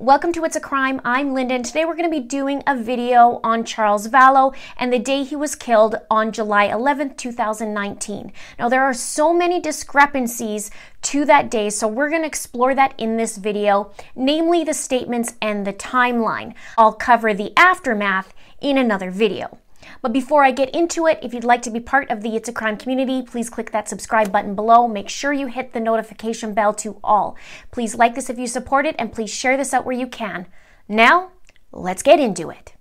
Welcome 0.00 0.32
to 0.32 0.44
It's 0.46 0.56
a 0.56 0.60
Crime. 0.60 0.98
I'm 1.04 1.34
Linda, 1.34 1.52
and 1.52 1.62
today 1.62 1.84
we're 1.84 1.94
going 1.94 2.10
to 2.10 2.20
be 2.20 2.26
doing 2.26 2.62
a 2.66 2.74
video 2.74 3.38
on 3.44 3.66
Charles 3.66 4.08
Vallow 4.08 4.56
and 4.78 4.90
the 4.90 4.98
day 4.98 5.24
he 5.24 5.36
was 5.36 5.54
killed 5.54 5.96
on 6.10 6.32
July 6.32 6.68
11th, 6.68 7.18
2019. 7.18 8.32
Now, 8.58 8.70
there 8.70 8.82
are 8.82 8.94
so 8.94 9.34
many 9.34 9.60
discrepancies 9.60 10.70
to 11.02 11.26
that 11.26 11.50
day, 11.50 11.68
so 11.68 11.86
we're 11.86 12.08
going 12.08 12.22
to 12.22 12.26
explore 12.26 12.74
that 12.74 12.94
in 12.96 13.18
this 13.18 13.36
video, 13.36 13.92
namely 14.16 14.64
the 14.64 14.72
statements 14.72 15.34
and 15.42 15.66
the 15.66 15.74
timeline. 15.74 16.54
I'll 16.78 16.94
cover 16.94 17.34
the 17.34 17.52
aftermath 17.54 18.32
in 18.58 18.78
another 18.78 19.10
video. 19.10 19.58
But 20.02 20.12
before 20.12 20.44
I 20.44 20.50
get 20.50 20.74
into 20.74 21.06
it, 21.06 21.18
if 21.22 21.34
you'd 21.34 21.44
like 21.44 21.62
to 21.62 21.70
be 21.70 21.80
part 21.80 22.10
of 22.10 22.22
the 22.22 22.36
It's 22.36 22.48
a 22.48 22.52
Crime 22.52 22.76
community, 22.76 23.22
please 23.22 23.50
click 23.50 23.70
that 23.72 23.88
subscribe 23.88 24.32
button 24.32 24.54
below. 24.54 24.88
Make 24.88 25.08
sure 25.08 25.32
you 25.32 25.46
hit 25.46 25.72
the 25.72 25.80
notification 25.80 26.54
bell 26.54 26.74
to 26.74 26.98
all. 27.02 27.36
Please 27.70 27.94
like 27.94 28.14
this 28.14 28.30
if 28.30 28.38
you 28.38 28.46
support 28.46 28.86
it, 28.86 28.96
and 28.98 29.12
please 29.12 29.30
share 29.30 29.56
this 29.56 29.74
out 29.74 29.84
where 29.84 29.96
you 29.96 30.06
can. 30.06 30.46
Now, 30.88 31.32
let's 31.72 32.02
get 32.02 32.18
into 32.20 32.50
it. 32.50 32.74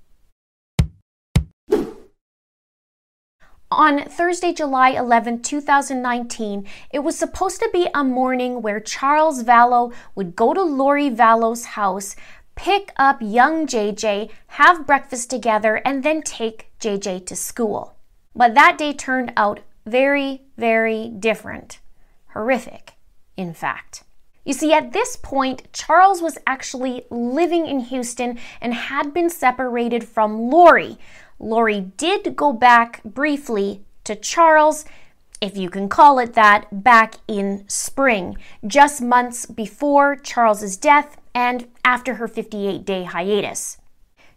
On 3.72 4.04
Thursday, 4.06 4.52
July 4.52 4.90
11, 4.90 5.44
2019, 5.44 6.68
it 6.92 7.00
was 7.00 7.16
supposed 7.16 7.60
to 7.60 7.70
be 7.72 7.88
a 7.94 8.04
morning 8.04 8.64
where 8.64 8.80
Charles 8.80 9.44
Vallow 9.44 9.94
would 10.16 10.36
go 10.36 10.56
to 10.56 10.64
Lori 10.64 11.12
Vallow's 11.12 11.66
house, 11.66 12.16
pick 12.60 12.92
up 12.98 13.22
young 13.22 13.66
JJ, 13.66 14.30
have 14.48 14.86
breakfast 14.86 15.30
together, 15.30 15.76
and 15.86 16.04
then 16.04 16.22
take 16.22 16.70
JJ 16.82 17.26
to 17.28 17.34
school. 17.34 17.96
But 18.36 18.54
that 18.54 18.78
day 18.78 18.92
turned 18.92 19.32
out 19.38 19.62
very, 19.86 20.42
very 20.58 21.08
different. 21.08 21.80
Horrific, 22.34 22.96
in 23.38 23.54
fact. 23.54 24.04
You 24.44 24.52
see, 24.52 24.74
at 24.74 24.92
this 24.92 25.16
point, 25.16 25.72
Charles 25.72 26.22
was 26.22 26.38
actually 26.46 27.06
living 27.10 27.66
in 27.66 27.80
Houston 27.80 28.38
and 28.60 28.74
had 28.74 29.14
been 29.14 29.30
separated 29.30 30.04
from 30.04 30.50
Lori. 30.50 30.98
Lori 31.40 31.80
did 31.96 32.36
go 32.36 32.52
back 32.52 33.02
briefly 33.06 33.86
to 34.04 34.18
Charles, 34.18 34.84
if 35.42 35.56
you 35.56 35.70
can 35.70 35.88
call 35.88 36.20
it 36.20 36.34
that, 36.34 36.84
back 36.84 37.16
in 37.28 37.64
spring, 37.68 38.38
just 38.66 39.02
months 39.02 39.46
before 39.46 40.16
Charles's 40.16 40.78
death 40.78 41.18
and 41.34 41.68
after 41.86 42.16
her 42.16 42.28
58 42.28 42.86
day 42.86 43.04
hiatus. 43.04 43.78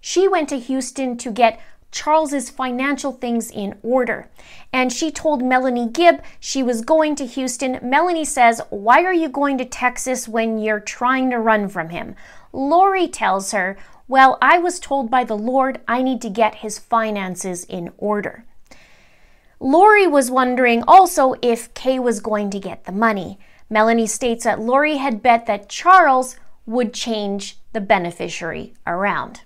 She 0.01 0.29
went 0.29 0.49
to 0.49 0.59
Houston 0.59 1.17
to 1.19 1.31
get 1.31 1.61
Charles's 1.93 2.49
financial 2.51 3.13
things 3.13 3.51
in 3.51 3.79
order. 3.83 4.29
And 4.73 4.93
she 4.93 5.11
told 5.11 5.45
Melanie 5.45 5.89
Gibb 5.89 6.23
she 6.41 6.63
was 6.63 6.81
going 6.81 7.15
to 7.17 7.27
Houston. 7.27 7.79
Melanie 7.83 8.25
says, 8.25 8.63
Why 8.71 9.05
are 9.05 9.13
you 9.13 9.29
going 9.29 9.59
to 9.59 9.65
Texas 9.65 10.27
when 10.27 10.59
you're 10.59 10.81
trying 10.81 11.31
to 11.31 11.39
run 11.39 11.69
from 11.69 11.91
him? 11.91 12.17
Lori 12.53 13.07
tells 13.09 13.53
her, 13.53 13.77
Well, 14.09 14.39
I 14.41 14.59
was 14.59 14.81
told 14.81 15.11
by 15.11 15.25
the 15.25 15.37
Lord 15.37 15.81
I 15.87 16.03
need 16.03 16.23
to 16.23 16.31
get 16.31 16.57
his 16.57 16.79
finances 16.79 17.65
in 17.65 17.93
order. 17.99 18.45
Lori 19.63 20.09
was 20.09 20.29
wondering 20.29 20.83
also 20.89 21.37
if 21.41 21.73
Kay 21.73 22.01
was 22.01 22.19
going 22.19 22.51
to 22.51 22.59
get 22.59 22.85
the 22.85 22.91
money. 22.91 23.39
Melanie 23.71 24.09
states 24.09 24.43
that 24.43 24.59
Lori 24.59 24.97
had 24.97 25.23
bet 25.23 25.47
that 25.47 25.69
Charles 25.69 26.35
would 26.67 26.93
change 26.93 27.59
the 27.73 27.81
beneficiary 27.81 28.75
around. 28.89 29.43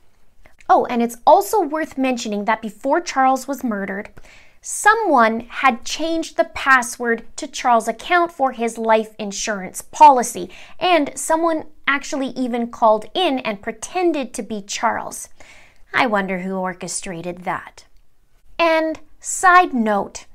Oh, 0.70 0.87
and 0.87 1.03
it's 1.03 1.19
also 1.27 1.61
worth 1.61 1.98
mentioning 1.98 2.47
that 2.47 2.62
before 2.62 3.03
Charles 3.03 3.47
was 3.47 3.62
murdered, 3.62 4.09
someone 4.62 5.41
had 5.41 5.84
changed 5.84 6.39
the 6.39 6.44
password 6.44 7.25
to 7.37 7.47
Charles' 7.47 7.87
account 7.87 8.33
for 8.33 8.53
his 8.53 8.78
life 8.78 9.14
insurance 9.19 9.83
policy, 9.83 10.48
and 10.81 11.12
someone 11.14 11.67
actually 11.87 12.28
even 12.28 12.69
called 12.69 13.05
in 13.12 13.39
and 13.41 13.61
pretended 13.61 14.33
to 14.33 14.42
be 14.42 14.62
Charles. 14.62 15.28
I 15.92 16.06
wonder 16.06 16.39
who 16.39 16.56
orchestrated 16.56 17.44
that. 17.44 17.84
And 18.59 18.98
side 19.20 19.75
note, 19.75 20.27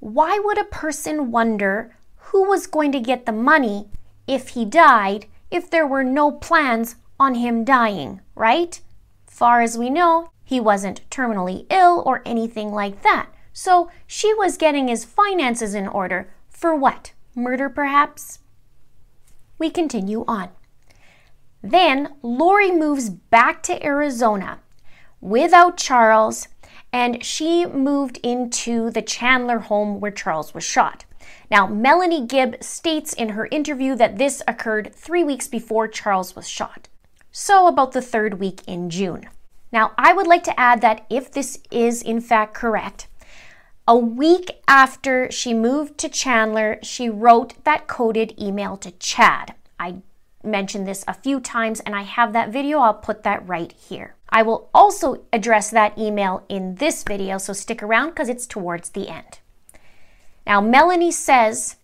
why 0.00 0.38
would 0.38 0.58
a 0.58 0.64
person 0.64 1.30
wonder 1.30 1.96
who 2.16 2.48
was 2.48 2.66
going 2.66 2.92
to 2.92 3.00
get 3.00 3.26
the 3.26 3.32
money 3.32 3.88
if 4.26 4.50
he 4.50 4.64
died 4.64 5.26
if 5.50 5.70
there 5.70 5.86
were 5.86 6.04
no 6.04 6.30
plans 6.30 6.96
on 7.18 7.34
him 7.36 7.64
dying, 7.64 8.20
right? 8.34 8.80
Far 9.26 9.60
as 9.60 9.78
we 9.78 9.90
know, 9.90 10.30
he 10.44 10.60
wasn't 10.60 11.08
terminally 11.10 11.66
ill 11.70 12.02
or 12.06 12.22
anything 12.24 12.72
like 12.72 13.02
that. 13.02 13.28
So 13.52 13.90
she 14.06 14.32
was 14.34 14.56
getting 14.56 14.88
his 14.88 15.04
finances 15.04 15.74
in 15.74 15.88
order. 15.88 16.32
For 16.48 16.74
what? 16.74 17.12
Murder, 17.34 17.68
perhaps? 17.68 18.40
We 19.58 19.70
continue 19.70 20.24
on. 20.28 20.50
Then 21.62 22.14
Lori 22.22 22.70
moves 22.70 23.10
back 23.10 23.62
to 23.64 23.84
Arizona 23.84 24.60
without 25.20 25.76
Charles, 25.76 26.48
and 26.92 27.24
she 27.24 27.66
moved 27.66 28.18
into 28.22 28.90
the 28.90 29.02
Chandler 29.02 29.58
home 29.58 30.00
where 30.00 30.10
Charles 30.10 30.54
was 30.54 30.64
shot. 30.64 31.04
Now, 31.50 31.66
Melanie 31.66 32.26
Gibb 32.26 32.62
states 32.62 33.12
in 33.12 33.30
her 33.30 33.48
interview 33.50 33.94
that 33.96 34.18
this 34.18 34.42
occurred 34.46 34.94
three 34.94 35.24
weeks 35.24 35.48
before 35.48 35.88
Charles 35.88 36.36
was 36.36 36.48
shot. 36.48 36.88
So, 37.30 37.66
about 37.66 37.92
the 37.92 38.02
third 38.02 38.40
week 38.40 38.62
in 38.66 38.90
June. 38.90 39.28
Now, 39.70 39.92
I 39.98 40.12
would 40.12 40.26
like 40.26 40.44
to 40.44 40.58
add 40.58 40.80
that 40.80 41.06
if 41.10 41.30
this 41.30 41.58
is 41.70 42.02
in 42.02 42.20
fact 42.20 42.54
correct, 42.54 43.06
a 43.86 43.96
week 43.96 44.60
after 44.66 45.30
she 45.30 45.54
moved 45.54 45.96
to 45.98 46.08
Chandler, 46.08 46.78
she 46.82 47.08
wrote 47.08 47.64
that 47.64 47.86
coded 47.86 48.34
email 48.38 48.76
to 48.78 48.90
Chad. 48.92 49.54
I 49.80 50.02
mentioned 50.44 50.86
this 50.86 51.04
a 51.08 51.14
few 51.14 51.40
times 51.40 51.80
and 51.80 51.94
I 51.94 52.02
have 52.02 52.32
that 52.34 52.50
video. 52.50 52.80
I'll 52.80 52.94
put 52.94 53.22
that 53.22 53.48
right 53.48 53.72
here. 53.72 54.14
I 54.30 54.42
will 54.42 54.68
also 54.74 55.24
address 55.32 55.70
that 55.70 55.96
email 55.98 56.44
in 56.48 56.76
this 56.76 57.02
video, 57.02 57.38
so 57.38 57.52
stick 57.52 57.82
around 57.82 58.10
because 58.10 58.28
it's 58.28 58.46
towards 58.46 58.90
the 58.90 59.08
end. 59.08 59.38
Now, 60.46 60.60
Melanie 60.60 61.10
says, 61.10 61.76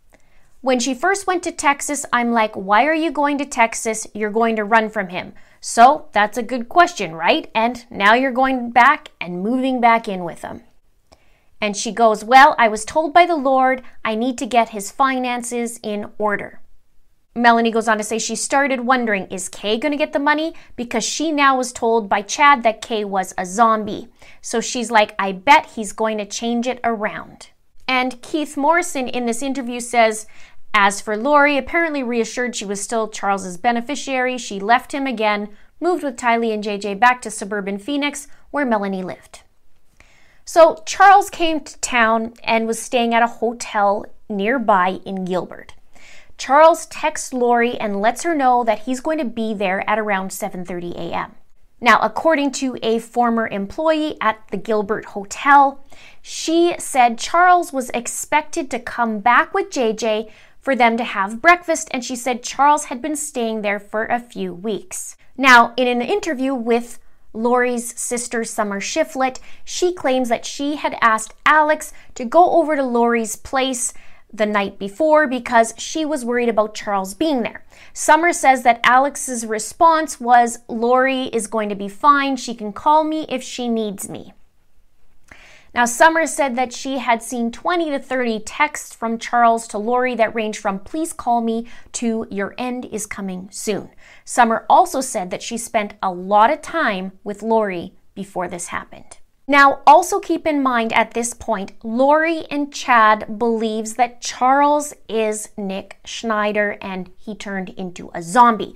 when 0.60 0.80
she 0.80 0.94
first 0.94 1.26
went 1.26 1.42
to 1.42 1.52
Texas, 1.52 2.06
I'm 2.12 2.32
like, 2.32 2.54
why 2.54 2.86
are 2.86 2.94
you 2.94 3.10
going 3.10 3.38
to 3.38 3.44
Texas? 3.44 4.06
You're 4.14 4.30
going 4.30 4.56
to 4.56 4.64
run 4.64 4.88
from 4.88 5.08
him. 5.08 5.34
So 5.60 6.08
that's 6.12 6.36
a 6.36 6.42
good 6.42 6.68
question, 6.68 7.14
right? 7.14 7.50
And 7.54 7.86
now 7.90 8.14
you're 8.14 8.32
going 8.32 8.70
back 8.70 9.08
and 9.20 9.42
moving 9.42 9.80
back 9.80 10.08
in 10.08 10.24
with 10.24 10.42
him. 10.42 10.62
And 11.60 11.74
she 11.74 11.92
goes, 11.92 12.22
Well, 12.22 12.54
I 12.58 12.68
was 12.68 12.84
told 12.84 13.14
by 13.14 13.24
the 13.24 13.36
Lord 13.36 13.82
I 14.04 14.14
need 14.14 14.36
to 14.38 14.46
get 14.46 14.68
his 14.68 14.90
finances 14.90 15.80
in 15.82 16.10
order. 16.18 16.60
Melanie 17.36 17.72
goes 17.72 17.88
on 17.88 17.98
to 17.98 18.04
say 18.04 18.18
she 18.18 18.36
started 18.36 18.80
wondering, 18.80 19.26
is 19.26 19.48
Kay 19.48 19.76
going 19.76 19.90
to 19.90 19.98
get 19.98 20.12
the 20.12 20.20
money? 20.20 20.54
Because 20.76 21.02
she 21.02 21.32
now 21.32 21.56
was 21.56 21.72
told 21.72 22.08
by 22.08 22.22
Chad 22.22 22.62
that 22.62 22.80
Kay 22.80 23.04
was 23.04 23.34
a 23.36 23.44
zombie. 23.44 24.08
So 24.40 24.60
she's 24.60 24.90
like, 24.90 25.14
I 25.18 25.32
bet 25.32 25.72
he's 25.74 25.92
going 25.92 26.18
to 26.18 26.26
change 26.26 26.68
it 26.68 26.78
around. 26.84 27.48
And 27.88 28.22
Keith 28.22 28.56
Morrison 28.56 29.08
in 29.08 29.26
this 29.26 29.42
interview 29.42 29.80
says, 29.80 30.26
as 30.72 31.00
for 31.00 31.16
Lori, 31.16 31.58
apparently 31.58 32.02
reassured 32.02 32.54
she 32.54 32.64
was 32.64 32.80
still 32.80 33.08
Charles's 33.08 33.56
beneficiary, 33.56 34.38
she 34.38 34.58
left 34.58 34.92
him 34.92 35.06
again, 35.06 35.48
moved 35.80 36.02
with 36.02 36.16
Tylee 36.16 36.52
and 36.52 36.64
JJ 36.64 36.98
back 36.98 37.20
to 37.22 37.30
suburban 37.30 37.78
Phoenix, 37.78 38.28
where 38.50 38.64
Melanie 38.64 39.02
lived. 39.02 39.42
So 40.44 40.82
Charles 40.86 41.30
came 41.30 41.60
to 41.60 41.78
town 41.80 42.34
and 42.44 42.66
was 42.66 42.80
staying 42.80 43.14
at 43.14 43.22
a 43.22 43.26
hotel 43.26 44.06
nearby 44.28 45.00
in 45.04 45.24
Gilbert. 45.24 45.74
Charles 46.36 46.86
texts 46.86 47.32
Lori 47.32 47.78
and 47.78 48.00
lets 48.00 48.22
her 48.22 48.34
know 48.34 48.64
that 48.64 48.80
he's 48.80 49.00
going 49.00 49.18
to 49.18 49.24
be 49.24 49.54
there 49.54 49.88
at 49.88 49.98
around 49.98 50.30
7:30 50.30 50.94
a.m. 50.94 51.34
Now, 51.80 51.98
according 52.00 52.52
to 52.52 52.78
a 52.82 52.98
former 52.98 53.46
employee 53.46 54.16
at 54.20 54.38
the 54.50 54.56
Gilbert 54.56 55.04
Hotel, 55.06 55.84
she 56.22 56.74
said 56.78 57.18
Charles 57.18 57.72
was 57.72 57.90
expected 57.90 58.70
to 58.70 58.78
come 58.78 59.18
back 59.18 59.52
with 59.52 59.70
JJ 59.70 60.30
for 60.60 60.74
them 60.74 60.96
to 60.96 61.04
have 61.04 61.42
breakfast, 61.42 61.88
and 61.90 62.02
she 62.02 62.16
said 62.16 62.42
Charles 62.42 62.86
had 62.86 63.02
been 63.02 63.16
staying 63.16 63.60
there 63.60 63.78
for 63.78 64.06
a 64.06 64.18
few 64.18 64.54
weeks. 64.54 65.16
Now, 65.36 65.74
in 65.76 65.86
an 65.86 66.00
interview 66.00 66.54
with 66.54 66.98
Lori's 67.34 67.98
sister 68.00 68.44
Summer 68.44 68.80
Shiflett, 68.80 69.40
she 69.64 69.92
claims 69.92 70.30
that 70.30 70.46
she 70.46 70.76
had 70.76 70.96
asked 71.02 71.34
Alex 71.44 71.92
to 72.14 72.24
go 72.24 72.52
over 72.52 72.76
to 72.76 72.82
Lori's 72.82 73.36
place 73.36 73.92
the 74.34 74.46
night 74.46 74.78
before 74.78 75.26
because 75.26 75.72
she 75.78 76.04
was 76.04 76.24
worried 76.24 76.48
about 76.48 76.74
Charles 76.74 77.14
being 77.14 77.42
there. 77.42 77.64
Summer 77.92 78.32
says 78.32 78.62
that 78.64 78.80
Alex's 78.82 79.46
response 79.46 80.20
was 80.20 80.58
Lori 80.68 81.24
is 81.24 81.46
going 81.46 81.68
to 81.68 81.74
be 81.74 81.88
fine. 81.88 82.36
She 82.36 82.54
can 82.54 82.72
call 82.72 83.04
me 83.04 83.26
if 83.28 83.42
she 83.42 83.68
needs 83.68 84.08
me. 84.08 84.34
Now, 85.74 85.86
Summer 85.86 86.24
said 86.26 86.54
that 86.54 86.72
she 86.72 86.98
had 86.98 87.20
seen 87.20 87.50
20 87.50 87.90
to 87.90 87.98
30 87.98 88.40
texts 88.40 88.94
from 88.94 89.18
Charles 89.18 89.66
to 89.68 89.78
Lori 89.78 90.14
that 90.14 90.34
ranged 90.34 90.60
from 90.60 90.78
please 90.78 91.12
call 91.12 91.40
me 91.40 91.66
to 91.92 92.28
your 92.30 92.54
end 92.56 92.84
is 92.84 93.06
coming 93.06 93.48
soon. 93.50 93.90
Summer 94.24 94.66
also 94.70 95.00
said 95.00 95.30
that 95.30 95.42
she 95.42 95.58
spent 95.58 95.94
a 96.00 96.12
lot 96.12 96.52
of 96.52 96.62
time 96.62 97.12
with 97.24 97.42
Lori 97.42 97.94
before 98.14 98.46
this 98.46 98.68
happened. 98.68 99.18
Now, 99.46 99.80
also 99.86 100.20
keep 100.20 100.46
in 100.46 100.62
mind 100.62 100.92
at 100.94 101.12
this 101.12 101.34
point, 101.34 101.72
Lori 101.82 102.46
and 102.50 102.72
Chad 102.72 103.38
believes 103.38 103.94
that 103.94 104.22
Charles 104.22 104.94
is 105.06 105.50
Nick 105.58 105.98
Schneider 106.04 106.78
and 106.80 107.10
he 107.18 107.34
turned 107.34 107.68
into 107.70 108.10
a 108.14 108.22
zombie. 108.22 108.74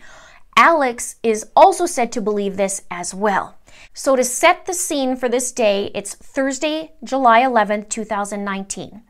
Alex 0.59 1.17
is 1.23 1.47
also 1.57 1.87
said 1.87 2.13
to 2.13 2.21
believe 2.21 2.57
this 2.57 2.83
as 2.91 3.15
well. 3.15 3.57
So, 3.95 4.15
to 4.15 4.25
set 4.25 4.67
the 4.67 4.75
scene 4.75 5.17
for 5.17 5.29
this 5.29 5.53
day, 5.53 5.91
it's 5.95 6.15
Thursday, 6.15 6.93
July 7.03 7.43
11th, 7.43 7.89
2019. 7.89 9.03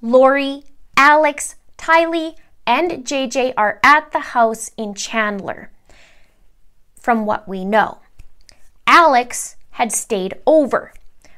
Lori, 0.00 0.64
Alex, 0.96 1.56
Tylee, 1.78 2.34
and 2.66 3.04
JJ 3.04 3.54
are 3.56 3.78
at 3.84 4.10
the 4.12 4.20
house 4.20 4.70
in 4.76 4.94
Chandler, 4.94 5.70
from 6.98 7.26
what 7.26 7.46
we 7.46 7.64
know. 7.64 7.98
Alex 8.86 9.56
had 9.72 9.92
stayed 9.92 10.34
over. 10.46 10.92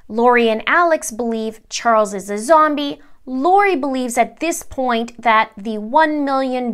Lori 0.09 0.49
and 0.49 0.63
Alex 0.67 1.11
believe 1.11 1.61
Charles 1.69 2.15
is 2.15 2.31
a 2.31 2.39
zombie. 2.39 3.01
Lori 3.25 3.75
believes 3.75 4.17
at 4.17 4.39
this 4.39 4.63
point 4.63 5.21
that 5.21 5.51
the 5.57 5.77
$1 5.77 6.25
million 6.25 6.73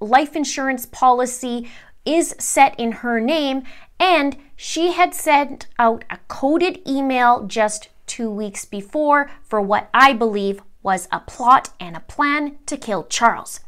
life 0.00 0.36
insurance 0.36 0.84
policy 0.86 1.68
is 2.04 2.34
set 2.38 2.78
in 2.78 2.92
her 2.92 3.20
name, 3.20 3.62
and 3.98 4.36
she 4.56 4.92
had 4.92 5.14
sent 5.14 5.66
out 5.78 6.04
a 6.10 6.18
coded 6.28 6.80
email 6.86 7.44
just 7.46 7.88
two 8.06 8.30
weeks 8.30 8.64
before 8.64 9.30
for 9.42 9.60
what 9.60 9.88
I 9.94 10.12
believe 10.12 10.62
was 10.82 11.08
a 11.10 11.20
plot 11.20 11.70
and 11.80 11.96
a 11.96 12.00
plan 12.00 12.58
to 12.66 12.76
kill 12.76 13.04
Charles. 13.04 13.60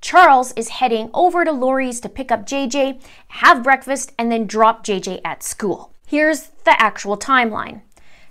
Charles 0.00 0.52
is 0.52 0.68
heading 0.68 1.10
over 1.12 1.44
to 1.44 1.52
Lori's 1.52 2.00
to 2.00 2.08
pick 2.08 2.32
up 2.32 2.46
JJ, 2.46 3.02
have 3.28 3.62
breakfast, 3.62 4.12
and 4.18 4.32
then 4.32 4.46
drop 4.46 4.84
JJ 4.84 5.20
at 5.24 5.42
school. 5.42 5.94
Here's 6.06 6.48
the 6.64 6.80
actual 6.80 7.16
timeline. 7.16 7.82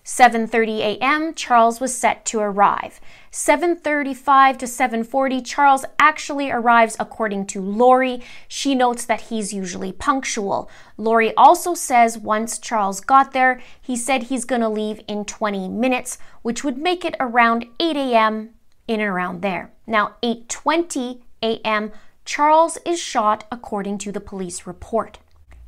7:30 0.03 0.79
a.m. 0.79 1.33
Charles 1.33 1.79
was 1.79 1.95
set 1.95 2.25
to 2.25 2.39
arrive. 2.39 2.99
7:35 3.31 4.57
to 4.57 4.65
7:40 4.65 5.45
Charles 5.45 5.85
actually 5.99 6.49
arrives 6.49 6.95
according 6.99 7.45
to 7.47 7.61
Lori. 7.61 8.21
She 8.47 8.75
notes 8.75 9.05
that 9.05 9.21
he's 9.29 9.53
usually 9.53 9.91
punctual. 9.91 10.69
Lori 10.97 11.33
also 11.35 11.73
says 11.73 12.17
once 12.17 12.57
Charles 12.57 13.01
got 13.01 13.33
there, 13.33 13.61
he 13.81 13.95
said 13.95 14.23
he's 14.23 14.45
going 14.45 14.61
to 14.61 14.69
leave 14.69 15.01
in 15.07 15.25
20 15.25 15.67
minutes, 15.67 16.17
which 16.41 16.63
would 16.63 16.77
make 16.77 17.05
it 17.05 17.15
around 17.19 17.65
8 17.79 17.95
a.m. 17.95 18.51
in 18.87 18.99
and 18.99 19.09
around 19.09 19.41
there. 19.41 19.71
Now 19.85 20.15
8:20 20.23 21.21
a.m. 21.43 21.91
Charles 22.25 22.77
is 22.85 22.99
shot 22.99 23.45
according 23.51 23.97
to 23.99 24.11
the 24.11 24.19
police 24.19 24.67
report. 24.67 25.19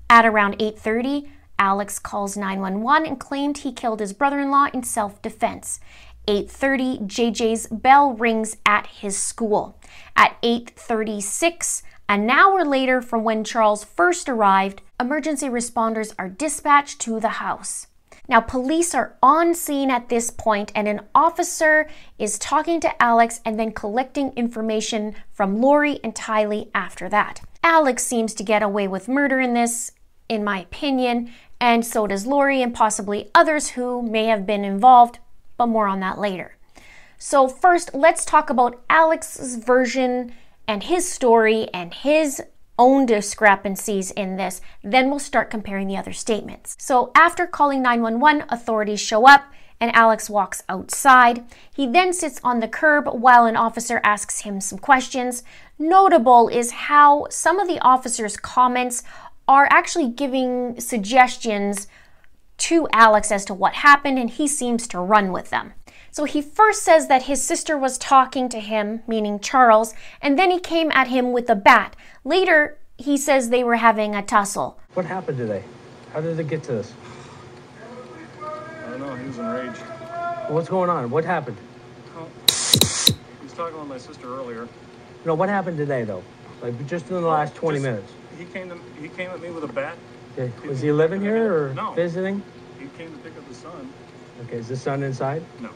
At 0.10 0.25
around 0.25 0.57
8:30, 0.60 1.27
Alex 1.59 2.00
calls 2.00 2.38
911 2.38 3.07
and 3.07 3.19
claimed 3.19 3.59
he 3.59 3.71
killed 3.71 4.00
his 4.00 4.13
brother-in-law 4.13 4.68
in 4.74 4.83
self-defense. 4.83 5.80
8:30 6.27 7.00
JJ's 7.07 7.68
bell 7.68 8.13
rings 8.13 8.57
at 8.65 8.88
his 8.88 9.18
school. 9.18 9.80
At 10.15 10.38
8:36, 10.44 11.83
an 12.07 12.30
hour 12.30 12.63
later 12.63 13.01
from 13.01 13.24
when 13.24 13.44
Charles 13.44 13.83
first 13.83 14.30
arrived, 14.30 14.81
emergency 15.00 15.50
responders 15.50 16.13
are 16.19 16.30
dispatched 16.30 17.00
to 17.01 17.19
the 17.19 17.30
house. 17.30 17.88
Now, 18.27 18.39
police 18.39 18.94
are 18.94 19.18
on 19.21 19.53
scene 19.53 19.89
at 19.89 20.09
this 20.09 20.30
point, 20.30 20.71
and 20.75 20.88
an 20.88 21.01
officer 21.13 21.89
is 22.19 22.38
talking 22.38 22.80
to 22.81 23.01
Alex 23.01 23.42
and 23.44 23.59
then 23.59 23.71
collecting 23.71 24.31
information 24.33 25.15
from 25.33 25.59
Lori 25.59 26.00
and 26.03 26.13
Tylee 26.13 26.69
after 26.74 27.09
that. 27.09 27.42
Alex 27.63 28.06
seems 28.06 28.33
to 28.36 28.44
get 28.44 28.63
away 28.63 28.88
with 28.88 29.07
murder 29.07 29.39
in 29.39 29.53
this, 29.53 29.92
in 30.31 30.45
my 30.45 30.62
opinion, 30.62 31.30
and 31.60 31.86
so 31.86 32.07
does 32.07 32.25
Lori 32.25 32.62
and 32.62 32.74
possibly 32.74 33.30
others 33.36 33.72
who 33.72 34.01
may 34.01 34.25
have 34.25 34.48
been 34.48 34.63
involved, 34.63 35.19
but 35.57 35.68
more 35.68 35.88
on 35.88 36.00
that 36.00 36.18
later. 36.18 36.56
So, 37.18 37.50
first, 37.50 37.94
let's 37.94 38.24
talk 38.24 38.50
about 38.50 38.81
Alex's 38.89 39.57
version 39.57 40.33
and 40.68 40.83
his 40.83 41.07
story 41.07 41.68
and 41.74 41.94
his 41.94 42.42
own 42.80 43.06
discrepancies 43.06 44.10
in 44.12 44.38
this. 44.38 44.62
Then 44.83 45.10
we'll 45.10 45.19
start 45.19 45.51
comparing 45.51 45.88
the 45.88 45.98
other 45.98 46.13
statements. 46.13 46.77
So, 46.80 47.12
after 47.13 47.45
calling 47.45 47.81
911, 47.81 48.45
authorities 48.50 49.01
show 49.01 49.27
up 49.27 49.44
and 49.81 49.94
Alex 49.94 50.30
walks 50.30 50.63
outside. 50.69 51.44
He 51.75 51.88
then 51.88 52.13
sits 52.13 52.39
on 52.44 52.60
the 52.60 52.68
curb 52.68 53.07
while 53.07 53.45
an 53.45 53.57
officer 53.57 54.00
asks 54.04 54.42
him 54.42 54.62
some 54.62 54.80
questions. 54.80 55.44
Notable 55.77 56.48
is 56.48 56.72
how 56.72 57.27
some 57.30 57.60
of 57.60 57.68
the 57.68 57.80
officer's 57.80 58.38
comments 58.38 59.04
are 59.51 59.68
actually 59.69 60.07
giving 60.07 60.80
suggestions 60.80 61.89
to 62.56 62.88
Alex 62.94 63.33
as 63.33 63.44
to 63.44 63.53
what 63.53 63.74
happened, 63.74 64.18
and 64.18 64.30
he 64.30 64.48
seems 64.48 64.88
to 64.88 64.98
run 64.98 65.33
with 65.33 65.50
them. 65.50 65.74
So 66.09 66.24
he 66.24 66.42
first 66.42 66.83
says 66.83 67.09
that 67.09 67.24
his 67.24 67.44
sister 67.44 67.77
was 67.77 67.98
talking 67.98 68.48
to 68.48 68.62
him, 68.62 69.01
meaning 69.07 69.42
Charles, 69.42 69.94
and 70.21 70.39
then 70.39 70.51
he 70.51 70.59
came 70.59 70.89
at 70.94 71.09
him 71.09 71.33
with 71.33 71.50
a 71.50 71.56
bat. 71.56 71.98
Later, 72.24 72.77
he 72.98 73.18
says 73.18 73.50
they 73.50 73.62
were 73.62 73.75
having 73.75 74.15
a 74.15 74.21
tussle. 74.21 74.80
What 74.94 75.06
happened 75.06 75.38
today? 75.38 75.65
How 76.13 76.21
did 76.21 76.39
it 76.39 76.48
get 76.48 76.63
to 76.63 76.71
this? 76.71 76.94
I 78.42 78.89
don't 78.92 79.01
know. 79.01 79.15
He 79.15 79.27
was 79.27 79.38
enraged. 79.38 79.81
What's 80.48 80.69
going 80.69 80.89
on? 80.89 81.09
What 81.09 81.25
happened? 81.25 81.57
Oh, 82.15 82.24
he 82.24 83.44
was 83.44 83.53
talking 83.53 83.77
with 83.77 83.89
my 83.89 83.98
sister 83.98 84.33
earlier. 84.33 84.69
No, 85.25 85.33
what 85.36 85.50
happened 85.50 85.77
today 85.77 86.06
though? 86.06 86.24
Like 86.62 86.88
just 86.88 87.09
in 87.09 87.15
the 87.15 87.27
last 87.27 87.53
20 87.56 87.80
Just- 87.80 87.83
minutes. 87.83 88.13
He 88.42 88.48
came 88.48 88.70
to 88.70 88.82
he 89.00 89.08
came 89.08 89.30
at 89.30 89.40
me 89.40 89.52
with 89.52 89.64
a 89.64 89.68
bat. 89.68 90.00
Okay. 90.36 90.52
Was 90.68 90.82
he 90.82 90.92
living 90.92 91.22
here 91.22 91.54
or 91.54 91.74
No. 91.76 91.94
visiting? 91.94 92.42
He 92.80 92.88
came 92.88 93.12
to 93.12 93.18
pick 93.20 93.38
up 93.38 93.48
his 93.48 93.60
son. 93.60 93.94
Okay, 94.42 94.58
is 94.58 94.68
the 94.68 94.76
son 94.76 95.04
inside? 95.04 95.46
No, 95.60 95.70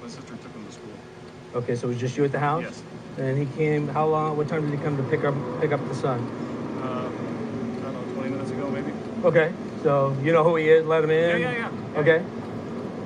my 0.00 0.08
sister 0.08 0.34
took 0.34 0.52
him 0.52 0.66
to 0.66 0.72
school. 0.72 0.98
Okay, 1.54 1.76
so 1.76 1.86
it 1.86 1.90
was 1.90 2.00
just 2.00 2.16
you 2.18 2.24
at 2.24 2.32
the 2.32 2.38
house? 2.40 2.64
Yes. 2.64 2.82
And 3.18 3.38
he 3.38 3.46
came, 3.56 3.86
how 3.86 4.08
long, 4.08 4.36
what 4.36 4.48
time 4.48 4.68
did 4.68 4.76
he 4.76 4.84
come 4.84 4.96
to 4.96 5.04
pick 5.04 5.22
up 5.22 5.34
pick 5.60 5.70
up 5.70 5.86
the 5.86 5.94
son? 5.94 6.18
Uh, 6.82 6.82
I 6.82 7.92
don't 7.92 8.08
know, 8.08 8.14
20 8.14 8.30
minutes 8.30 8.50
ago 8.50 8.68
maybe. 8.68 8.92
Okay, 9.22 9.52
so 9.84 10.16
you 10.24 10.32
know 10.32 10.42
who 10.42 10.56
he 10.56 10.68
is, 10.68 10.84
let 10.84 11.04
him 11.04 11.10
Yeah, 11.10 11.36
in? 11.36 11.40
yeah, 11.42 11.52
yeah. 11.52 11.70
yeah. 11.94 12.00
Okay, 12.00 12.24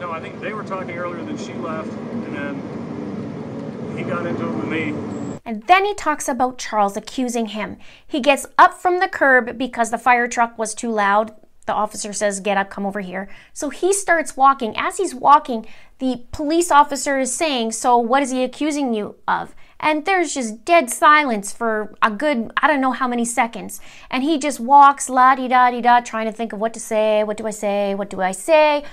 No, 0.00 0.12
I 0.12 0.20
think 0.22 0.40
they 0.40 0.54
were 0.54 0.64
talking 0.64 0.96
earlier. 0.96 1.22
Then 1.22 1.36
she 1.36 1.52
left, 1.52 1.92
and 1.92 2.34
then 2.34 3.98
he 3.98 4.02
got 4.04 4.24
into 4.24 4.48
it 4.48 4.54
with 4.54 4.68
me. 4.68 4.94
And 5.44 5.62
then 5.64 5.84
he 5.84 5.94
talks 5.94 6.28
about 6.28 6.58
Charles 6.58 6.96
accusing 6.96 7.46
him. 7.46 7.76
He 8.06 8.20
gets 8.20 8.46
up 8.56 8.74
from 8.74 8.98
the 9.00 9.08
curb 9.08 9.58
because 9.58 9.90
the 9.90 9.98
fire 9.98 10.26
truck 10.26 10.58
was 10.58 10.74
too 10.74 10.90
loud. 10.90 11.34
The 11.66 11.74
officer 11.74 12.12
says, 12.12 12.40
Get 12.40 12.56
up, 12.56 12.70
come 12.70 12.86
over 12.86 13.00
here. 13.00 13.28
So 13.52 13.70
he 13.70 13.92
starts 13.92 14.36
walking. 14.36 14.76
As 14.76 14.96
he's 14.96 15.14
walking, 15.14 15.66
the 15.98 16.24
police 16.32 16.70
officer 16.70 17.18
is 17.18 17.34
saying, 17.34 17.72
So 17.72 17.96
what 17.96 18.22
is 18.22 18.30
he 18.30 18.42
accusing 18.42 18.94
you 18.94 19.16
of? 19.28 19.54
And 19.80 20.06
there's 20.06 20.32
just 20.32 20.64
dead 20.64 20.88
silence 20.88 21.52
for 21.52 21.94
a 22.00 22.10
good, 22.10 22.50
I 22.56 22.66
don't 22.66 22.80
know 22.80 22.92
how 22.92 23.08
many 23.08 23.24
seconds. 23.24 23.80
And 24.10 24.22
he 24.22 24.38
just 24.38 24.60
walks 24.60 25.10
la 25.10 25.34
di 25.34 25.48
da 25.48 25.70
di 25.70 25.82
da, 25.82 26.00
trying 26.00 26.26
to 26.26 26.32
think 26.32 26.52
of 26.52 26.58
what 26.58 26.72
to 26.74 26.80
say. 26.80 27.22
What 27.22 27.36
do 27.36 27.46
I 27.46 27.50
say? 27.50 27.94
What 27.94 28.08
do 28.08 28.20
I 28.20 28.32
say? 28.32 28.84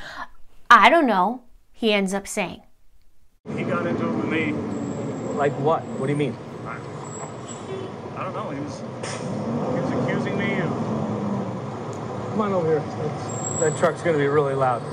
I 0.69 0.89
don't 0.89 1.07
know, 1.07 1.43
he 1.71 1.93
ends 1.93 2.13
up 2.13 2.27
saying. 2.27 2.61
He 3.55 3.63
got 3.63 3.87
into 3.87 4.07
it 4.07 4.15
with 4.15 4.25
me. 4.25 4.80
Like 5.41 5.53
what? 5.53 5.81
What 5.97 6.05
do 6.05 6.13
you 6.13 6.19
mean? 6.19 6.37
I, 6.67 6.77
I 8.15 8.23
don't 8.25 8.33
know. 8.35 8.51
He 8.51 8.59
was 8.59 8.77
he 8.77 9.79
was 9.81 9.89
accusing 10.03 10.37
me 10.37 10.59
of 10.59 10.69
Come 12.29 12.41
on 12.41 12.53
over 12.53 12.79
here. 12.79 13.59
That 13.59 13.75
truck's 13.79 14.03
gonna 14.03 14.19
be 14.19 14.27
really 14.27 14.53
loud. 14.53 14.83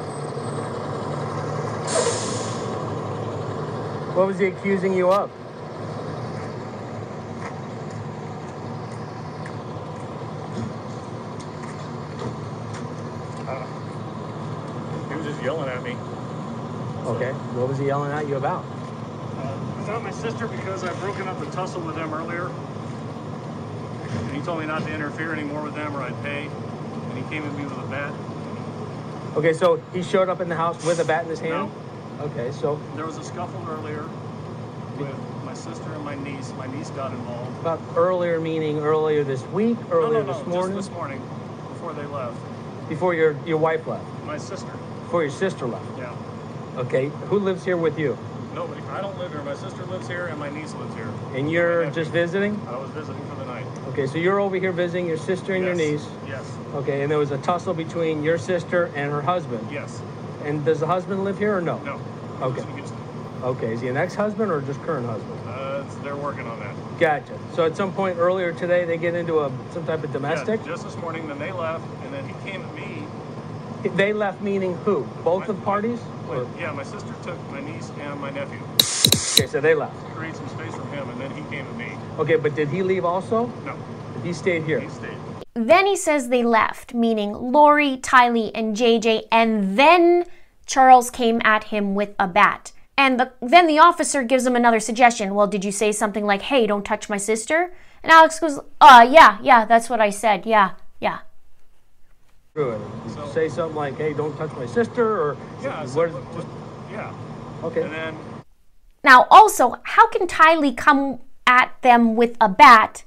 What 4.17 4.27
was 4.27 4.39
he 4.39 4.47
accusing 4.47 4.95
you 4.95 5.13
of? 5.13 5.31
he 15.11 15.15
was 15.15 15.27
just 15.27 15.43
yelling 15.43 15.69
at 15.69 15.83
me. 15.83 15.93
Okay, 17.05 17.33
what 17.53 17.69
was 17.69 17.77
he 17.77 17.85
yelling 17.85 18.13
at 18.13 18.27
you 18.27 18.37
about? 18.37 18.78
Uh, 19.39 19.75
without 19.79 20.03
my 20.03 20.11
sister 20.11 20.47
because 20.49 20.85
I've 20.85 20.99
broken 21.01 21.29
up 21.29 21.39
the 21.41 21.47
tussle 21.47 21.81
with 21.81 21.95
them 21.95 22.13
earlier. 22.13 22.51
And 24.11 24.37
he 24.37 24.41
told 24.43 24.61
me 24.61 24.67
not 24.67 24.83
to 24.83 24.93
interfere 24.95 25.33
anymore 25.33 25.63
with 25.63 25.75
them 25.75 25.95
or 25.97 26.03
I'd 26.03 26.21
pay. 26.23 26.47
And 26.47 27.19
he 27.19 27.23
came 27.31 27.45
at 27.45 27.55
me 27.55 27.65
with 27.65 27.79
a 27.79 27.87
bat. 27.87 28.13
Okay, 29.37 29.53
so 29.53 29.77
he 29.93 30.03
showed 30.03 30.29
up 30.29 30.41
in 30.41 30.49
the 30.49 30.57
house 30.57 30.85
with 30.85 30.99
a 31.01 31.05
bat 31.05 31.25
in 31.25 31.31
his 31.31 31.41
hand? 31.41 31.71
No. 32.19 32.25
Okay, 32.25 32.51
so 32.51 32.81
There 32.97 33.07
was 33.07 33.17
a 33.19 33.25
scuffle 33.25 33.65
earlier 33.69 34.09
with 34.99 35.15
my 35.45 35.55
sister 35.55 35.93
and 35.93 36.05
my 36.05 36.17
niece. 36.17 36.53
My 36.59 36.67
niece 36.67 36.91
got 36.91 37.13
involved. 37.13 37.61
about 37.61 37.81
earlier 37.97 38.41
meaning 38.41 38.79
earlier 38.81 39.23
this 39.23 39.43
week, 39.49 39.77
earlier 39.91 40.25
no, 40.25 40.27
no, 40.27 40.33
no, 40.33 40.39
this 40.39 40.47
morning? 40.49 40.77
just 40.77 40.89
this 40.89 40.97
morning 40.97 41.21
before 41.69 41.93
they 41.93 42.07
left. 42.07 42.37
Before 42.89 43.15
your, 43.15 43.37
your 43.47 43.59
wife 43.59 43.87
left, 43.87 44.05
My 44.25 44.39
sister. 44.39 44.73
before 45.05 45.23
your 45.23 45.31
sister 45.31 45.67
left. 45.67 45.87
Yeah. 45.99 46.17
Okay, 46.77 47.07
who 47.27 47.39
lives 47.39 47.65
here 47.65 47.77
with 47.77 47.99
you? 47.99 48.19
Nobody. 48.55 48.81
I 48.89 49.01
don't 49.01 49.19
live 49.19 49.33
here. 49.33 49.43
My 49.43 49.55
sister 49.55 49.85
lives 49.87 50.09
here 50.09 50.27
and 50.27 50.39
my 50.39 50.51
niece 50.51 50.75
lives 50.75 50.95
here. 50.95 51.13
And 51.35 51.51
you're 51.51 51.91
just 51.91 52.11
visiting? 52.11 52.61
I 52.67 52.77
was 52.77 52.91
visiting 52.91 53.25
for 53.27 53.37
the 53.37 53.45
night. 53.45 53.67
Okay, 53.89 54.07
so 54.07 54.19
you're 54.19 54.41
over 54.41 54.57
here 54.57 54.73
visiting 54.73 55.07
your 55.07 55.17
sister 55.17 55.55
and 55.55 55.65
your 55.65 55.75
niece. 55.75 56.07
Yes. 56.27 56.51
Okay, 56.75 57.03
and 57.03 57.11
there 57.11 57.19
was 57.19 57.31
a 57.31 57.39
tussle 57.39 57.75
between 57.75 58.23
your 58.23 58.39
sister 58.39 58.87
and 58.97 59.13
her 59.13 59.23
husband. 59.23 59.67
Yes. 59.71 60.01
And 60.45 60.65
does 60.65 60.81
the 60.81 60.87
husband 60.87 61.25
live 61.25 61.39
here 61.39 61.57
or 61.57 61.61
No. 61.61 61.79
No. 61.81 62.01
Okay. 62.41 62.57
Just 62.57 62.69
in 62.69 62.77
Houston. 62.77 62.99
Okay, 63.43 63.73
is 63.73 63.81
he 63.81 63.89
an 63.89 63.97
ex-husband 63.97 64.51
or 64.51 64.61
just 64.63 64.81
current 64.83 65.07
husband? 65.07 65.41
Uh, 65.47 65.85
they're 66.03 66.17
working 66.17 66.47
on 66.47 66.59
that. 66.59 66.75
Gotcha. 66.99 67.39
So 67.55 67.65
at 67.65 67.77
some 67.77 67.93
point 67.93 68.19
earlier 68.19 68.53
today, 68.53 68.85
they 68.85 68.97
get 68.97 69.15
into 69.15 69.41
a 69.41 69.53
some 69.73 69.87
type 69.87 70.03
of 70.03 70.13
domestic. 70.13 70.61
Yeah, 70.61 70.67
just 70.73 70.85
this 70.85 70.97
morning, 70.97 71.29
then 71.29 71.39
they 71.39 71.53
left, 71.53 71.85
and 72.03 72.13
then 72.13 72.27
he 72.27 72.35
came. 72.51 72.65
They 73.83 74.13
left 74.13 74.41
meaning 74.43 74.75
who? 74.85 75.07
Both 75.25 75.49
My- 75.49 75.55
of 75.55 75.65
parties? 75.65 76.01
my- 76.29 76.37
Or- 76.37 76.47
yeah, 76.59 76.73
my 76.73 76.83
sister 76.83 77.13
took 77.23 77.39
my 77.53 77.61
niece 77.61 77.91
and 78.01 78.21
my 78.21 78.31
nephew. 78.31 78.59
Okay, 79.39 79.47
so 79.47 79.61
they 79.61 79.75
left. 79.75 79.95
Create 80.17 80.35
some 80.35 80.49
space 80.49 80.75
for 80.75 80.85
him, 80.87 81.09
and 81.11 81.21
then 81.21 81.31
he 81.31 81.43
came 81.51 81.65
at 81.67 81.77
me. 81.77 81.93
Okay, 82.19 82.37
but 82.37 82.55
did 82.57 82.69
he 82.69 82.83
leave 82.83 83.05
also? 83.05 83.47
No, 83.65 83.75
He 84.25 84.33
stayed 84.33 84.65
here. 84.65 84.81
he 84.81 84.89
stayed. 84.89 85.17
Then 85.55 85.87
he 85.87 85.97
says 85.97 86.29
they 86.29 86.43
left, 86.43 86.93
meaning 86.95 87.33
Lori, 87.33 87.97
Tylee, 87.99 88.51
and 88.55 88.77
JJ, 88.77 89.25
and 89.31 89.79
then 89.79 90.25
Charles 90.67 91.11
came 91.11 91.41
at 91.45 91.65
him 91.65 91.95
with 91.95 92.15
a 92.19 92.27
bat. 92.29 92.73
And 92.97 93.19
the, 93.21 93.31
then 93.41 93.67
the 93.69 93.79
officer 93.79 94.23
gives 94.25 94.45
him 94.45 94.57
another 94.57 94.81
suggestion. 94.81 95.35
Well, 95.35 95.47
did 95.47 95.65
you 95.65 95.71
say 95.73 95.93
something 95.93 96.27
like, 96.27 96.43
hey, 96.43 96.67
don't 96.67 96.85
touch 96.85 97.09
my 97.09 97.17
sister? 97.17 97.73
And 98.03 98.11
Alex 98.13 98.41
goes, 98.41 98.59
uh, 98.81 99.07
yeah, 99.09 99.39
yeah, 99.41 99.65
that's 99.65 99.89
what 99.89 100.01
I 100.01 100.11
said. 100.11 100.47
Yeah, 100.47 100.73
yeah. 101.01 101.19
Good. 102.59 102.81
Did 103.05 103.11
you 103.11 103.15
So- 103.15 103.27
say 103.33 103.49
something 103.49 103.77
like, 103.77 103.97
"Hey, 103.97 104.13
don't 104.13 104.37
touch 104.37 104.51
my 104.57 104.67
sister," 104.67 105.07
or 105.23 105.37
Yeah, 105.63 105.79
what? 105.83 105.89
so, 105.91 106.01
what- 106.01 106.13
what- 106.35 106.47
yeah. 106.91 107.13
okay. 107.63 107.83
And 107.83 107.93
then 107.93 108.19
Now, 109.05 109.29
also, 109.31 109.77
how 109.85 110.09
can 110.09 110.27
Tylee 110.27 110.77
come 110.77 111.21
at 111.47 111.71
them 111.83 112.17
with 112.17 112.37
a 112.41 112.49
bat 112.49 113.05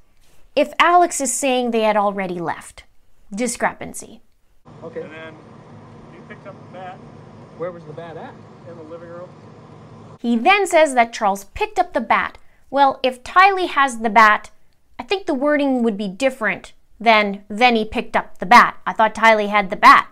if 0.56 0.72
Alex 0.80 1.20
is 1.20 1.34
saying 1.34 1.72
they 1.72 1.82
had 1.82 1.98
already 1.98 2.40
left? 2.40 2.86
Discrepancy. 3.36 4.22
Okay. 4.86 5.02
And 5.02 5.12
then 5.12 5.36
he 6.14 6.20
picked 6.30 6.48
up 6.48 6.56
the 6.72 6.78
bat 6.80 6.98
Where 7.58 7.72
was 7.74 7.84
the 7.84 7.92
bat 7.94 8.16
at? 8.16 8.34
in 8.70 8.78
the 8.78 8.84
living 8.84 9.10
room. 9.10 9.28
He 10.22 10.38
then 10.38 10.66
says 10.66 10.94
that 10.94 11.12
Charles 11.12 11.44
picked 11.44 11.78
up 11.78 11.92
the 11.92 12.00
bat. 12.00 12.38
Well, 12.70 13.02
if 13.04 13.22
Tylee 13.22 13.68
has 13.68 14.00
the 14.00 14.10
bat, 14.10 14.50
I 14.98 15.04
think 15.04 15.26
the 15.26 15.34
wording 15.34 15.84
would 15.84 15.98
be 15.98 16.08
different 16.08 16.72
than 17.02 17.44
then 17.50 17.76
he 17.76 17.84
picked 17.84 18.16
up 18.16 18.38
the 18.38 18.46
bat. 18.46 18.78
I 18.86 18.94
thought 18.94 19.16
Tylee 19.16 19.50
had 19.50 19.72
the 19.72 19.76
bat. 19.76 20.08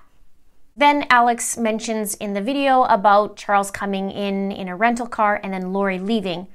Then 0.75 1.05
Alex 1.09 1.57
mentions 1.57 2.15
in 2.15 2.33
the 2.33 2.41
video 2.41 2.83
about 2.83 3.37
Charles 3.37 3.69
coming 3.69 4.09
in 4.09 4.51
in 4.51 4.67
a 4.67 4.75
rental 4.75 5.07
car 5.07 5.39
and 5.41 5.53
then 5.53 5.71
Lori 5.71 5.99
leaving 5.99 6.47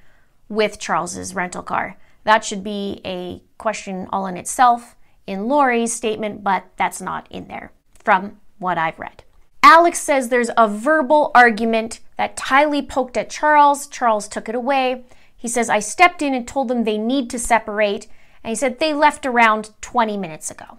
with 0.49 0.81
Charles's 0.81 1.35
rental 1.35 1.62
car. 1.62 1.97
That 2.25 2.45
should 2.45 2.64
be 2.64 3.00
a 3.05 3.43
question 3.59 4.09
all 4.12 4.26
in 4.26 4.37
itself 4.37 4.97
in 5.26 5.47
Lori's 5.47 5.93
statement, 5.93 6.43
but 6.43 6.64
that's 6.76 7.00
not 7.00 7.26
in 7.31 7.49
there 7.49 7.71
from 8.03 8.41
what 8.59 8.76
I've 8.76 8.99
read. 8.99 9.23
Alex 9.62 10.00
says 10.00 10.29
there's 10.29 10.50
a 10.57 10.69
verbal 10.69 11.31
argument 11.35 12.00
that 12.17 12.37
Tylee 12.37 12.88
poked 12.88 13.17
at 13.17 13.31
Charles. 13.31 13.87
Charles 13.87 14.29
took 14.29 14.49
it 14.49 14.55
away. 14.55 15.05
He 15.37 15.49
says, 15.49 15.69
I 15.71 15.79
stepped 15.79 16.23
in 16.23 16.35
and 16.35 16.49
told 16.49 16.69
them 16.69 16.85
they 16.85 16.99
need 16.99 17.31
to 17.31 17.38
separate. 17.38 18.07
And 18.44 18.50
he 18.50 18.54
said 18.54 18.78
they 18.78 18.94
left 18.94 19.26
around 19.26 19.70
20 19.80 20.16
minutes 20.16 20.50
ago. 20.50 20.78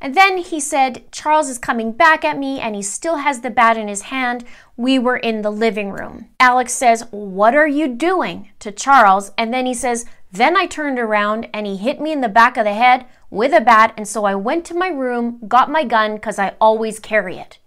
And 0.00 0.14
then 0.14 0.38
he 0.38 0.60
said, 0.60 1.10
Charles 1.10 1.48
is 1.48 1.58
coming 1.58 1.92
back 1.92 2.24
at 2.24 2.38
me 2.38 2.60
and 2.60 2.74
he 2.74 2.82
still 2.82 3.16
has 3.16 3.40
the 3.40 3.50
bat 3.50 3.76
in 3.76 3.88
his 3.88 4.02
hand. 4.02 4.44
We 4.76 4.98
were 4.98 5.16
in 5.16 5.42
the 5.42 5.50
living 5.50 5.90
room. 5.90 6.28
Alex 6.38 6.72
says, 6.72 7.04
What 7.10 7.54
are 7.54 7.66
you 7.66 7.88
doing? 7.88 8.50
to 8.60 8.70
Charles. 8.72 9.32
And 9.36 9.52
then 9.52 9.66
he 9.66 9.74
says, 9.74 10.06
Then 10.32 10.56
I 10.56 10.66
turned 10.66 10.98
around 10.98 11.48
and 11.52 11.66
he 11.66 11.76
hit 11.76 12.00
me 12.00 12.12
in 12.12 12.20
the 12.20 12.28
back 12.28 12.56
of 12.56 12.64
the 12.64 12.74
head 12.74 13.06
with 13.28 13.52
a 13.52 13.60
bat. 13.60 13.92
And 13.96 14.06
so 14.06 14.24
I 14.24 14.36
went 14.36 14.64
to 14.66 14.74
my 14.74 14.88
room, 14.88 15.40
got 15.48 15.70
my 15.70 15.84
gun 15.84 16.14
because 16.14 16.38
I 16.38 16.54
always 16.60 17.00
carry 17.00 17.36
it. 17.36 17.58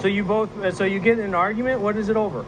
So 0.00 0.06
you 0.08 0.24
both. 0.24 0.50
So 0.74 0.84
you 0.84 1.00
get 1.00 1.18
in 1.18 1.24
an 1.24 1.34
argument. 1.34 1.80
What 1.80 1.96
is 1.96 2.08
it 2.08 2.16
over? 2.16 2.44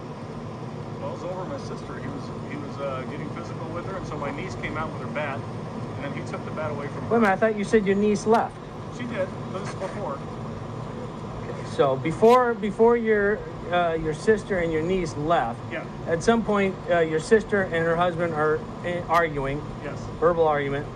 Well, 1.01 1.11
it 1.11 1.13
was 1.15 1.25
over 1.25 1.45
my 1.45 1.59
sister. 1.59 1.99
He 1.99 2.07
was 2.07 2.25
he 2.51 2.57
was 2.57 2.77
uh, 2.79 3.03
getting 3.11 3.29
physical 3.31 3.67
with 3.71 3.87
her, 3.87 3.97
and 3.97 4.07
so 4.07 4.17
my 4.17 4.31
niece 4.37 4.55
came 4.57 4.77
out 4.77 4.93
with 4.93 5.03
her 5.03 5.09
bat, 5.09 5.41
and 5.97 6.05
then 6.05 6.13
he 6.13 6.31
took 6.31 6.45
the 6.45 6.53
bat 6.53 6.71
away 6.71 6.87
from 6.89 7.00
Wait 7.11 7.17
a 7.17 7.21
minute. 7.21 7.33
I 7.33 7.37
thought 7.37 7.57
you 7.59 7.65
said 7.65 7.85
your 7.87 7.97
niece 7.97 8.25
left. 8.27 8.55
She 8.97 9.03
did, 9.05 9.29
but 9.53 9.59
this 9.61 9.69
is 9.71 9.75
before. 9.75 10.15
Okay. 11.43 11.69
So 11.75 11.97
before 11.97 12.55
before 12.55 12.97
your 12.97 13.39
uh, 13.73 13.95
your 14.01 14.15
sister 14.15 14.59
and 14.59 14.73
your 14.73 14.83
niece 14.83 15.17
left, 15.17 15.59
Yeah. 15.73 15.85
at 16.07 16.23
some 16.23 16.45
point 16.45 16.75
uh, 16.89 17.01
your 17.01 17.19
sister 17.21 17.63
and 17.63 17.75
her 17.85 17.97
husband 17.97 18.33
are 18.35 18.59
uh, 18.85 19.01
arguing, 19.09 19.61
Yes. 19.85 19.99
verbal 20.21 20.47
argument, 20.47 20.87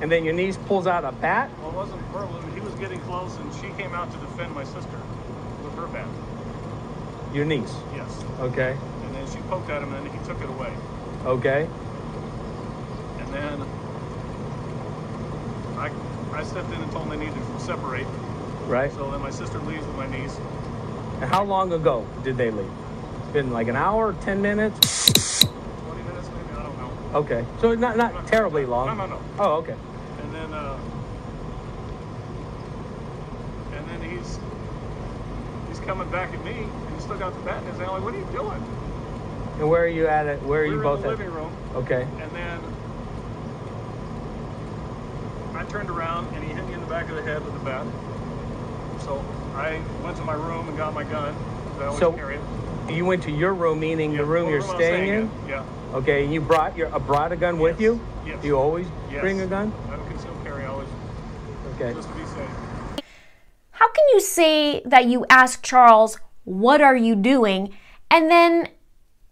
and 0.00 0.10
then 0.10 0.24
your 0.24 0.34
niece 0.34 0.56
pulls 0.66 0.86
out 0.86 1.04
a 1.04 1.12
bat. 1.12 1.50
Well, 1.60 1.70
it 1.70 1.74
wasn't 1.76 2.00
verbal. 2.08 2.40
He 2.54 2.60
was 2.60 2.74
getting 2.76 3.00
close, 3.00 3.36
and 3.36 3.52
she 3.54 3.68
came 3.82 3.92
out 3.94 4.10
to 4.12 4.18
defend 4.18 4.54
my 4.54 4.64
sister 4.64 4.98
with 5.64 5.74
her 5.76 5.86
bat. 5.88 6.06
Your 7.34 7.44
niece. 7.44 7.74
Yes. 7.94 8.24
Okay. 8.40 8.74
And 9.04 9.14
then 9.14 9.26
she 9.30 9.38
poked 9.50 9.68
at 9.68 9.82
him, 9.82 9.92
and 9.92 10.06
then 10.06 10.18
he 10.18 10.26
took 10.26 10.40
it 10.40 10.48
away. 10.48 10.72
Okay. 11.26 11.68
And 13.18 13.34
then 13.34 13.66
I 16.38 16.44
stepped 16.44 16.72
in 16.72 16.80
and 16.80 16.92
told 16.92 17.10
them 17.10 17.18
they 17.18 17.26
needed 17.26 17.34
to 17.34 17.60
separate. 17.60 18.06
Right. 18.68 18.92
So 18.92 19.10
then 19.10 19.20
my 19.20 19.30
sister 19.30 19.58
leaves 19.58 19.84
with 19.84 19.96
my 19.96 20.06
niece. 20.06 20.36
And 21.20 21.24
how 21.24 21.42
long 21.42 21.72
ago 21.72 22.06
did 22.22 22.36
they 22.36 22.52
leave? 22.52 22.70
It's 23.24 23.32
been 23.32 23.50
like 23.50 23.66
an 23.66 23.74
hour, 23.74 24.12
ten 24.20 24.40
minutes. 24.40 25.42
20 25.42 26.02
minutes 26.04 26.28
maybe. 26.28 26.60
I 26.60 26.62
don't 26.62 26.78
know. 26.78 27.18
Okay. 27.18 27.44
So 27.60 27.74
not 27.74 27.96
not 27.96 28.28
terribly 28.28 28.66
long. 28.66 28.96
No, 28.96 29.06
no, 29.06 29.16
no. 29.16 29.22
Oh, 29.40 29.52
okay. 29.56 29.74
And 30.22 30.32
then, 30.32 30.52
uh, 30.52 30.78
and 33.72 33.88
then 33.88 34.08
he's 34.08 34.38
he's 35.68 35.80
coming 35.80 36.08
back 36.10 36.32
at 36.32 36.44
me, 36.44 36.52
and 36.52 36.94
he's 36.94 37.02
still 37.02 37.18
got 37.18 37.34
the 37.34 37.40
bat 37.40 37.60
in 37.64 37.68
his 37.70 37.78
hand. 37.78 37.90
Like, 37.90 38.02
what 38.04 38.14
are 38.14 38.18
you 38.18 38.26
doing? 38.26 38.62
And 39.58 39.68
where 39.68 39.82
are 39.82 39.88
you 39.88 40.06
at? 40.06 40.26
It? 40.26 40.40
Where 40.44 40.60
are 40.62 40.68
we 40.68 40.70
you 40.76 40.82
both 40.82 40.98
in 41.00 41.06
the 41.06 41.10
at? 41.14 41.18
living 41.18 41.34
room, 41.34 41.52
Okay. 41.74 42.02
and 42.20 42.30
then 42.30 42.60
turned 45.68 45.90
around, 45.90 46.26
and 46.34 46.42
he 46.44 46.50
hit 46.52 46.66
me 46.66 46.72
in 46.74 46.80
the 46.80 46.86
back 46.86 47.08
of 47.08 47.16
the 47.16 47.22
head 47.22 47.44
with 47.44 47.52
the 47.54 47.60
bat. 47.60 47.86
So 49.00 49.24
I 49.54 49.80
went 50.02 50.16
to 50.16 50.24
my 50.24 50.34
room 50.34 50.68
and 50.68 50.76
got 50.76 50.94
my 50.94 51.04
gun. 51.04 51.34
I 51.80 51.84
always 51.84 51.98
So- 52.00 52.12
carry 52.12 52.36
it. 52.36 52.40
You 52.90 53.04
went 53.04 53.22
to 53.24 53.30
your 53.30 53.52
room, 53.52 53.80
meaning 53.80 54.12
Yeah, 54.12 54.18
the 54.18 54.24
room 54.24 54.48
you're 54.48 54.62
the 54.62 54.68
I'm 54.68 54.74
staying 54.76 55.08
in. 55.08 55.30
Yeah. 55.46 55.62
Okay. 55.92 56.24
And 56.24 56.32
you 56.32 56.40
brought 56.40 56.74
your 56.76 56.92
uh, 56.94 56.98
brought 56.98 57.32
a 57.32 57.36
gun 57.36 57.58
with 57.58 57.80
you. 57.80 58.00
Yes. 58.26 58.40
Do 58.40 58.48
you 58.48 58.56
always 58.58 58.86
Yes. 59.10 59.20
bring 59.20 59.40
a 59.42 59.46
gun? 59.46 59.72
I 59.88 59.90
have 59.90 60.00
a 60.00 60.08
concealed 60.10 60.36
carry 60.42 60.64
always, 60.64 60.88
Okay. 61.74 61.92
just 61.92 62.08
to 62.08 62.14
be 62.14 62.24
safe. 62.24 63.04
How 63.72 63.86
can 63.92 64.04
you 64.14 64.20
say 64.20 64.80
that 64.86 65.04
you 65.04 65.26
ask 65.28 65.62
Charles, 65.62 66.18
What 66.44 66.80
are 66.80 66.96
you 66.96 67.14
doing? 67.14 67.74
And 68.10 68.30
then 68.30 68.68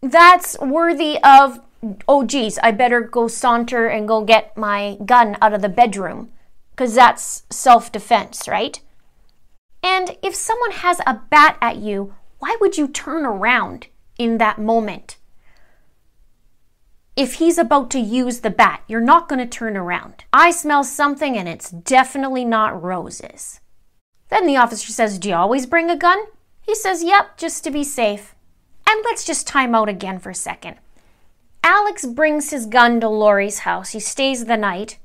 that's 0.03 0.59
worthy 0.61 1.17
of, 1.25 1.61
Oh, 2.09 2.25
geez, 2.25 2.59
I 2.63 2.71
better 2.71 3.01
go 3.01 3.29
saunter 3.29 3.87
and 3.87 4.09
go 4.09 4.25
get 4.25 4.57
my 4.57 4.99
gun 5.05 5.37
out 5.41 5.53
of 5.53 5.63
the 5.63 5.69
bedroom. 5.69 6.31
Because 6.71 6.95
that's 6.95 7.45
self 7.51 7.91
defense, 7.91 8.47
right? 8.47 8.81
And 9.83 10.17
if 10.23 10.35
someone 10.35 10.73
has 10.73 11.01
a 11.07 11.21
bat 11.31 11.57
at 11.61 11.77
you, 11.77 12.15
why 12.39 12.57
would 12.61 12.77
you 12.77 12.89
turn 12.89 13.25
around 13.25 13.87
in 14.19 14.39
that 14.39 14.59
moment? 14.59 15.17
If 17.17 17.35
he's 17.35 17.57
about 17.57 17.91
to 17.93 17.99
use 17.99 18.41
the 18.41 18.51
bat, 18.51 18.83
you're 18.89 19.01
not 19.01 19.29
going 19.29 19.39
to 19.39 19.47
turn 19.47 19.75
around. 19.77 20.25
I 20.35 20.51
smell 20.51 20.85
something 20.85 21.39
and 21.39 21.49
it's 21.49 21.71
definitely 21.71 22.45
not 22.45 22.83
roses. 22.83 23.61
Then 24.29 24.47
the 24.47 24.57
officer 24.57 24.93
says, 24.93 25.19
Do 25.19 25.31
you 25.31 25.35
always 25.35 25.65
bring 25.65 25.89
a 25.89 25.97
gun? 25.97 26.19
He 26.61 26.75
says, 26.75 27.03
Yep, 27.03 27.39
just 27.39 27.65
to 27.65 27.71
be 27.71 27.85
safe. 27.85 28.35
And 28.87 29.03
let's 29.05 29.25
just 29.25 29.47
time 29.47 29.75
out 29.75 29.89
again 29.89 30.19
for 30.19 30.31
a 30.31 30.35
second. 30.35 30.77
Alex 31.63 32.07
brings 32.07 32.51
his 32.51 32.67
gun 32.67 33.01
to 33.01 33.09
Lori's 33.09 33.61
house. 33.61 33.91
He 33.91 34.01
stays 34.01 34.45
the 34.45 34.57
night, 34.57 34.99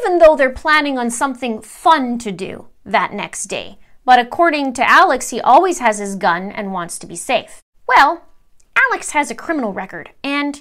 even 0.00 0.18
though 0.18 0.36
they're 0.36 0.50
planning 0.50 0.98
on 0.98 1.10
something 1.10 1.62
fun 1.62 2.18
to 2.18 2.32
do 2.32 2.68
that 2.84 3.12
next 3.12 3.44
day. 3.44 3.78
But 4.04 4.18
according 4.18 4.72
to 4.74 4.88
Alex, 4.88 5.30
he 5.30 5.40
always 5.40 5.78
has 5.78 5.98
his 5.98 6.16
gun 6.16 6.50
and 6.50 6.72
wants 6.72 6.98
to 6.98 7.06
be 7.06 7.16
safe. 7.16 7.60
Well, 7.86 8.24
Alex 8.76 9.10
has 9.10 9.30
a 9.30 9.34
criminal 9.34 9.72
record, 9.72 10.10
and 10.24 10.60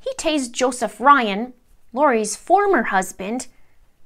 he 0.00 0.12
tased 0.14 0.52
Joseph 0.52 1.00
Ryan, 1.00 1.52
Lori's 1.92 2.36
former 2.36 2.84
husband, 2.84 3.48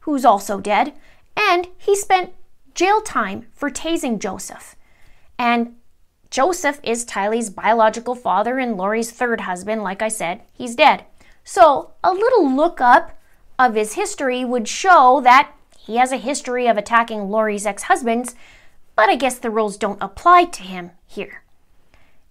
who's 0.01 0.25
also 0.25 0.61
dead, 0.61 0.95
and 1.37 1.69
he 1.79 1.95
spent 1.95 2.33
jail 2.75 3.01
time 3.01 3.47
for 3.53 3.71
tasing 3.71 4.19
Joseph. 4.19 4.77
And 5.39 5.77
Joseph 6.35 6.81
is 6.83 7.05
Tylee's 7.05 7.49
biological 7.49 8.17
father 8.17 8.59
and 8.59 8.77
Lori's 8.77 9.13
third 9.13 9.43
husband. 9.43 9.85
Like 9.85 10.03
I 10.03 10.09
said, 10.09 10.41
he's 10.53 10.75
dead. 10.75 11.05
So, 11.45 11.93
a 12.03 12.13
little 12.13 12.53
look 12.53 12.81
up 12.81 13.17
of 13.57 13.77
his 13.77 13.93
history 13.93 14.45
would 14.45 14.67
show 14.67 15.21
that 15.23 15.53
he 15.79 15.95
has 15.95 16.11
a 16.11 16.17
history 16.17 16.67
of 16.67 16.77
attacking 16.77 17.31
Lori's 17.31 17.67
ex 17.67 17.85
husbands, 17.85 18.35
but 18.97 19.09
I 19.09 19.15
guess 19.15 19.39
the 19.39 19.49
rules 19.49 19.77
don't 19.77 20.03
apply 20.03 20.47
to 20.47 20.65
him 20.65 20.91
here. 21.07 21.45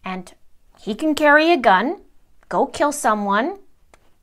And 0.03 0.33
he 0.81 0.95
can 0.95 1.15
carry 1.15 1.53
a 1.53 1.55
gun, 1.55 2.01
go 2.49 2.65
kill 2.65 2.91
someone, 2.91 3.59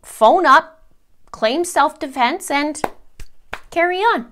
phone 0.02 0.44
up, 0.44 0.84
claim 1.30 1.64
self 1.64 1.98
defense, 1.98 2.50
and 2.50 2.82
carry 3.70 4.00
on. 4.00 4.30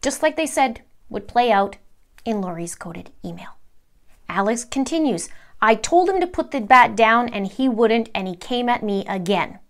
Just 0.00 0.22
like 0.22 0.36
they 0.36 0.46
said 0.46 0.80
would 1.10 1.28
play 1.28 1.52
out 1.52 1.76
in 2.24 2.40
Lori's 2.40 2.74
coded 2.74 3.10
email. 3.22 3.58
Alex 4.32 4.64
continues 4.64 5.28
I 5.60 5.76
told 5.76 6.08
him 6.08 6.20
to 6.20 6.26
put 6.26 6.50
the 6.50 6.60
bat 6.60 6.96
down 6.96 7.28
and 7.28 7.46
he 7.46 7.68
wouldn't, 7.68 8.08
and 8.12 8.26
he 8.26 8.34
came 8.34 8.68
at 8.68 8.82
me 8.82 9.04
again. 9.06 9.60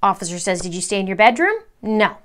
Officer 0.00 0.38
says, 0.38 0.60
Did 0.60 0.74
you 0.74 0.80
stay 0.80 1.00
in 1.00 1.08
your 1.08 1.16
bedroom? 1.16 1.56
No. 1.82 2.18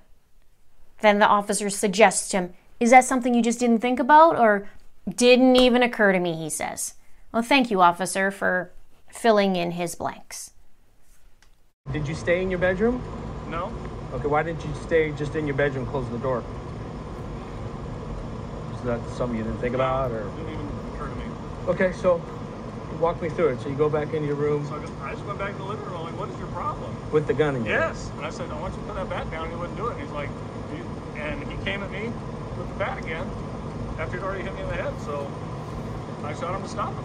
Then 1.02 1.18
the 1.18 1.28
officer 1.28 1.72
suggests 1.72 2.30
to 2.30 2.38
him, 2.38 2.54
Is 2.80 2.92
that 2.92 3.04
something 3.04 3.34
you 3.34 3.42
just 3.42 3.60
didn't 3.60 3.80
think 3.80 4.00
about? 4.00 4.38
Or 4.38 4.70
didn't 5.10 5.56
even 5.56 5.82
occur 5.82 6.12
to 6.12 6.20
me, 6.20 6.36
he 6.36 6.50
says. 6.50 6.94
Well, 7.32 7.42
thank 7.42 7.72
you, 7.72 7.82
officer, 7.82 8.30
for 8.30 8.72
filling 9.10 9.56
in 9.56 9.72
his 9.72 9.96
blanks. 9.96 10.52
Did 11.92 12.08
you 12.08 12.16
stay 12.16 12.44
in 12.44 12.50
your 12.52 12.60
bedroom? 12.60 13.02
No? 13.50 13.74
Okay, 14.14 14.28
why 14.28 14.44
didn't 14.44 14.64
you 14.64 14.74
stay 14.84 15.12
just 15.14 15.36
in 15.36 15.48
your 15.48 15.56
bedroom, 15.56 15.86
close 15.88 16.08
the 16.10 16.18
door? 16.20 16.44
Is 18.76 18.82
that 18.84 19.00
something 19.18 19.38
you 19.38 19.44
didn't 19.44 19.60
think 19.60 19.74
about, 19.76 20.12
or? 20.12 20.24
Didn't 20.38 20.54
even 20.54 20.70
occur 20.94 21.08
to 21.08 21.16
me. 21.16 21.26
Okay, 21.68 21.92
so 21.94 22.22
walk 23.00 23.22
me 23.22 23.30
through 23.30 23.50
it. 23.50 23.62
So 23.62 23.70
you 23.70 23.76
go 23.76 23.90
back 23.90 24.14
into 24.14 24.28
your 24.28 24.36
room 24.36 24.66
So 24.68 24.76
I 24.76 24.80
just, 24.80 24.94
I 25.02 25.12
just 25.14 25.26
went 25.26 25.40
back 25.40 25.52
to 25.54 25.58
the 25.58 25.64
living 25.64 25.86
room. 25.86 26.04
Like, 26.04 26.18
what 26.18 26.30
is 26.30 26.38
your 26.38 26.48
problem? 26.48 26.96
with 27.12 27.28
the 27.28 27.34
gun 27.34 27.56
in 27.56 27.66
your. 27.66 27.74
Yes. 27.80 28.12
And 28.18 28.26
I 28.26 28.30
said, 28.30 28.50
I 28.52 28.60
want 28.60 28.74
you 28.76 28.82
to 28.82 28.88
put 28.88 28.96
that 28.96 29.10
bat 29.10 29.32
down. 29.32 29.50
He 29.50 29.56
wouldn't 29.56 29.78
do 29.78 29.88
it. 29.88 29.94
And 29.94 30.02
he's 30.02 30.12
like, 30.12 30.30
"You-" 30.76 31.22
and 31.22 31.42
he 31.50 31.64
came 31.64 31.82
at 31.82 31.92
me 31.92 32.12
with 32.58 32.68
the 32.68 32.76
bat 32.76 32.98
again 33.04 33.28
after 33.98 34.18
he'd 34.18 34.24
already 34.24 34.44
hit 34.44 34.54
me 34.54 34.62
in 34.62 34.68
the 34.68 34.76
head. 34.76 34.94
So 35.02 35.32
I 36.24 36.34
shot 36.34 36.56
him 36.56 36.62
to 36.64 36.68
stop 36.68 36.94
him. 36.94 37.04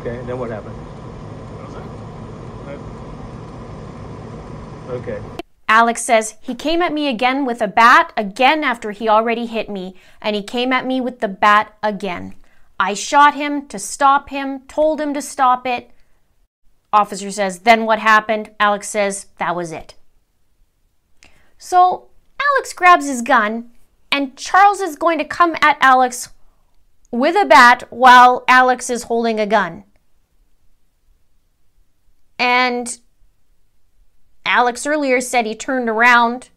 Okay, 0.00 0.18
and 0.18 0.28
then 0.28 0.38
what 0.38 0.50
happened? 0.50 0.76
That 1.58 1.66
was 1.68 1.76
it. 1.76 1.82
I- 2.68 3.02
Okay. 4.92 5.20
Alex 5.68 6.02
says, 6.02 6.36
He 6.40 6.54
came 6.54 6.82
at 6.82 6.92
me 6.92 7.08
again 7.08 7.44
with 7.46 7.62
a 7.62 7.68
bat, 7.68 8.12
again 8.16 8.62
after 8.62 8.90
he 8.90 9.08
already 9.08 9.46
hit 9.46 9.70
me, 9.70 9.94
and 10.20 10.36
he 10.36 10.42
came 10.42 10.72
at 10.72 10.84
me 10.86 11.00
with 11.00 11.20
the 11.20 11.28
bat 11.28 11.74
again. 11.82 12.34
I 12.82 12.94
shot 12.94 13.34
him 13.34 13.68
to 13.68 13.78
stop 13.78 14.30
him, 14.30 14.62
told 14.62 15.00
him 15.00 15.14
to 15.14 15.22
stop 15.22 15.68
it. 15.68 15.92
Officer 16.92 17.30
says, 17.30 17.60
Then 17.60 17.86
what 17.86 18.00
happened? 18.00 18.50
Alex 18.58 18.88
says, 18.88 19.26
That 19.38 19.54
was 19.54 19.70
it. 19.70 19.94
So 21.58 22.08
Alex 22.40 22.72
grabs 22.72 23.06
his 23.06 23.22
gun, 23.22 23.70
and 24.10 24.36
Charles 24.36 24.80
is 24.80 24.96
going 24.96 25.18
to 25.18 25.24
come 25.24 25.54
at 25.62 25.78
Alex 25.80 26.30
with 27.12 27.36
a 27.36 27.44
bat 27.44 27.84
while 27.90 28.42
Alex 28.48 28.90
is 28.90 29.04
holding 29.04 29.38
a 29.38 29.46
gun. 29.46 29.84
And 32.36 32.98
Alex 34.44 34.88
earlier 34.88 35.20
said 35.20 35.46
he 35.46 35.54
turned 35.54 35.88
around 35.88 36.48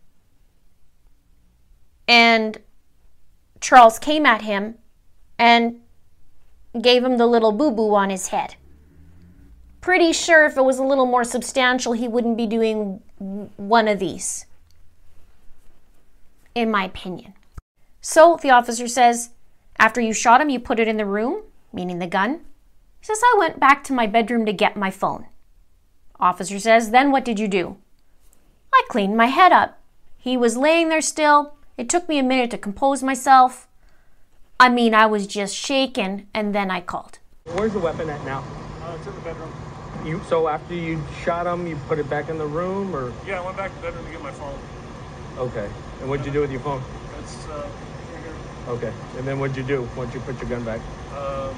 and 2.07 2.57
Charles 3.61 3.99
came 3.99 4.25
at 4.25 4.41
him 4.41 4.79
and 5.37 5.81
gave 6.81 7.03
him 7.03 7.17
the 7.17 7.27
little 7.27 7.51
boo 7.51 7.71
boo 7.71 7.95
on 7.95 8.09
his 8.09 8.27
head. 8.27 8.55
Pretty 9.81 10.13
sure 10.13 10.45
if 10.45 10.57
it 10.57 10.63
was 10.63 10.79
a 10.79 10.83
little 10.83 11.05
more 11.05 11.23
substantial, 11.23 11.93
he 11.93 12.07
wouldn't 12.07 12.37
be 12.37 12.47
doing 12.47 13.01
one 13.57 13.87
of 13.87 13.99
these, 13.99 14.45
in 16.55 16.71
my 16.71 16.85
opinion. 16.85 17.33
So 18.01 18.37
the 18.41 18.49
officer 18.49 18.87
says, 18.87 19.29
After 19.77 20.01
you 20.01 20.13
shot 20.13 20.41
him, 20.41 20.49
you 20.49 20.59
put 20.59 20.79
it 20.79 20.87
in 20.87 20.97
the 20.97 21.05
room, 21.05 21.43
meaning 21.71 21.99
the 21.99 22.07
gun. 22.07 22.41
He 22.99 23.05
says, 23.05 23.21
I 23.23 23.35
went 23.37 23.59
back 23.59 23.83
to 23.85 23.93
my 23.93 24.07
bedroom 24.07 24.45
to 24.45 24.53
get 24.53 24.75
my 24.75 24.89
phone. 24.89 25.27
Officer 26.19 26.59
says, 26.59 26.91
Then 26.91 27.11
what 27.11 27.25
did 27.25 27.39
you 27.39 27.47
do? 27.47 27.77
I 28.73 28.81
cleaned 28.89 29.15
my 29.15 29.27
head 29.27 29.51
up. 29.51 29.79
He 30.17 30.35
was 30.35 30.57
laying 30.57 30.89
there 30.89 31.01
still. 31.01 31.55
It 31.77 31.89
took 31.89 32.09
me 32.09 32.17
a 32.17 32.23
minute 32.23 32.49
to 32.51 32.57
compose 32.57 33.03
myself. 33.03 33.67
I 34.59 34.69
mean, 34.69 34.93
I 34.93 35.05
was 35.05 35.27
just 35.27 35.53
shaken, 35.55 36.27
and 36.33 36.55
then 36.55 36.71
I 36.71 36.79
called. 36.79 37.19
Where's 37.55 37.73
the 37.73 37.79
weapon 37.79 38.09
at 38.09 38.23
now? 38.23 38.39
Uh, 38.81 38.95
it's 38.97 39.05
in 39.05 39.13
the 39.15 39.21
bedroom. 39.21 39.51
You 40.05 40.21
so 40.29 40.47
after 40.47 40.73
you 40.73 41.01
shot 41.23 41.45
him, 41.45 41.67
you 41.67 41.75
put 41.87 41.99
it 41.99 42.09
back 42.09 42.29
in 42.29 42.37
the 42.37 42.45
room, 42.45 42.95
or 42.95 43.11
Yeah, 43.27 43.41
I 43.41 43.45
went 43.45 43.57
back 43.57 43.71
to 43.71 43.75
the 43.77 43.87
bedroom 43.87 44.05
to 44.05 44.11
get 44.11 44.21
my 44.21 44.31
phone. 44.31 44.57
okay? 45.37 45.69
And 45.99 46.09
what'd 46.09 46.25
you 46.25 46.31
do 46.31 46.41
with 46.41 46.51
your 46.51 46.61
phone? 46.61 46.81
It's 47.19 47.45
uh, 47.47 47.67
right 48.13 48.23
here. 48.23 48.33
Okay. 48.75 48.93
And 49.17 49.27
then 49.27 49.39
what'd 49.39 49.57
you 49.57 49.63
do 49.63 49.87
once 49.97 50.13
you 50.13 50.19
put 50.21 50.39
your 50.39 50.49
gun 50.49 50.63
back? 50.63 50.79
Um, 51.17 51.55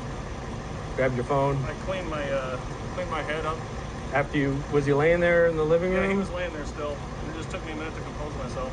Grabbed 0.95 1.15
your 1.15 1.25
phone. 1.25 1.57
I 1.65 1.73
cleaned 1.85 2.09
my 2.09 2.27
uh, 2.31 2.57
cleaned 2.95 3.11
my 3.11 3.21
head 3.21 3.45
up. 3.45 3.57
After 4.13 4.37
you 4.39 4.57
was 4.71 4.85
he 4.87 4.93
laying 4.93 5.19
there 5.19 5.45
in 5.47 5.55
the 5.57 5.63
living 5.65 5.91
Yeah, 5.91 5.99
room? 5.99 6.11
he 6.11 6.17
was 6.17 6.31
laying 6.31 6.53
there 6.53 6.65
still. 6.65 6.97
And 7.21 7.35
it 7.35 7.37
just 7.37 7.51
took 7.51 7.63
me 7.67 7.73
a 7.73 7.75
minute 7.75 7.93
to 7.93 8.01
compose 8.01 8.33
myself. 8.37 8.71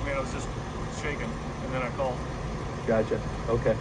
I 0.00 0.06
mean, 0.06 0.14
I 0.14 0.20
was 0.20 0.32
just 0.32 0.46
shaking, 1.02 1.30
and 1.64 1.74
then 1.74 1.82
I 1.82 1.88
called. 1.90 2.16
Gotcha. 2.88 3.20
Okay. 3.50 3.76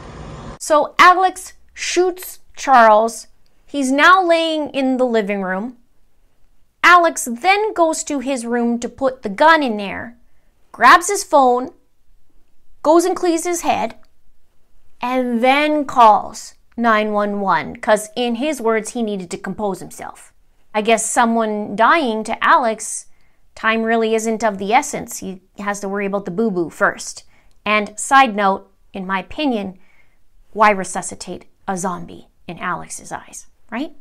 So 0.59 0.93
Alex 0.99 1.53
shoots 1.73 2.39
Charles. 2.57 3.27
He's 3.65 3.89
now 3.89 4.21
laying 4.21 4.69
in 4.71 4.97
the 4.97 5.05
living 5.05 5.41
room. 5.41 5.77
Alex 6.83 7.27
then 7.31 7.73
goes 7.73 8.03
to 8.03 8.19
his 8.19 8.45
room 8.45 8.79
to 8.79 8.89
put 8.89 9.21
the 9.21 9.29
gun 9.29 9.63
in 9.63 9.77
there, 9.77 10.17
grabs 10.73 11.07
his 11.07 11.23
phone, 11.23 11.71
goes 12.83 13.05
and 13.05 13.15
cleans 13.15 13.45
his 13.45 13.61
head, 13.61 13.95
and 15.01 15.41
then 15.41 15.85
calls 15.85 16.55
911 16.75 17.73
because, 17.73 18.09
in 18.15 18.35
his 18.35 18.61
words, 18.61 18.91
he 18.91 19.01
needed 19.01 19.31
to 19.31 19.37
compose 19.37 19.79
himself. 19.79 20.33
I 20.73 20.81
guess 20.81 21.09
someone 21.09 21.77
dying 21.77 22.25
to 22.25 22.43
Alex, 22.43 23.05
time 23.55 23.83
really 23.83 24.15
isn't 24.15 24.43
of 24.43 24.57
the 24.57 24.73
essence. 24.73 25.19
He 25.19 25.41
has 25.59 25.79
to 25.79 25.89
worry 25.89 26.05
about 26.05 26.25
the 26.25 26.31
boo 26.31 26.51
boo 26.51 26.69
first. 26.69 27.23
And, 27.65 27.97
side 27.97 28.35
note, 28.35 28.71
in 28.97 29.05
my 29.05 29.19
opinion, 29.19 29.77
why 30.51 30.71
resuscitate 30.71 31.45
a 31.67 31.77
zombie 31.77 32.27
in 32.47 32.57
Alex's 32.59 33.11
eyes, 33.11 33.47
right? 33.69 33.93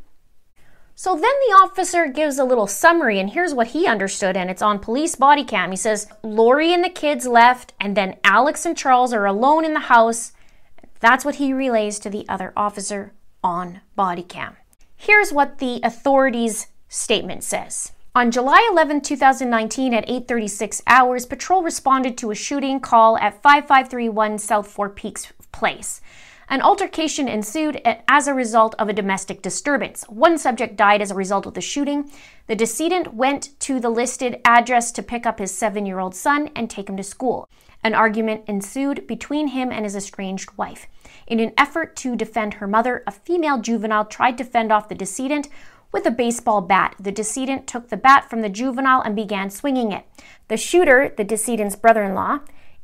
So 0.94 1.12
then 1.12 1.22
the 1.22 1.54
officer 1.62 2.06
gives 2.06 2.38
a 2.38 2.44
little 2.44 2.66
summary, 2.66 3.20
and 3.20 3.28
here's 3.28 3.52
what 3.52 3.68
he 3.68 3.86
understood, 3.86 4.34
and 4.34 4.50
it's 4.50 4.62
on 4.62 4.78
police 4.78 5.14
body 5.14 5.44
cam. 5.44 5.70
He 5.70 5.76
says, 5.76 6.08
Lori 6.22 6.72
and 6.72 6.82
the 6.82 6.88
kids 6.88 7.26
left, 7.26 7.74
and 7.78 7.94
then 7.94 8.16
Alex 8.24 8.64
and 8.64 8.74
Charles 8.74 9.12
are 9.12 9.26
alone 9.26 9.66
in 9.66 9.74
the 9.74 9.80
house. 9.80 10.32
That's 11.00 11.24
what 11.24 11.34
he 11.34 11.52
relays 11.52 11.98
to 11.98 12.08
the 12.08 12.26
other 12.30 12.54
officer 12.56 13.12
on 13.44 13.82
body 13.94 14.22
cam. 14.22 14.56
Here's 14.96 15.30
what 15.30 15.58
the 15.58 15.80
authorities' 15.84 16.68
statement 16.88 17.44
says. 17.44 17.92
On 18.16 18.30
July 18.30 18.66
11, 18.72 19.02
2019 19.02 19.92
at 19.92 20.08
8:36 20.08 20.80
hours, 20.86 21.26
patrol 21.26 21.62
responded 21.62 22.16
to 22.16 22.30
a 22.30 22.34
shooting 22.34 22.80
call 22.80 23.18
at 23.18 23.42
5531 23.42 24.38
South 24.38 24.68
Four 24.68 24.88
Peaks 24.88 25.34
Place. 25.52 26.00
An 26.48 26.62
altercation 26.62 27.28
ensued 27.28 27.78
eh, 27.84 27.96
as 28.08 28.26
a 28.26 28.32
result 28.32 28.74
of 28.78 28.88
a 28.88 28.94
domestic 28.94 29.42
disturbance. 29.42 30.04
One 30.08 30.38
subject 30.38 30.76
died 30.76 31.02
as 31.02 31.10
a 31.10 31.14
result 31.14 31.44
of 31.44 31.52
the 31.52 31.60
shooting. 31.60 32.10
The 32.46 32.56
decedent 32.56 33.12
went 33.12 33.50
to 33.60 33.80
the 33.80 33.90
listed 33.90 34.40
address 34.46 34.92
to 34.92 35.02
pick 35.02 35.26
up 35.26 35.38
his 35.38 35.52
seven 35.52 35.84
year 35.84 35.98
old 35.98 36.14
son 36.14 36.48
and 36.56 36.70
take 36.70 36.88
him 36.88 36.96
to 36.96 37.02
school. 37.02 37.50
An 37.84 37.94
argument 37.94 38.44
ensued 38.46 39.06
between 39.06 39.48
him 39.48 39.70
and 39.70 39.84
his 39.84 39.94
estranged 39.94 40.56
wife. 40.56 40.86
In 41.26 41.38
an 41.38 41.52
effort 41.58 41.94
to 41.96 42.16
defend 42.16 42.54
her 42.54 42.66
mother, 42.66 43.02
a 43.06 43.12
female 43.12 43.58
juvenile 43.58 44.06
tried 44.06 44.38
to 44.38 44.44
fend 44.44 44.72
off 44.72 44.88
the 44.88 44.94
decedent 44.94 45.48
with 45.92 46.06
a 46.06 46.10
baseball 46.10 46.60
bat. 46.60 46.94
The 46.98 47.12
decedent 47.12 47.66
took 47.66 47.88
the 47.88 47.96
bat 47.96 48.28
from 48.28 48.42
the 48.42 48.48
juvenile 48.48 49.00
and 49.00 49.16
began 49.16 49.50
swinging 49.50 49.92
it. 49.92 50.04
The 50.48 50.56
shooter, 50.56 51.12
the 51.16 51.24
decedent's 51.24 51.76
brother 51.76 52.04
in 52.04 52.14
law, 52.14 52.40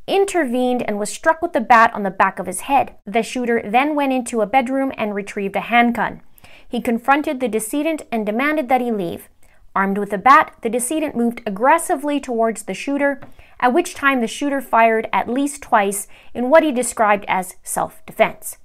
intervened 0.07 0.83
and 0.83 0.99
was 0.99 1.11
struck 1.11 1.43
with 1.43 1.53
the 1.53 1.61
bat 1.61 1.93
on 1.95 2.03
the 2.03 2.11
back 2.11 2.39
of 2.39 2.47
his 2.47 2.61
head. 2.63 2.97
The 3.07 3.23
shooter 3.23 3.63
then 3.65 3.95
went 3.95 4.13
into 4.13 4.41
a 4.41 4.47
bedroom 4.47 4.93
and 4.97 5.15
retrieved 5.15 5.57
a 5.57 5.61
handgun. 5.61 6.23
He 6.69 6.81
confronted 6.81 7.41
the 7.41 7.49
decedent 7.49 8.03
and 8.11 8.27
demanded 8.27 8.69
that 8.69 8.81
he 8.81 8.91
leave. 8.91 9.29
Armed 9.75 9.99
with 9.99 10.13
a 10.13 10.19
bat, 10.19 10.55
the 10.63 10.69
decedent 10.69 11.17
moved 11.17 11.41
aggressively 11.47 12.21
towards 12.21 12.65
the 12.65 12.75
shooter, 12.75 13.21
at 13.61 13.73
which 13.73 13.95
time 13.95 14.21
the 14.21 14.27
shooter 14.27 14.61
fired 14.61 15.09
at 15.13 15.29
least 15.29 15.63
twice 15.63 16.09
in 16.35 16.51
what 16.51 16.63
he 16.63 16.73
described 16.73 17.25
as 17.29 17.57
self 17.63 18.05
defense. 18.05 18.59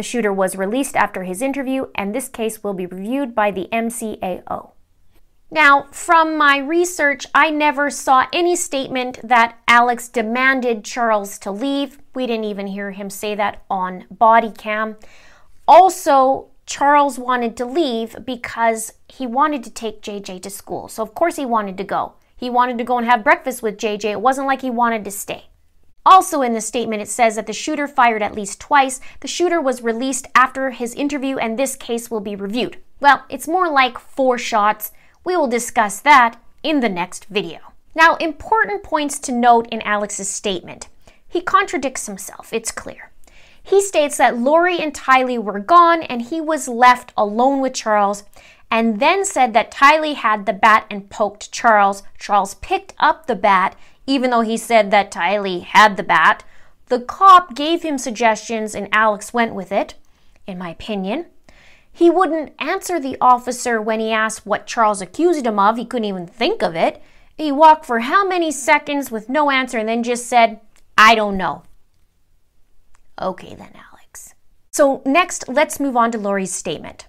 The 0.00 0.04
shooter 0.04 0.32
was 0.32 0.56
released 0.56 0.96
after 0.96 1.24
his 1.24 1.42
interview, 1.42 1.88
and 1.94 2.14
this 2.14 2.26
case 2.26 2.64
will 2.64 2.72
be 2.72 2.86
reviewed 2.86 3.34
by 3.34 3.50
the 3.50 3.68
MCAO. 3.70 4.70
Now, 5.50 5.88
from 5.92 6.38
my 6.38 6.56
research, 6.56 7.26
I 7.34 7.50
never 7.50 7.90
saw 7.90 8.24
any 8.32 8.56
statement 8.56 9.20
that 9.22 9.58
Alex 9.68 10.08
demanded 10.08 10.86
Charles 10.86 11.38
to 11.40 11.50
leave. 11.50 11.98
We 12.14 12.26
didn't 12.26 12.46
even 12.46 12.68
hear 12.68 12.92
him 12.92 13.10
say 13.10 13.34
that 13.34 13.62
on 13.68 14.06
body 14.10 14.50
cam. 14.50 14.96
Also, 15.68 16.48
Charles 16.64 17.18
wanted 17.18 17.54
to 17.58 17.66
leave 17.66 18.24
because 18.24 18.94
he 19.06 19.26
wanted 19.26 19.62
to 19.64 19.70
take 19.70 20.00
JJ 20.00 20.40
to 20.40 20.48
school. 20.48 20.88
So, 20.88 21.02
of 21.02 21.14
course, 21.14 21.36
he 21.36 21.44
wanted 21.44 21.76
to 21.76 21.84
go. 21.84 22.14
He 22.34 22.48
wanted 22.48 22.78
to 22.78 22.84
go 22.84 22.96
and 22.96 23.06
have 23.06 23.22
breakfast 23.22 23.62
with 23.62 23.76
JJ. 23.76 24.12
It 24.12 24.22
wasn't 24.22 24.46
like 24.46 24.62
he 24.62 24.70
wanted 24.70 25.04
to 25.04 25.10
stay. 25.10 25.50
Also, 26.06 26.42
in 26.42 26.54
the 26.54 26.60
statement, 26.60 27.02
it 27.02 27.08
says 27.08 27.36
that 27.36 27.46
the 27.46 27.52
shooter 27.52 27.86
fired 27.86 28.22
at 28.22 28.34
least 28.34 28.60
twice. 28.60 29.00
The 29.20 29.28
shooter 29.28 29.60
was 29.60 29.82
released 29.82 30.26
after 30.34 30.70
his 30.70 30.94
interview, 30.94 31.36
and 31.36 31.58
this 31.58 31.76
case 31.76 32.10
will 32.10 32.20
be 32.20 32.34
reviewed. 32.34 32.78
Well, 33.00 33.24
it's 33.28 33.48
more 33.48 33.70
like 33.70 33.98
four 33.98 34.38
shots. 34.38 34.92
We 35.24 35.36
will 35.36 35.48
discuss 35.48 36.00
that 36.00 36.40
in 36.62 36.80
the 36.80 36.88
next 36.88 37.26
video. 37.26 37.58
Now, 37.94 38.16
important 38.16 38.82
points 38.82 39.18
to 39.20 39.32
note 39.32 39.68
in 39.70 39.82
Alex's 39.82 40.28
statement. 40.28 40.88
He 41.28 41.40
contradicts 41.40 42.06
himself, 42.06 42.52
it's 42.52 42.72
clear. 42.72 43.10
He 43.62 43.82
states 43.82 44.16
that 44.16 44.38
Lori 44.38 44.78
and 44.78 44.94
Tylee 44.94 45.42
were 45.42 45.60
gone 45.60 46.02
and 46.02 46.22
he 46.22 46.40
was 46.40 46.66
left 46.66 47.12
alone 47.16 47.60
with 47.60 47.74
Charles, 47.74 48.24
and 48.70 49.00
then 49.00 49.24
said 49.24 49.52
that 49.52 49.70
Tylee 49.70 50.14
had 50.14 50.46
the 50.46 50.52
bat 50.52 50.86
and 50.90 51.10
poked 51.10 51.52
Charles. 51.52 52.02
Charles 52.18 52.54
picked 52.54 52.94
up 52.98 53.26
the 53.26 53.36
bat, 53.36 53.76
even 54.10 54.30
though 54.30 54.40
he 54.40 54.56
said 54.56 54.90
that 54.90 55.12
Tylee 55.12 55.62
had 55.62 55.96
the 55.96 56.02
bat. 56.02 56.42
The 56.86 56.98
cop 56.98 57.54
gave 57.54 57.82
him 57.82 57.96
suggestions 57.96 58.74
and 58.74 58.88
Alex 58.90 59.32
went 59.32 59.54
with 59.54 59.70
it, 59.70 59.94
in 60.48 60.58
my 60.58 60.70
opinion. 60.70 61.26
He 61.92 62.10
wouldn't 62.10 62.52
answer 62.58 62.98
the 62.98 63.16
officer 63.20 63.80
when 63.80 64.00
he 64.00 64.10
asked 64.10 64.44
what 64.44 64.66
Charles 64.66 65.00
accused 65.00 65.46
him 65.46 65.60
of. 65.60 65.76
He 65.76 65.84
couldn't 65.84 66.06
even 66.06 66.26
think 66.26 66.60
of 66.60 66.74
it. 66.74 67.00
He 67.36 67.52
walked 67.52 67.86
for 67.86 68.00
how 68.00 68.26
many 68.26 68.50
seconds 68.50 69.12
with 69.12 69.28
no 69.28 69.48
answer 69.48 69.78
and 69.78 69.88
then 69.88 70.02
just 70.02 70.26
said, 70.26 70.60
I 70.98 71.14
don't 71.14 71.36
know. 71.36 71.62
Okay, 73.20 73.54
then, 73.54 73.70
Alex. 73.92 74.34
So, 74.72 75.02
next, 75.06 75.48
let's 75.48 75.78
move 75.78 75.96
on 75.96 76.10
to 76.10 76.18
Lori's 76.18 76.52
statement. 76.52 77.06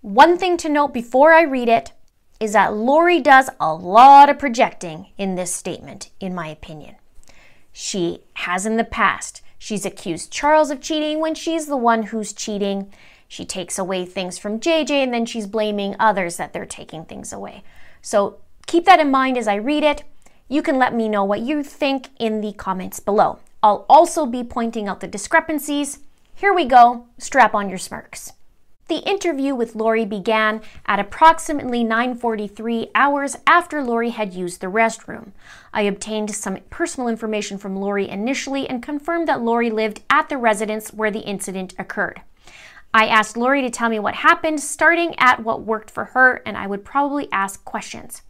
One 0.00 0.38
thing 0.38 0.56
to 0.58 0.70
note 0.70 0.94
before 0.94 1.34
I 1.34 1.42
read 1.42 1.68
it 1.68 1.92
is 2.40 2.54
that 2.54 2.74
Lori 2.74 3.20
does 3.20 3.50
a 3.60 3.72
lot 3.72 4.30
of 4.30 4.38
projecting 4.38 5.08
in 5.18 5.34
this 5.34 5.54
statement, 5.54 6.10
in 6.18 6.34
my 6.34 6.48
opinion. 6.48 6.96
She 7.70 8.24
has 8.34 8.64
in 8.64 8.78
the 8.78 8.84
past. 8.84 9.42
She's 9.58 9.84
accused 9.84 10.32
Charles 10.32 10.70
of 10.70 10.80
cheating 10.80 11.20
when 11.20 11.34
she's 11.34 11.66
the 11.66 11.76
one 11.76 12.04
who's 12.04 12.32
cheating. 12.32 12.90
She 13.28 13.44
takes 13.44 13.78
away 13.78 14.06
things 14.06 14.38
from 14.38 14.58
JJ 14.58 14.90
and 14.90 15.12
then 15.12 15.26
she's 15.26 15.46
blaming 15.46 15.94
others 16.00 16.38
that 16.38 16.54
they're 16.54 16.64
taking 16.64 17.04
things 17.04 17.30
away. 17.32 17.62
So 18.00 18.38
keep 18.66 18.86
that 18.86 19.00
in 19.00 19.10
mind 19.10 19.36
as 19.36 19.46
I 19.46 19.56
read 19.56 19.84
it. 19.84 20.02
You 20.48 20.62
can 20.62 20.78
let 20.78 20.94
me 20.94 21.08
know 21.08 21.22
what 21.22 21.40
you 21.40 21.62
think 21.62 22.08
in 22.18 22.40
the 22.40 22.52
comments 22.54 23.00
below. 23.00 23.38
I'll 23.62 23.84
also 23.88 24.24
be 24.24 24.42
pointing 24.42 24.88
out 24.88 25.00
the 25.00 25.06
discrepancies. 25.06 25.98
Here 26.34 26.54
we 26.54 26.64
go. 26.64 27.06
Strap 27.18 27.54
on 27.54 27.68
your 27.68 27.78
smirks. 27.78 28.32
The 28.90 29.08
interview 29.08 29.54
with 29.54 29.76
Lori 29.76 30.04
began 30.04 30.62
at 30.84 30.98
approximately 30.98 31.84
9:43 31.84 32.90
hours 32.92 33.36
after 33.46 33.84
Lori 33.84 34.10
had 34.10 34.34
used 34.34 34.60
the 34.60 34.66
restroom. 34.66 35.30
I 35.72 35.82
obtained 35.82 36.34
some 36.34 36.58
personal 36.70 37.06
information 37.06 37.56
from 37.56 37.76
Lori 37.76 38.08
initially 38.08 38.68
and 38.68 38.82
confirmed 38.82 39.28
that 39.28 39.42
Lori 39.42 39.70
lived 39.70 40.02
at 40.10 40.28
the 40.28 40.36
residence 40.36 40.92
where 40.92 41.12
the 41.12 41.20
incident 41.20 41.72
occurred. 41.78 42.22
I 42.92 43.06
asked 43.06 43.36
Lori 43.36 43.62
to 43.62 43.70
tell 43.70 43.88
me 43.88 44.00
what 44.00 44.26
happened, 44.26 44.58
starting 44.58 45.16
at 45.20 45.44
what 45.44 45.62
worked 45.62 45.92
for 45.92 46.06
her, 46.06 46.42
and 46.44 46.56
I 46.56 46.66
would 46.66 46.84
probably 46.84 47.28
ask 47.30 47.64
questions. 47.64 48.22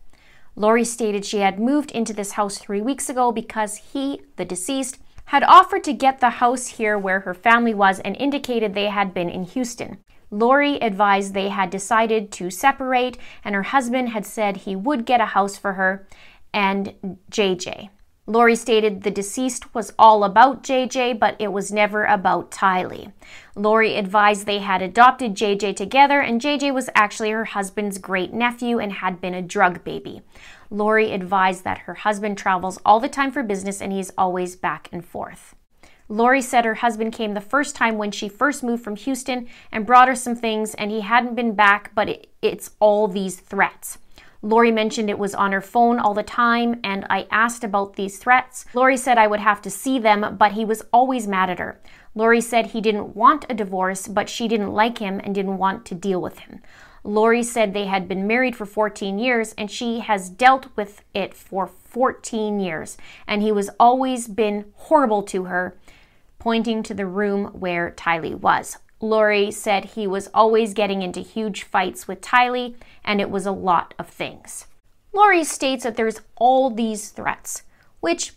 Lori 0.57 0.85
stated 0.85 1.25
she 1.25 1.39
had 1.39 1.59
moved 1.59 1.91
into 1.91 2.13
this 2.13 2.33
house 2.33 2.59
three 2.59 2.83
weeks 2.83 3.09
ago 3.09 3.33
because 3.33 3.77
he, 3.95 4.21
the 4.37 4.45
deceased, 4.45 4.99
had 5.25 5.43
offered 5.43 5.85
to 5.85 5.95
get 5.95 6.21
the 6.21 6.37
house 6.45 6.67
here 6.67 6.99
where 6.99 7.21
her 7.21 7.33
family 7.33 7.73
was 7.73 7.99
and 8.01 8.15
indicated 8.19 8.75
they 8.75 8.89
had 8.89 9.15
been 9.15 9.31
in 9.31 9.45
Houston. 9.45 9.97
Lori 10.31 10.77
advised 10.77 11.35
they 11.35 11.49
had 11.49 11.71
decided 11.71 12.31
to 12.33 12.51
separate, 12.51 13.19
and 13.45 13.55
her 13.55 13.65
husband 13.65 14.11
had 14.11 14.25
said 14.25 14.59
he 14.59 14.77
would 14.77 15.05
get 15.05 15.21
a 15.21 15.27
house 15.27 15.57
for 15.57 15.75
her 15.75 16.07
and 16.53 17.17
JJ. 17.31 17.91
Lori 18.27 18.55
stated 18.55 19.03
the 19.03 19.11
deceased 19.11 19.75
was 19.75 19.93
all 19.99 20.23
about 20.23 20.63
JJ, 20.63 21.19
but 21.19 21.35
it 21.41 21.53
was 21.53 21.73
never 21.73 22.05
about 22.05 22.53
Tylee. 22.53 23.13
Lori 23.57 23.97
advised 23.97 24.47
they 24.47 24.61
had 24.61 24.83
adopted 24.83 25.35
JJ 25.35 25.75
together, 25.75 26.21
and 26.21 26.41
JJ 26.41 26.73
was 26.73 26.91
actually 26.95 27.31
her 27.31 27.47
husband's 27.47 27.99
great 27.99 28.33
nephew 28.33 28.79
and 28.79 28.93
had 28.93 29.21
been 29.21 29.35
a 29.35 29.43
drug 29.43 29.83
baby. 29.83 30.23
Lori 30.71 31.11
advised 31.11 31.65
that 31.65 31.79
her 31.79 31.95
husband 31.95 32.39
travels 32.39 32.79
all 32.85 33.01
the 33.01 33.09
time 33.09 33.33
for 33.33 33.43
business 33.43 33.83
and 33.83 33.93
he's 33.93 34.13
always 34.17 34.55
back 34.55 34.89
and 34.93 35.05
forth. 35.05 35.57
Lori 36.11 36.43
said 36.43 36.65
her 36.65 36.75
husband 36.75 37.13
came 37.13 37.35
the 37.35 37.41
first 37.41 37.77
time 37.77 37.97
when 37.97 38.11
she 38.11 38.29
first 38.29 38.65
moved 38.65 38.83
from 38.83 38.97
Houston 38.97 39.47
and 39.71 39.87
brought 39.87 40.09
her 40.09 40.17
some 40.17 40.35
things, 40.35 40.75
and 40.75 40.91
he 40.91 41.03
hadn't 41.03 41.37
been 41.37 41.55
back, 41.55 41.93
but 41.95 42.09
it, 42.09 42.29
it's 42.43 42.73
all 42.81 43.07
these 43.07 43.39
threats. 43.39 43.99
Lori 44.43 44.73
mentioned 44.73 45.09
it 45.09 45.21
was 45.21 45.37
on 45.37 45.53
her 45.53 45.61
phone 45.61 46.01
all 46.01 46.13
the 46.13 46.25
time, 46.25 46.81
and 46.83 47.07
I 47.09 47.29
asked 47.31 47.63
about 47.63 47.95
these 47.95 48.19
threats. 48.19 48.65
Lori 48.75 48.97
said 48.97 49.19
I 49.19 49.29
would 49.29 49.39
have 49.39 49.63
to 49.63 49.71
see 49.71 50.01
them, 50.01 50.37
but 50.37 50.53
he 50.53 50.65
was 50.65 50.83
always 50.93 51.29
mad 51.29 51.49
at 51.49 51.61
her. 51.61 51.81
Lori 52.17 52.41
said 52.41 52.67
he 52.67 52.81
didn't 52.81 53.15
want 53.15 53.47
a 53.49 53.55
divorce, 53.55 54.09
but 54.09 54.29
she 54.29 54.49
didn't 54.49 54.73
like 54.73 54.99
him 54.99 55.21
and 55.23 55.33
didn't 55.33 55.59
want 55.59 55.87
to 55.87 55.95
deal 55.95 56.21
with 56.21 56.41
him. 56.41 56.61
Lori 57.05 57.45
said 57.45 57.73
they 57.73 57.87
had 57.87 58.09
been 58.09 58.27
married 58.27 58.57
for 58.57 58.67
14 58.67 59.19
years 59.19 59.55
and 59.57 59.71
she 59.71 60.01
has 60.01 60.29
dealt 60.29 60.67
with 60.77 61.03
it 61.15 61.35
for 61.35 61.67
14 61.67 62.61
years, 62.61 62.99
and 63.27 63.43
he 63.43 63.53
was 63.53 63.71
always 63.79 64.27
been 64.27 64.73
horrible 64.75 65.23
to 65.23 65.45
her 65.45 65.77
pointing 66.41 66.83
to 66.83 66.95
the 66.95 67.07
room 67.07 67.47
where 67.53 67.93
Tylee 67.93 68.35
was. 68.35 68.79
Lori 69.01 69.51
said 69.51 69.85
he 69.85 70.07
was 70.07 70.29
always 70.35 70.75
getting 70.75 71.03
into 71.03 71.21
huge 71.21 71.63
fights 71.63 72.09
with 72.09 72.21
Tylee, 72.21 72.75
and 73.05 73.21
it 73.21 73.31
was 73.31 73.47
a 73.47 73.53
lot 73.53 73.95
of 73.99 74.09
things. 74.09 74.67
Lori 75.13 75.45
states 75.45 75.85
that 75.85 75.97
there's 75.97 76.21
all 76.37 76.71
these 76.71 77.11
threats, 77.11 77.63
which 78.01 78.33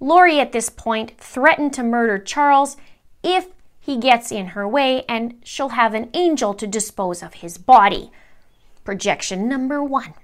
Lori 0.00 0.38
at 0.38 0.52
this 0.52 0.68
point 0.68 1.18
threatened 1.18 1.72
to 1.74 1.82
murder 1.82 2.18
Charles 2.18 2.76
if 3.22 3.48
he 3.80 3.96
gets 3.96 4.30
in 4.30 4.48
her 4.48 4.68
way, 4.68 5.04
and 5.08 5.40
she'll 5.42 5.70
have 5.70 5.94
an 5.94 6.10
angel 6.14 6.54
to 6.54 6.66
dispose 6.66 7.22
of 7.22 7.34
his 7.34 7.58
body. 7.58 8.10
Projection 8.84 9.48
number 9.48 9.82
one. 9.82 10.14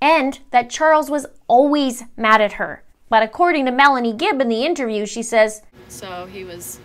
And 0.00 0.38
that 0.52 0.70
Charles 0.70 1.10
was 1.10 1.26
always 1.48 2.04
mad 2.16 2.40
at 2.40 2.54
her. 2.54 2.84
But 3.08 3.22
according 3.22 3.66
to 3.66 3.72
Melanie 3.72 4.12
Gibb 4.12 4.40
in 4.40 4.48
the 4.48 4.64
interview, 4.64 5.04
she 5.04 5.22
says, 5.22 5.62
so 5.88 6.26
he 6.26 6.44
was 6.44 6.80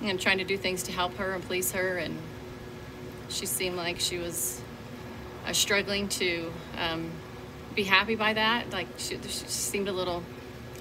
you 0.00 0.12
know, 0.12 0.18
trying 0.18 0.38
to 0.38 0.44
do 0.44 0.56
things 0.56 0.82
to 0.84 0.92
help 0.92 1.14
her 1.14 1.32
and 1.32 1.42
please 1.42 1.72
her, 1.72 1.96
and 1.98 2.16
she 3.28 3.46
seemed 3.46 3.76
like 3.76 4.00
she 4.00 4.18
was 4.18 4.60
uh, 5.46 5.52
struggling 5.52 6.08
to 6.08 6.52
um, 6.78 7.10
be 7.74 7.84
happy 7.84 8.14
by 8.14 8.32
that. 8.32 8.70
Like 8.70 8.88
she, 8.98 9.16
she, 9.22 9.46
seemed 9.46 9.88
a 9.88 9.92
little 9.92 10.22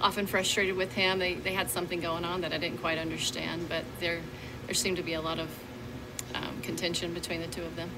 often 0.02 0.28
frustrated 0.28 0.76
with 0.76 0.94
him. 0.94 1.20
They, 1.20 1.36
they 1.36 1.54
had 1.54 1.70
something 1.70 2.00
going 2.02 2.26
on 2.26 2.42
that 2.42 2.54
I 2.54 2.58
didn't 2.58 2.80
quite 2.80 2.98
understand, 2.98 3.70
but 3.70 3.84
there 4.00 4.20
there 4.66 4.76
seemed 4.76 4.98
to 4.98 5.04
be 5.04 5.14
a 5.14 5.22
lot 5.22 5.40
of 5.40 5.50
um, 6.34 6.62
contention 6.62 7.14
between 7.14 7.42
the 7.42 7.48
two 7.48 7.64
of 7.64 7.76
them. 7.76 7.90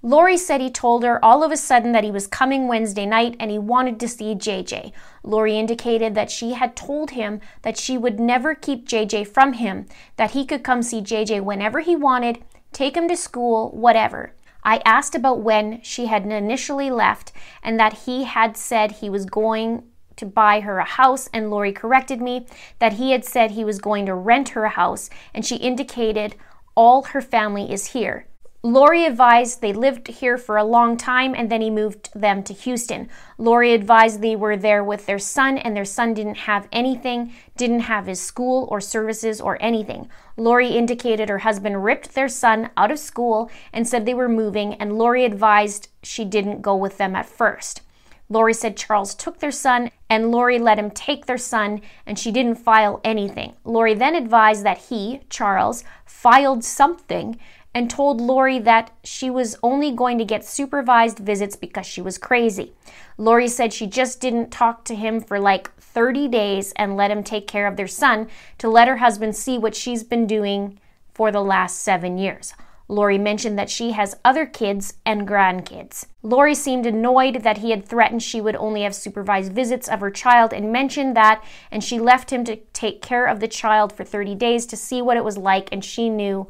Lori 0.00 0.36
said 0.36 0.60
he 0.60 0.70
told 0.70 1.02
her 1.02 1.22
all 1.24 1.42
of 1.42 1.50
a 1.50 1.56
sudden 1.56 1.90
that 1.92 2.04
he 2.04 2.10
was 2.10 2.28
coming 2.28 2.68
Wednesday 2.68 3.04
night 3.04 3.34
and 3.40 3.50
he 3.50 3.58
wanted 3.58 3.98
to 3.98 4.08
see 4.08 4.34
JJ. 4.34 4.92
Lori 5.24 5.58
indicated 5.58 6.14
that 6.14 6.30
she 6.30 6.52
had 6.52 6.76
told 6.76 7.10
him 7.10 7.40
that 7.62 7.76
she 7.76 7.98
would 7.98 8.20
never 8.20 8.54
keep 8.54 8.86
JJ 8.86 9.26
from 9.26 9.54
him, 9.54 9.86
that 10.16 10.30
he 10.30 10.46
could 10.46 10.62
come 10.62 10.82
see 10.82 11.00
JJ 11.00 11.42
whenever 11.42 11.80
he 11.80 11.96
wanted, 11.96 12.44
take 12.72 12.96
him 12.96 13.08
to 13.08 13.16
school, 13.16 13.70
whatever. 13.70 14.34
I 14.62 14.82
asked 14.84 15.16
about 15.16 15.40
when 15.40 15.80
she 15.82 16.06
had 16.06 16.26
initially 16.26 16.90
left 16.90 17.32
and 17.62 17.78
that 17.80 18.04
he 18.04 18.24
had 18.24 18.56
said 18.56 18.92
he 18.92 19.10
was 19.10 19.24
going 19.24 19.82
to 20.14 20.26
buy 20.26 20.60
her 20.60 20.78
a 20.78 20.84
house, 20.84 21.28
and 21.32 21.50
Lori 21.50 21.72
corrected 21.72 22.20
me 22.20 22.46
that 22.78 22.94
he 22.94 23.12
had 23.12 23.24
said 23.24 23.52
he 23.52 23.64
was 23.64 23.78
going 23.78 24.06
to 24.06 24.14
rent 24.14 24.50
her 24.50 24.64
a 24.64 24.70
house, 24.70 25.10
and 25.32 25.44
she 25.44 25.56
indicated 25.56 26.36
all 26.74 27.02
her 27.02 27.20
family 27.20 27.72
is 27.72 27.86
here. 27.86 28.27
Lori 28.64 29.04
advised 29.04 29.60
they 29.60 29.72
lived 29.72 30.08
here 30.08 30.36
for 30.36 30.56
a 30.56 30.64
long 30.64 30.96
time 30.96 31.32
and 31.32 31.48
then 31.48 31.60
he 31.60 31.70
moved 31.70 32.10
them 32.12 32.42
to 32.42 32.52
Houston. 32.52 33.08
Lori 33.38 33.72
advised 33.72 34.20
they 34.20 34.34
were 34.34 34.56
there 34.56 34.82
with 34.82 35.06
their 35.06 35.20
son 35.20 35.58
and 35.58 35.76
their 35.76 35.84
son 35.84 36.12
didn't 36.12 36.38
have 36.38 36.66
anything, 36.72 37.32
didn't 37.56 37.80
have 37.80 38.06
his 38.06 38.20
school 38.20 38.66
or 38.68 38.80
services 38.80 39.40
or 39.40 39.62
anything. 39.62 40.08
Lori 40.36 40.70
indicated 40.70 41.28
her 41.28 41.38
husband 41.38 41.84
ripped 41.84 42.16
their 42.16 42.28
son 42.28 42.70
out 42.76 42.90
of 42.90 42.98
school 42.98 43.48
and 43.72 43.86
said 43.86 44.04
they 44.04 44.14
were 44.14 44.28
moving, 44.28 44.74
and 44.74 44.98
Lori 44.98 45.24
advised 45.24 45.88
she 46.02 46.24
didn't 46.24 46.60
go 46.60 46.74
with 46.74 46.98
them 46.98 47.14
at 47.14 47.26
first. 47.26 47.82
Lori 48.28 48.52
said 48.52 48.76
Charles 48.76 49.14
took 49.14 49.38
their 49.38 49.52
son 49.52 49.90
and 50.10 50.30
Lori 50.30 50.58
let 50.58 50.78
him 50.78 50.90
take 50.90 51.26
their 51.26 51.38
son 51.38 51.80
and 52.04 52.18
she 52.18 52.30
didn't 52.30 52.56
file 52.56 53.00
anything. 53.02 53.54
Lori 53.64 53.94
then 53.94 54.14
advised 54.14 54.64
that 54.64 54.78
he, 54.78 55.20
Charles, 55.30 55.82
filed 56.04 56.62
something 56.62 57.38
and 57.78 57.88
told 57.88 58.20
Lori 58.20 58.58
that 58.58 58.90
she 59.04 59.30
was 59.30 59.56
only 59.62 59.92
going 59.92 60.18
to 60.18 60.24
get 60.24 60.44
supervised 60.44 61.20
visits 61.20 61.54
because 61.54 61.86
she 61.86 62.02
was 62.02 62.18
crazy. 62.18 62.72
Lori 63.16 63.46
said 63.46 63.72
she 63.72 63.86
just 63.86 64.20
didn't 64.20 64.50
talk 64.50 64.84
to 64.84 64.96
him 64.96 65.20
for 65.20 65.38
like 65.38 65.72
30 65.76 66.26
days 66.26 66.72
and 66.74 66.96
let 66.96 67.12
him 67.12 67.22
take 67.22 67.46
care 67.46 67.68
of 67.68 67.76
their 67.76 67.86
son 67.86 68.26
to 68.58 68.68
let 68.68 68.88
her 68.88 68.96
husband 68.96 69.36
see 69.36 69.58
what 69.58 69.76
she's 69.76 70.02
been 70.02 70.26
doing 70.26 70.80
for 71.14 71.30
the 71.30 71.40
last 71.40 71.78
seven 71.78 72.18
years. 72.18 72.52
Lori 72.88 73.16
mentioned 73.16 73.56
that 73.56 73.70
she 73.70 73.92
has 73.92 74.16
other 74.24 74.44
kids 74.44 74.94
and 75.06 75.28
grandkids. 75.28 76.06
Lori 76.24 76.56
seemed 76.56 76.84
annoyed 76.84 77.44
that 77.44 77.58
he 77.58 77.70
had 77.70 77.86
threatened 77.86 78.24
she 78.24 78.40
would 78.40 78.56
only 78.56 78.82
have 78.82 78.94
supervised 78.94 79.52
visits 79.52 79.88
of 79.88 80.00
her 80.00 80.10
child 80.10 80.52
and 80.52 80.72
mentioned 80.72 81.14
that, 81.14 81.44
and 81.70 81.84
she 81.84 82.00
left 82.00 82.32
him 82.32 82.42
to 82.42 82.56
take 82.72 83.02
care 83.02 83.26
of 83.26 83.38
the 83.38 83.46
child 83.46 83.92
for 83.92 84.02
30 84.02 84.34
days 84.34 84.66
to 84.66 84.76
see 84.76 85.00
what 85.00 85.16
it 85.16 85.22
was 85.22 85.38
like, 85.38 85.68
and 85.70 85.84
she 85.84 86.08
knew 86.08 86.48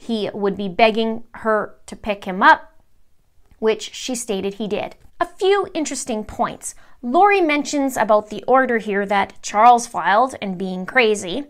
he 0.00 0.30
would 0.32 0.56
be 0.56 0.66
begging 0.66 1.24
her 1.34 1.74
to 1.84 1.94
pick 1.94 2.24
him 2.24 2.42
up, 2.42 2.72
which 3.58 3.94
she 3.94 4.14
stated 4.14 4.54
he 4.54 4.66
did. 4.66 4.96
A 5.20 5.26
few 5.26 5.68
interesting 5.74 6.24
points. 6.24 6.74
Lori 7.02 7.42
mentions 7.42 7.98
about 7.98 8.30
the 8.30 8.42
order 8.48 8.78
here 8.78 9.04
that 9.04 9.34
Charles 9.42 9.86
filed 9.86 10.36
and 10.40 10.56
being 10.56 10.86
crazy. 10.86 11.44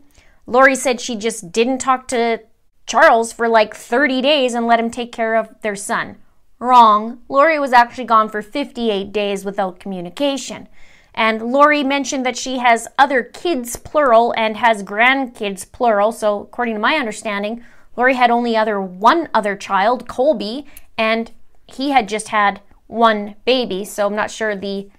Lori 0.46 0.74
said 0.74 1.00
she 1.00 1.14
just 1.14 1.52
didn't 1.52 1.78
talk 1.78 2.08
to 2.08 2.40
Charles 2.86 3.32
for 3.32 3.48
like 3.48 3.72
30 3.72 4.20
days 4.20 4.54
and 4.54 4.66
let 4.66 4.80
him 4.80 4.90
take 4.90 5.12
care 5.12 5.36
of 5.36 5.54
their 5.62 5.76
son. 5.76 6.16
Wrong. 6.58 7.20
Lori 7.28 7.60
was 7.60 7.72
actually 7.72 8.04
gone 8.04 8.28
for 8.28 8.42
58 8.42 9.12
days 9.12 9.44
without 9.44 9.78
communication. 9.78 10.68
And 11.14 11.52
Lori 11.52 11.84
mentioned 11.84 12.26
that 12.26 12.36
she 12.36 12.58
has 12.58 12.88
other 12.98 13.22
kids, 13.22 13.76
plural, 13.76 14.34
and 14.36 14.56
has 14.56 14.82
grandkids, 14.82 15.70
plural. 15.70 16.10
So, 16.10 16.40
according 16.40 16.74
to 16.74 16.80
my 16.80 16.96
understanding, 16.96 17.64
Lori 17.96 18.14
had 18.14 18.30
only 18.30 18.56
other 18.56 18.80
one 18.80 19.28
other 19.34 19.56
child, 19.56 20.08
Colby, 20.08 20.66
and 20.96 21.30
he 21.66 21.90
had 21.90 22.08
just 22.08 22.28
had 22.28 22.60
one 22.86 23.36
baby. 23.44 23.84
So, 23.84 24.06
I'm 24.06 24.16
not 24.16 24.30
sure 24.30 24.56
the 24.56 24.90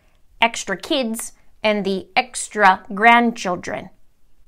extra 0.41 0.77
kids 0.77 1.34
and 1.63 1.86
the 1.86 2.08
extra 2.15 2.84
grandchildren. 2.93 3.89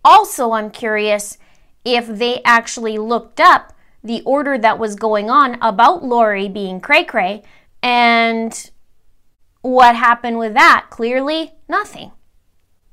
Also, 0.03 0.51
I'm 0.51 0.71
curious 0.71 1.37
if 1.85 2.07
they 2.07 2.41
actually 2.43 2.97
looked 2.97 3.39
up 3.39 3.73
the 4.03 4.21
order 4.23 4.57
that 4.57 4.79
was 4.79 4.95
going 4.95 5.29
on 5.29 5.57
about 5.61 6.03
Lori 6.03 6.49
being 6.49 6.81
cray 6.81 7.03
cray 7.03 7.43
and 7.81 8.71
what 9.61 9.95
happened 9.95 10.39
with 10.39 10.53
that? 10.55 10.87
Clearly, 10.89 11.53
nothing. 11.69 12.11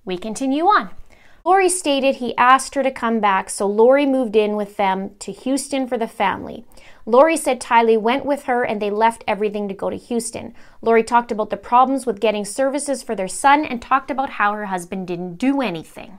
We 0.05 0.17
continue 0.17 0.65
on. 0.65 0.91
Lori 1.45 1.69
stated 1.69 2.17
he 2.17 2.37
asked 2.37 2.75
her 2.75 2.83
to 2.83 2.91
come 2.91 3.19
back, 3.19 3.49
so 3.49 3.67
Lori 3.67 4.05
moved 4.05 4.37
in 4.37 4.57
with 4.57 4.77
them 4.77 5.11
to 5.21 5.33
Houston 5.33 5.87
for 5.87 5.97
the 5.97 6.09
family. 6.09 6.65
Lori 7.07 7.37
said 7.37 7.61
Tylee 7.61 8.01
went 8.01 8.27
with 8.27 8.45
her 8.45 8.63
and 8.63 8.81
they 8.81 8.91
left 8.91 9.25
everything 9.27 9.67
to 9.69 9.75
go 9.75 9.89
to 9.89 9.97
Houston. 9.97 10.55
Lori 10.83 11.03
talked 11.03 11.33
about 11.33 11.51
the 11.51 11.57
problems 11.57 12.05
with 12.05 12.21
getting 12.21 12.45
services 12.45 13.03
for 13.03 13.15
their 13.15 13.29
son 13.29 13.65
and 13.65 13.81
talked 13.81 14.11
about 14.11 14.31
how 14.31 14.53
her 14.53 14.67
husband 14.67 15.07
didn't 15.07 15.37
do 15.37 15.61
anything. 15.63 16.19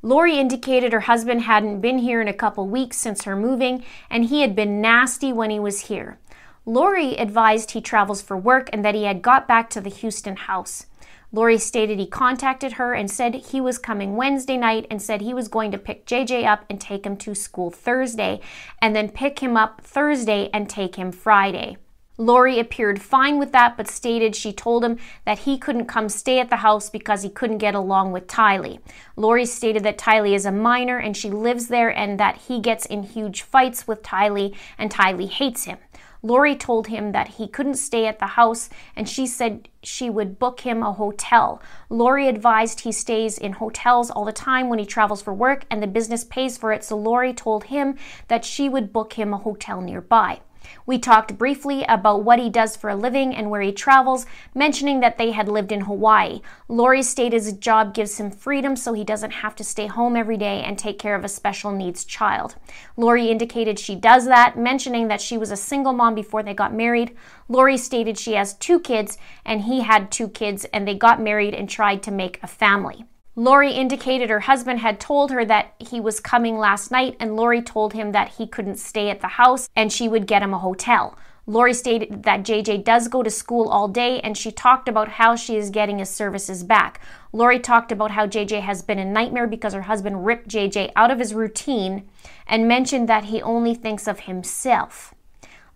Lori 0.00 0.38
indicated 0.38 0.92
her 0.92 1.00
husband 1.00 1.42
hadn't 1.42 1.80
been 1.80 1.98
here 1.98 2.20
in 2.20 2.26
a 2.26 2.32
couple 2.32 2.66
weeks 2.66 2.96
since 2.96 3.22
her 3.22 3.36
moving, 3.36 3.84
and 4.10 4.24
he 4.24 4.40
had 4.40 4.56
been 4.56 4.80
nasty 4.80 5.32
when 5.32 5.50
he 5.50 5.60
was 5.60 5.82
here. 5.82 6.18
Lori 6.66 7.16
advised 7.16 7.70
he 7.72 7.80
travels 7.80 8.22
for 8.22 8.36
work 8.36 8.68
and 8.72 8.84
that 8.84 8.94
he 8.94 9.04
had 9.04 9.22
got 9.22 9.46
back 9.46 9.70
to 9.70 9.80
the 9.80 9.90
Houston 9.90 10.36
house. 10.36 10.86
Lori 11.32 11.56
stated 11.56 11.98
he 11.98 12.06
contacted 12.06 12.72
her 12.72 12.92
and 12.92 13.10
said 13.10 13.34
he 13.34 13.60
was 13.60 13.78
coming 13.78 14.16
Wednesday 14.16 14.58
night 14.58 14.86
and 14.90 15.00
said 15.00 15.22
he 15.22 15.32
was 15.32 15.48
going 15.48 15.70
to 15.70 15.78
pick 15.78 16.04
JJ 16.04 16.46
up 16.46 16.66
and 16.68 16.78
take 16.78 17.06
him 17.06 17.16
to 17.16 17.34
school 17.34 17.70
Thursday, 17.70 18.40
and 18.82 18.94
then 18.94 19.10
pick 19.10 19.38
him 19.38 19.56
up 19.56 19.80
Thursday 19.82 20.50
and 20.52 20.68
take 20.68 20.96
him 20.96 21.10
Friday. 21.10 21.78
Lori 22.18 22.58
appeared 22.58 23.00
fine 23.00 23.38
with 23.38 23.52
that, 23.52 23.76
but 23.78 23.88
stated 23.88 24.36
she 24.36 24.52
told 24.52 24.84
him 24.84 24.98
that 25.24 25.40
he 25.40 25.56
couldn't 25.56 25.86
come 25.86 26.10
stay 26.10 26.38
at 26.38 26.50
the 26.50 26.56
house 26.56 26.90
because 26.90 27.22
he 27.22 27.30
couldn't 27.30 27.58
get 27.58 27.74
along 27.74 28.12
with 28.12 28.26
Tylee. 28.26 28.80
Lori 29.16 29.46
stated 29.46 29.82
that 29.84 29.96
Tylee 29.96 30.34
is 30.34 30.44
a 30.44 30.52
minor 30.52 30.98
and 30.98 31.16
she 31.16 31.30
lives 31.30 31.68
there 31.68 31.88
and 31.88 32.20
that 32.20 32.36
he 32.36 32.60
gets 32.60 32.84
in 32.84 33.02
huge 33.02 33.40
fights 33.40 33.88
with 33.88 34.02
Tylee 34.02 34.54
and 34.76 34.90
Tylee 34.90 35.30
hates 35.30 35.64
him. 35.64 35.78
Lori 36.22 36.54
told 36.54 36.86
him 36.86 37.10
that 37.12 37.28
he 37.28 37.48
couldn't 37.48 37.74
stay 37.74 38.06
at 38.06 38.20
the 38.20 38.26
house 38.26 38.70
and 38.94 39.08
she 39.08 39.26
said 39.26 39.68
she 39.82 40.08
would 40.08 40.38
book 40.38 40.60
him 40.60 40.82
a 40.82 40.92
hotel. 40.92 41.60
Lori 41.88 42.28
advised 42.28 42.80
he 42.80 42.92
stays 42.92 43.38
in 43.38 43.54
hotels 43.54 44.10
all 44.10 44.24
the 44.24 44.32
time 44.32 44.68
when 44.68 44.78
he 44.78 44.86
travels 44.86 45.20
for 45.20 45.34
work 45.34 45.64
and 45.68 45.82
the 45.82 45.88
business 45.88 46.24
pays 46.24 46.56
for 46.56 46.72
it, 46.72 46.84
so 46.84 46.96
Lori 46.96 47.32
told 47.32 47.64
him 47.64 47.96
that 48.28 48.44
she 48.44 48.68
would 48.68 48.92
book 48.92 49.14
him 49.14 49.34
a 49.34 49.38
hotel 49.38 49.80
nearby. 49.80 50.40
We 50.86 50.98
talked 50.98 51.38
briefly 51.38 51.84
about 51.88 52.24
what 52.24 52.38
he 52.38 52.50
does 52.50 52.76
for 52.76 52.90
a 52.90 52.96
living 52.96 53.34
and 53.34 53.50
where 53.50 53.60
he 53.60 53.72
travels, 53.72 54.26
mentioning 54.54 55.00
that 55.00 55.18
they 55.18 55.30
had 55.30 55.48
lived 55.48 55.72
in 55.72 55.82
Hawaii. 55.82 56.40
Lori 56.68 57.02
stated 57.02 57.42
his 57.42 57.52
job 57.54 57.94
gives 57.94 58.18
him 58.18 58.30
freedom 58.30 58.76
so 58.76 58.92
he 58.92 59.04
doesn't 59.04 59.30
have 59.30 59.54
to 59.56 59.64
stay 59.64 59.86
home 59.86 60.16
every 60.16 60.36
day 60.36 60.62
and 60.62 60.78
take 60.78 60.98
care 60.98 61.14
of 61.14 61.24
a 61.24 61.28
special 61.28 61.72
needs 61.72 62.04
child. 62.04 62.56
Lori 62.96 63.30
indicated 63.30 63.78
she 63.78 63.94
does 63.94 64.26
that, 64.26 64.58
mentioning 64.58 65.08
that 65.08 65.20
she 65.20 65.38
was 65.38 65.50
a 65.50 65.56
single 65.56 65.92
mom 65.92 66.14
before 66.14 66.42
they 66.42 66.54
got 66.54 66.74
married. 66.74 67.16
Lori 67.48 67.76
stated 67.76 68.18
she 68.18 68.32
has 68.32 68.54
two 68.54 68.80
kids 68.80 69.18
and 69.44 69.62
he 69.62 69.80
had 69.80 70.10
two 70.10 70.28
kids 70.28 70.64
and 70.72 70.86
they 70.86 70.94
got 70.94 71.20
married 71.20 71.54
and 71.54 71.68
tried 71.68 72.02
to 72.02 72.10
make 72.10 72.38
a 72.42 72.46
family. 72.46 73.04
Lori 73.34 73.72
indicated 73.72 74.28
her 74.28 74.40
husband 74.40 74.80
had 74.80 75.00
told 75.00 75.30
her 75.30 75.42
that 75.44 75.74
he 75.78 75.98
was 75.98 76.20
coming 76.20 76.58
last 76.58 76.90
night, 76.90 77.16
and 77.18 77.34
Lori 77.34 77.62
told 77.62 77.94
him 77.94 78.12
that 78.12 78.34
he 78.36 78.46
couldn't 78.46 78.76
stay 78.76 79.08
at 79.08 79.20
the 79.20 79.28
house 79.28 79.70
and 79.74 79.90
she 79.90 80.06
would 80.06 80.26
get 80.26 80.42
him 80.42 80.52
a 80.52 80.58
hotel. 80.58 81.16
Lori 81.46 81.74
stated 81.74 82.22
that 82.22 82.44
JJ 82.44 82.84
does 82.84 83.08
go 83.08 83.22
to 83.22 83.30
school 83.30 83.68
all 83.68 83.88
day, 83.88 84.20
and 84.20 84.36
she 84.36 84.52
talked 84.52 84.86
about 84.86 85.08
how 85.08 85.34
she 85.34 85.56
is 85.56 85.70
getting 85.70 85.98
his 85.98 86.10
services 86.10 86.62
back. 86.62 87.00
Lori 87.32 87.58
talked 87.58 87.90
about 87.90 88.12
how 88.12 88.26
JJ 88.26 88.60
has 88.60 88.82
been 88.82 88.98
a 88.98 89.04
nightmare 89.04 89.48
because 89.48 89.72
her 89.72 89.82
husband 89.82 90.24
ripped 90.24 90.48
JJ 90.48 90.92
out 90.94 91.10
of 91.10 91.18
his 91.18 91.34
routine 91.34 92.08
and 92.46 92.68
mentioned 92.68 93.08
that 93.08 93.24
he 93.24 93.42
only 93.42 93.74
thinks 93.74 94.06
of 94.06 94.20
himself. 94.20 95.14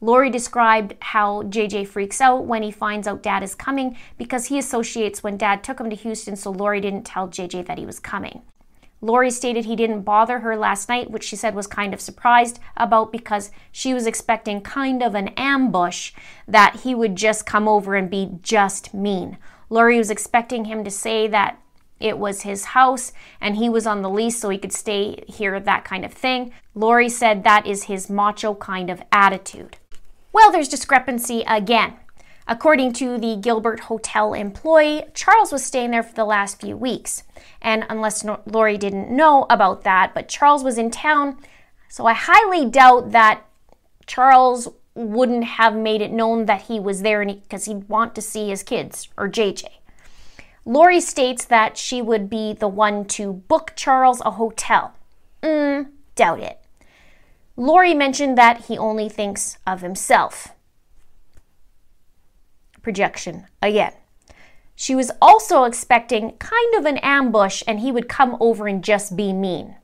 Lori 0.00 0.28
described 0.28 0.94
how 1.00 1.42
JJ 1.44 1.88
freaks 1.88 2.20
out 2.20 2.44
when 2.44 2.62
he 2.62 2.70
finds 2.70 3.08
out 3.08 3.22
dad 3.22 3.42
is 3.42 3.54
coming 3.54 3.96
because 4.18 4.46
he 4.46 4.58
associates 4.58 5.22
when 5.22 5.38
dad 5.38 5.64
took 5.64 5.80
him 5.80 5.88
to 5.88 5.96
Houston, 5.96 6.36
so 6.36 6.50
Lori 6.50 6.80
didn't 6.80 7.04
tell 7.04 7.28
JJ 7.28 7.66
that 7.66 7.78
he 7.78 7.86
was 7.86 7.98
coming. 7.98 8.42
Lori 9.00 9.30
stated 9.30 9.64
he 9.64 9.76
didn't 9.76 10.02
bother 10.02 10.40
her 10.40 10.56
last 10.56 10.88
night, 10.88 11.10
which 11.10 11.24
she 11.24 11.36
said 11.36 11.54
was 11.54 11.66
kind 11.66 11.94
of 11.94 12.00
surprised 12.00 12.58
about 12.76 13.12
because 13.12 13.50
she 13.70 13.94
was 13.94 14.06
expecting 14.06 14.60
kind 14.60 15.02
of 15.02 15.14
an 15.14 15.28
ambush 15.36 16.12
that 16.48 16.80
he 16.82 16.94
would 16.94 17.16
just 17.16 17.46
come 17.46 17.68
over 17.68 17.94
and 17.94 18.10
be 18.10 18.38
just 18.42 18.92
mean. 18.92 19.38
Lori 19.70 19.98
was 19.98 20.10
expecting 20.10 20.66
him 20.66 20.84
to 20.84 20.90
say 20.90 21.26
that 21.28 21.60
it 22.00 22.18
was 22.18 22.42
his 22.42 22.66
house 22.66 23.12
and 23.40 23.56
he 23.56 23.68
was 23.68 23.86
on 23.86 24.02
the 24.02 24.10
lease 24.10 24.38
so 24.38 24.50
he 24.50 24.58
could 24.58 24.72
stay 24.72 25.24
here, 25.26 25.58
that 25.58 25.84
kind 25.84 26.04
of 26.04 26.12
thing. 26.12 26.52
Lori 26.74 27.08
said 27.08 27.44
that 27.44 27.66
is 27.66 27.84
his 27.84 28.10
macho 28.10 28.54
kind 28.54 28.90
of 28.90 29.02
attitude. 29.10 29.78
Well, 30.36 30.52
there's 30.52 30.68
discrepancy 30.68 31.44
again. 31.48 31.94
According 32.46 32.92
to 33.00 33.16
the 33.16 33.36
Gilbert 33.36 33.80
Hotel 33.80 34.34
employee, 34.34 35.04
Charles 35.14 35.50
was 35.50 35.64
staying 35.64 35.92
there 35.92 36.02
for 36.02 36.14
the 36.14 36.26
last 36.26 36.60
few 36.60 36.76
weeks. 36.76 37.22
And 37.62 37.86
unless 37.88 38.22
Lori 38.44 38.76
didn't 38.76 39.10
know 39.10 39.46
about 39.48 39.82
that, 39.84 40.12
but 40.12 40.28
Charles 40.28 40.62
was 40.62 40.76
in 40.76 40.90
town, 40.90 41.38
so 41.88 42.04
I 42.04 42.12
highly 42.12 42.68
doubt 42.68 43.12
that 43.12 43.46
Charles 44.06 44.68
wouldn't 44.94 45.44
have 45.44 45.74
made 45.74 46.02
it 46.02 46.12
known 46.12 46.44
that 46.44 46.64
he 46.64 46.78
was 46.78 47.00
there 47.00 47.24
because 47.24 47.64
he'd 47.64 47.88
want 47.88 48.14
to 48.16 48.20
see 48.20 48.50
his 48.50 48.62
kids 48.62 49.08
or 49.16 49.30
JJ. 49.30 49.64
Lori 50.66 51.00
states 51.00 51.46
that 51.46 51.78
she 51.78 52.02
would 52.02 52.28
be 52.28 52.52
the 52.52 52.68
one 52.68 53.06
to 53.06 53.32
book 53.32 53.72
Charles 53.74 54.20
a 54.20 54.32
hotel. 54.32 54.92
Mm, 55.42 55.92
doubt 56.14 56.40
it. 56.40 56.60
Lori 57.56 57.94
mentioned 57.94 58.36
that 58.36 58.66
he 58.66 58.76
only 58.76 59.08
thinks 59.08 59.58
of 59.66 59.80
himself. 59.80 60.48
Projection 62.82 63.46
again. 63.62 63.92
She 64.74 64.94
was 64.94 65.10
also 65.22 65.64
expecting 65.64 66.36
kind 66.36 66.74
of 66.74 66.84
an 66.84 66.98
ambush 66.98 67.62
and 67.66 67.80
he 67.80 67.90
would 67.90 68.08
come 68.08 68.36
over 68.40 68.68
and 68.68 68.84
just 68.84 69.16
be 69.16 69.32
mean. 69.32 69.76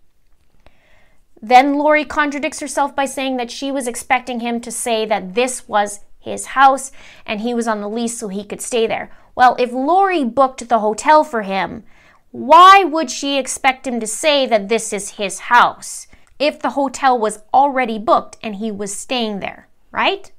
Then 1.40 1.78
Lori 1.78 2.04
contradicts 2.04 2.60
herself 2.60 2.94
by 2.94 3.06
saying 3.06 3.38
that 3.38 3.50
she 3.50 3.72
was 3.72 3.88
expecting 3.88 4.40
him 4.40 4.60
to 4.60 4.70
say 4.70 5.06
that 5.06 5.34
this 5.34 5.66
was 5.66 6.00
his 6.20 6.46
house 6.46 6.92
and 7.26 7.40
he 7.40 7.54
was 7.54 7.66
on 7.66 7.80
the 7.80 7.88
lease 7.88 8.18
so 8.18 8.28
he 8.28 8.44
could 8.44 8.60
stay 8.60 8.86
there. 8.86 9.10
Well, 9.34 9.56
if 9.58 9.72
Lori 9.72 10.24
booked 10.24 10.68
the 10.68 10.78
hotel 10.78 11.24
for 11.24 11.42
him, 11.42 11.84
why 12.30 12.84
would 12.84 13.10
she 13.10 13.38
expect 13.38 13.86
him 13.86 13.98
to 13.98 14.06
say 14.06 14.46
that 14.46 14.68
this 14.68 14.92
is 14.92 15.12
his 15.12 15.40
house? 15.40 16.06
If 16.42 16.58
the 16.58 16.70
hotel 16.70 17.16
was 17.16 17.38
already 17.54 18.00
booked 18.00 18.36
and 18.42 18.56
he 18.56 18.72
was 18.72 18.92
staying 18.92 19.38
there, 19.38 19.68
right? 19.92 20.32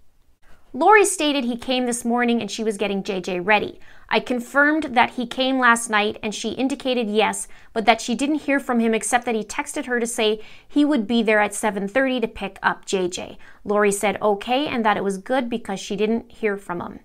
Lori 0.73 1.05
stated 1.05 1.45
he 1.45 1.55
came 1.55 1.85
this 1.85 2.03
morning 2.03 2.41
and 2.41 2.51
she 2.51 2.61
was 2.61 2.75
getting 2.75 3.03
JJ 3.03 3.39
ready. 3.45 3.79
I 4.09 4.19
confirmed 4.19 4.95
that 4.95 5.11
he 5.11 5.25
came 5.25 5.59
last 5.59 5.89
night 5.89 6.17
and 6.21 6.35
she 6.35 6.49
indicated 6.49 7.09
yes, 7.09 7.47
but 7.71 7.85
that 7.85 8.01
she 8.01 8.15
didn't 8.15 8.41
hear 8.41 8.59
from 8.59 8.81
him 8.81 8.93
except 8.93 9.23
that 9.25 9.35
he 9.35 9.45
texted 9.45 9.85
her 9.85 10.01
to 10.01 10.05
say 10.05 10.41
he 10.67 10.83
would 10.83 11.07
be 11.07 11.23
there 11.23 11.39
at 11.39 11.53
7:30 11.53 12.19
to 12.19 12.27
pick 12.27 12.59
up 12.61 12.85
JJ. 12.85 13.37
Lori 13.63 13.93
said 13.93 14.21
okay 14.21 14.67
and 14.67 14.83
that 14.83 14.97
it 14.97 15.05
was 15.05 15.29
good 15.31 15.49
because 15.49 15.79
she 15.79 15.95
didn't 15.95 16.29
hear 16.29 16.57
from 16.57 16.81
him. 16.81 16.99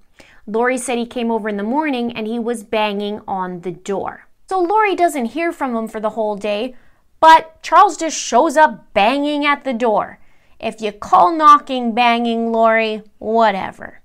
Lori 0.44 0.76
said 0.76 0.98
he 0.98 1.06
came 1.06 1.30
over 1.30 1.48
in 1.48 1.56
the 1.56 1.62
morning 1.62 2.10
and 2.10 2.26
he 2.26 2.40
was 2.40 2.64
banging 2.64 3.20
on 3.28 3.60
the 3.60 3.70
door. 3.92 4.26
So 4.48 4.58
Lori 4.58 4.96
doesn't 4.96 5.36
hear 5.36 5.52
from 5.52 5.76
him 5.76 5.86
for 5.86 6.00
the 6.00 6.16
whole 6.16 6.34
day, 6.34 6.74
but 7.20 7.62
Charles 7.62 7.96
just 7.96 8.16
shows 8.16 8.56
up 8.56 8.92
banging 8.94 9.44
at 9.44 9.64
the 9.64 9.72
door. 9.72 10.18
If 10.60 10.80
you 10.80 10.92
call 10.92 11.32
knocking 11.32 11.94
banging, 11.94 12.52
Lori, 12.52 13.02
whatever. 13.18 14.00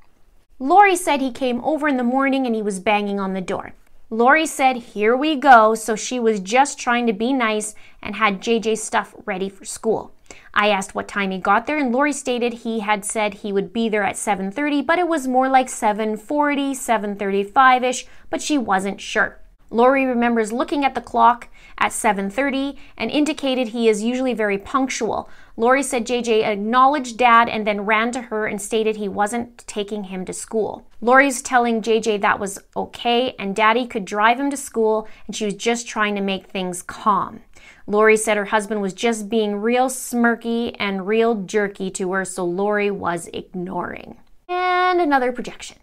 Lori 0.59 0.95
said 0.95 1.19
he 1.19 1.31
came 1.31 1.63
over 1.63 1.87
in 1.87 1.97
the 1.97 2.03
morning 2.03 2.45
and 2.45 2.55
he 2.55 2.61
was 2.61 2.79
banging 2.79 3.19
on 3.19 3.33
the 3.33 3.41
door. 3.41 3.73
Lori 4.09 4.45
said, 4.45 4.77
Here 4.77 5.17
we 5.17 5.35
go, 5.35 5.73
so 5.73 5.95
she 5.95 6.19
was 6.19 6.39
just 6.39 6.77
trying 6.77 7.07
to 7.07 7.13
be 7.13 7.33
nice 7.33 7.73
and 8.01 8.15
had 8.15 8.41
JJ's 8.41 8.83
stuff 8.83 9.15
ready 9.25 9.49
for 9.49 9.65
school. 9.65 10.13
I 10.53 10.69
asked 10.69 10.93
what 10.93 11.07
time 11.07 11.31
he 11.31 11.39
got 11.39 11.65
there 11.65 11.79
and 11.79 11.91
Lori 11.91 12.13
stated 12.13 12.53
he 12.53 12.81
had 12.81 13.03
said 13.03 13.33
he 13.33 13.51
would 13.51 13.73
be 13.73 13.89
there 13.89 14.03
at 14.03 14.15
7:30, 14.15 14.85
but 14.85 14.99
it 14.99 15.07
was 15.07 15.27
more 15.27 15.49
like 15.49 15.67
7:40, 15.67 16.75
7:35ish, 16.75 18.05
but 18.29 18.41
she 18.41 18.57
wasn't 18.59 19.01
sure. 19.01 19.39
Lori 19.71 20.05
remembers 20.05 20.51
looking 20.51 20.85
at 20.85 20.93
the 20.93 21.01
clock 21.01 21.49
at 21.83 21.91
7:30 21.91 22.77
and 22.97 23.11
indicated 23.11 23.67
he 23.67 23.89
is 23.89 24.01
usually 24.01 24.33
very 24.33 24.57
punctual. 24.57 25.29
Lori 25.57 25.83
said 25.83 26.07
JJ 26.07 26.45
acknowledged 26.45 27.17
dad 27.17 27.49
and 27.49 27.67
then 27.67 27.85
ran 27.85 28.11
to 28.13 28.21
her 28.21 28.47
and 28.47 28.61
stated 28.61 28.95
he 28.95 29.09
wasn't 29.09 29.67
taking 29.67 30.05
him 30.05 30.23
to 30.23 30.31
school. 30.31 30.87
Lori's 31.01 31.41
telling 31.41 31.81
JJ 31.81 32.21
that 32.21 32.39
was 32.39 32.57
okay 32.77 33.35
and 33.37 33.53
daddy 33.53 33.85
could 33.85 34.05
drive 34.05 34.39
him 34.39 34.49
to 34.49 34.55
school 34.55 35.09
and 35.27 35.35
she 35.35 35.43
was 35.43 35.55
just 35.55 35.85
trying 35.85 36.15
to 36.15 36.21
make 36.21 36.47
things 36.47 36.81
calm. 36.81 37.41
Lori 37.85 38.15
said 38.15 38.37
her 38.37 38.45
husband 38.45 38.81
was 38.81 38.93
just 38.93 39.27
being 39.27 39.57
real 39.57 39.89
smirky 39.89 40.73
and 40.79 41.05
real 41.05 41.35
jerky 41.35 41.91
to 41.91 42.13
her, 42.13 42.23
so 42.23 42.45
Lori 42.45 42.89
was 42.89 43.29
ignoring. 43.33 44.15
And 44.47 45.01
another 45.01 45.33
projection. 45.33 45.77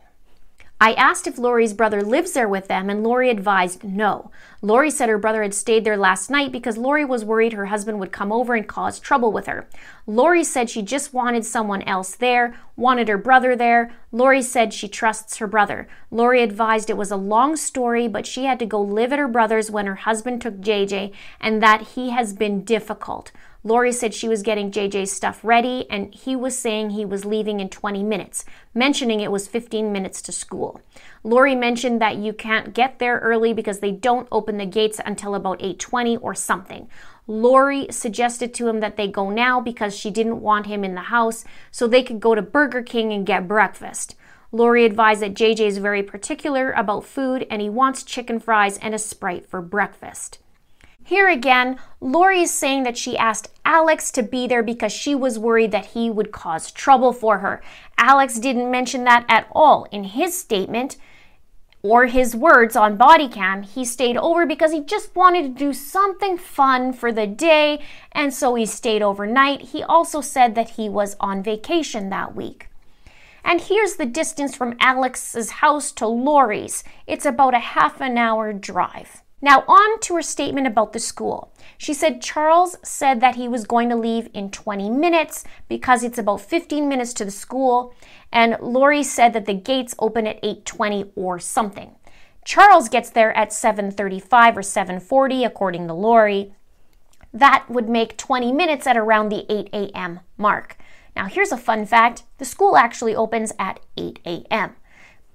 I 0.83 0.95
asked 0.95 1.27
if 1.27 1.37
Lori's 1.37 1.75
brother 1.75 2.01
lives 2.01 2.33
there 2.33 2.49
with 2.49 2.69
them, 2.69 2.89
and 2.89 3.05
Lori 3.05 3.29
advised 3.29 3.85
no. 3.85 4.31
Lori 4.63 4.91
said 4.91 5.11
her 5.11 5.19
brother 5.19 5.43
had 5.43 5.53
stayed 5.53 5.85
there 5.85 5.99
last 5.99 6.31
night 6.31 6.53
because 6.53 6.79
Lori 6.79 7.05
was 7.05 7.23
worried 7.23 7.53
her 7.53 7.67
husband 7.67 8.01
would 8.01 8.13
come 8.13 8.33
over 8.33 8.55
and 8.55 8.67
cause 8.67 8.99
trouble 8.99 9.31
with 9.31 9.47
her. 9.47 9.69
Lori 10.07 10.43
said 10.43 10.71
she 10.71 10.81
just 10.81 11.13
wanted 11.13 11.45
someone 11.45 11.83
else 11.83 12.17
there, 12.17 12.57
wanted 12.77 13.09
her 13.09 13.19
brother 13.19 13.55
there. 13.55 13.93
Lori 14.11 14.41
said 14.41 14.73
she 14.73 14.89
trusts 14.89 15.37
her 15.37 15.47
brother. 15.47 15.87
Lori 16.11 16.43
advised 16.43 16.89
it 16.89 16.97
was 16.97 17.11
a 17.11 17.17
long 17.17 17.57
story, 17.57 18.09
but 18.09 18.27
she 18.27 18.47
had 18.47 18.59
to 18.59 18.67
go 18.67 18.81
live 18.81 19.13
at 19.13 19.19
her 19.19 19.29
brother's 19.29 19.71
when 19.71 19.85
her 19.85 19.97
husband 19.97 20.41
took 20.41 20.61
JJ, 20.63 21.13
and 21.43 21.63
that 21.63 21.89
he 21.89 22.09
has 22.11 22.33
been 22.33 22.65
difficult. 22.65 23.33
Lori 23.63 23.93
said 23.93 24.15
she 24.15 24.29
was 24.29 24.43
getting 24.43 24.71
JJ's 24.71 25.13
stuff 25.13 25.45
ready 25.45 25.85
and 25.91 26.15
he 26.15 26.35
was 26.35 26.59
saying 26.59 26.91
he 26.91 27.05
was 27.05 27.27
leaving 27.27 27.61
in 27.61 27.69
20 27.69 28.03
minutes, 28.03 28.47
mentioning 28.73 29.21
it 29.21 29.31
was 29.31 29.47
15 29.47 29.93
minutes 29.93 30.23
to 30.23 30.33
school. 30.33 30.81
Lori 31.23 31.55
mentioned 31.55 32.01
that 32.01 32.17
you 32.17 32.33
can't 32.33 32.73
get 32.73 32.99
there 32.99 33.19
early 33.19 33.53
because 33.53 33.81
they 33.81 33.93
don't 33.93 34.29
open 34.33 34.57
the 34.57 34.65
gates 34.65 34.99
until 35.05 35.35
about 35.35 35.61
8:20 35.61 36.17
or 36.23 36.35
something. 36.35 36.89
Lori 37.27 37.87
suggested 37.91 38.55
to 38.55 38.67
him 38.67 38.81
that 38.81 38.97
they 38.97 39.07
go 39.07 39.29
now 39.29 39.61
because 39.61 39.95
she 39.95 40.11
didn't 40.11 40.41
want 40.41 40.67
him 40.67 40.83
in 40.83 40.95
the 40.95 41.13
house 41.13 41.45
so 41.71 41.87
they 41.87 42.03
could 42.03 42.19
go 42.19 42.35
to 42.35 42.43
Burger 42.43 42.83
King 42.83 43.13
and 43.13 43.27
get 43.27 43.47
breakfast. 43.47 44.17
Lori 44.53 44.85
advised 44.85 45.21
that 45.21 45.35
JJ 45.35 45.67
is 45.67 45.79
very 45.79 46.03
particular 46.03 46.73
about 46.73 47.05
food 47.05 47.47
and 47.51 47.61
he 47.61 47.69
wants 47.69 48.03
chicken 48.03 48.41
fries 48.41 48.79
and 48.79 48.95
a 48.95 48.99
Sprite 48.99 49.47
for 49.47 49.61
breakfast. 49.61 50.39
Here 51.11 51.29
again, 51.29 51.77
Lori 52.01 52.43
is 52.43 52.55
saying 52.55 52.85
that 52.85 52.97
she 52.97 53.19
asked 53.19 53.51
Alex 53.65 54.13
to 54.13 54.23
be 54.23 54.47
there 54.47 54.63
because 54.63 54.93
she 54.93 55.13
was 55.13 55.41
worried 55.41 55.73
that 55.73 55.87
he 55.87 56.09
would 56.09 56.31
cause 56.31 56.71
trouble 56.71 57.13
for 57.13 57.39
her. 57.39 57.61
Alex 57.99 58.39
didn't 58.39 58.71
mention 58.71 59.03
that 59.03 59.27
at 59.29 59.49
all 59.51 59.89
in 59.91 60.05
his 60.05 60.39
statement 60.39 60.97
or 61.83 62.07
his 62.07 62.37
words 62.37 62.77
on 62.77 62.97
body 62.97 63.27
cam. 63.27 63.65
He 63.65 63.85
stayed 63.85 64.17
over 64.17 64.47
because 64.47 64.71
he 64.71 64.85
just 64.85 65.17
wanted 65.17 65.43
to 65.43 65.65
do 65.65 65.73
something 65.73 66.39
fun 66.39 66.93
for 66.93 67.11
the 67.11 67.27
day, 67.27 67.81
and 68.13 68.33
so 68.33 68.55
he 68.55 68.65
stayed 68.65 69.03
overnight. 69.03 69.63
He 69.63 69.83
also 69.83 70.21
said 70.21 70.55
that 70.55 70.71
he 70.71 70.89
was 70.89 71.17
on 71.19 71.43
vacation 71.43 72.11
that 72.11 72.37
week. 72.37 72.69
And 73.43 73.61
here's 73.61 73.97
the 73.97 74.07
distance 74.07 74.55
from 74.55 74.77
Alex's 74.79 75.51
house 75.51 75.91
to 75.91 76.07
Lori's. 76.07 76.85
It's 77.09 77.27
about 77.27 77.55
a 77.55 77.59
half 77.59 78.01
an 78.01 78.17
hour 78.17 78.53
drive. 78.53 79.20
Now, 79.43 79.65
on 79.67 80.01
to 80.01 80.17
her 80.17 80.23
statement 80.23 80.67
about 80.67 80.93
the 80.93 80.99
school. 80.99 81.53
She 81.79 81.95
said 81.95 82.21
Charles 82.21 82.77
said 82.83 83.21
that 83.21 83.37
he 83.37 83.49
was 83.49 83.65
going 83.65 83.89
to 83.89 83.97
leave 83.97 84.29
in 84.35 84.51
20 84.51 84.91
minutes 84.91 85.45
because 85.67 86.05
it's 86.05 86.19
about 86.19 86.43
15 86.43 86.89
minutes 86.89 87.15
to 87.15 87.25
the 87.25 87.31
school, 87.31 87.95
and 88.31 88.57
Lori 88.61 89.03
said 89.03 89.33
that 89.33 89.47
the 89.47 89.55
gates 89.55 89.95
open 89.99 90.27
at 90.27 90.43
8:20 90.43 91.13
or 91.17 91.39
something. 91.39 91.97
Charles 92.45 92.89
gets 92.89 93.11
there 93.11 93.35
at 93.37 93.51
7:35 93.51 94.57
or 94.59 94.63
7:40 94.63 95.45
according 95.45 95.87
to 95.89 95.95
Lori. 95.95 96.55
That 97.33 97.65
would 97.71 97.89
make 97.89 98.17
20 98.19 98.53
minutes 98.53 98.87
at 98.87 98.97
around 98.97 99.31
the 99.31 99.47
8 99.49 99.71
a.m. 99.73 100.21
mark. 100.37 100.77
Now, 101.17 101.27
here's 101.27 101.53
a 101.53 101.57
fun 101.57 101.87
fact 101.87 102.25
the 102.39 102.45
school 102.45 102.77
actually 102.77 103.15
opens 103.15 103.53
at 103.59 103.81
8 103.97 104.19
a.m. 104.27 104.75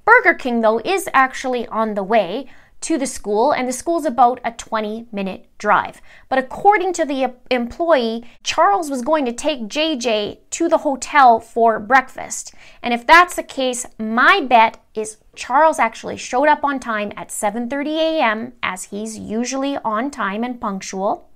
Burger 0.03 0.35
King, 0.35 0.61
though, 0.61 0.79
is 0.79 1.09
actually 1.13 1.67
on 1.67 1.95
the 1.95 2.03
way 2.03 2.47
to 2.85 2.99
the 2.99 3.07
school, 3.07 3.51
and 3.51 3.67
the 3.67 3.73
school's 3.73 4.05
about 4.05 4.39
a 4.45 4.51
20 4.51 5.07
minute 5.11 5.47
drive. 5.57 6.03
But 6.29 6.37
according 6.37 6.93
to 6.93 7.05
the 7.05 7.33
employee, 7.49 8.25
Charles 8.43 8.91
was 8.91 9.01
going 9.01 9.25
to 9.25 9.33
take 9.33 9.61
JJ 9.61 10.37
to 10.51 10.69
the 10.69 10.77
hotel 10.77 11.39
for 11.39 11.79
breakfast. 11.79 12.53
And 12.83 12.93
if 12.93 13.07
that's 13.07 13.35
the 13.35 13.41
case, 13.41 13.87
my 13.97 14.39
bet 14.39 14.83
is 14.93 15.17
Charles 15.35 15.79
actually 15.79 16.17
showed 16.17 16.47
up 16.47 16.63
on 16.63 16.79
time 16.79 17.11
at 17.17 17.29
7:30 17.29 17.97
a.m. 17.97 18.53
as 18.61 18.83
he's 18.83 19.17
usually 19.17 19.77
on 19.77 20.11
time 20.11 20.43
and 20.43 20.61
punctual, 20.61 21.27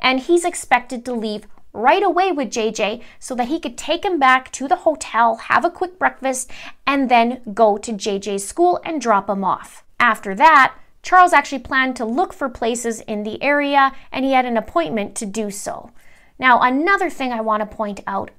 and 0.00 0.18
he's 0.18 0.44
expected 0.44 1.04
to 1.04 1.12
leave 1.12 1.46
right 1.72 2.02
away 2.02 2.32
with 2.32 2.50
JJ 2.50 3.00
so 3.20 3.36
that 3.36 3.46
he 3.46 3.60
could 3.60 3.78
take 3.78 4.04
him 4.04 4.18
back 4.18 4.50
to 4.50 4.66
the 4.66 4.82
hotel, 4.86 5.36
have 5.36 5.64
a 5.64 5.70
quick 5.70 6.00
breakfast, 6.00 6.50
and 6.84 7.08
then 7.08 7.42
go 7.54 7.78
to 7.78 7.92
JJ's 7.92 8.44
school 8.44 8.80
and 8.84 9.00
drop 9.00 9.30
him 9.30 9.44
off. 9.44 9.84
After 10.00 10.34
that, 10.34 10.74
Charles 11.06 11.32
actually 11.32 11.60
planned 11.60 11.94
to 11.94 12.04
look 12.04 12.32
for 12.32 12.48
places 12.48 13.00
in 13.02 13.22
the 13.22 13.40
area 13.40 13.92
and 14.10 14.24
he 14.24 14.32
had 14.32 14.44
an 14.44 14.56
appointment 14.56 15.14
to 15.14 15.24
do 15.24 15.52
so. 15.52 15.92
Now, 16.36 16.60
another 16.60 17.08
thing 17.10 17.32
I 17.32 17.42
want 17.42 17.60
to 17.60 17.76
point 17.76 18.00
out 18.08 18.32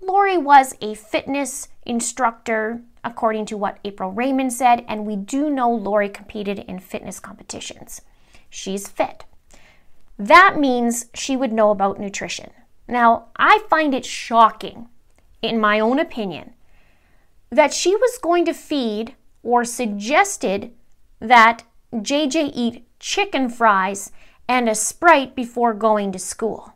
Lori 0.00 0.38
was 0.38 0.74
a 0.80 0.94
fitness 0.94 1.68
instructor, 1.84 2.80
according 3.04 3.44
to 3.46 3.58
what 3.58 3.78
April 3.84 4.10
Raymond 4.10 4.54
said, 4.54 4.86
and 4.88 5.04
we 5.04 5.16
do 5.16 5.50
know 5.50 5.70
Lori 5.70 6.08
competed 6.08 6.60
in 6.60 6.78
fitness 6.78 7.20
competitions. 7.20 8.00
She's 8.48 8.88
fit. 8.88 9.26
That 10.18 10.56
means 10.58 11.04
she 11.12 11.36
would 11.36 11.52
know 11.52 11.70
about 11.70 12.00
nutrition. 12.00 12.52
Now, 12.88 13.26
I 13.36 13.58
find 13.68 13.92
it 13.92 14.06
shocking, 14.06 14.88
in 15.42 15.60
my 15.60 15.78
own 15.78 15.98
opinion, 15.98 16.54
that 17.50 17.74
she 17.74 17.94
was 17.94 18.16
going 18.22 18.46
to 18.46 18.54
feed 18.54 19.14
or 19.42 19.66
suggested 19.66 20.72
that 21.20 21.64
JJ 22.02 22.52
eat 22.54 22.86
chicken 22.98 23.48
fries 23.48 24.10
and 24.48 24.68
a 24.68 24.74
Sprite 24.74 25.34
before 25.34 25.74
going 25.74 26.12
to 26.12 26.18
school. 26.18 26.74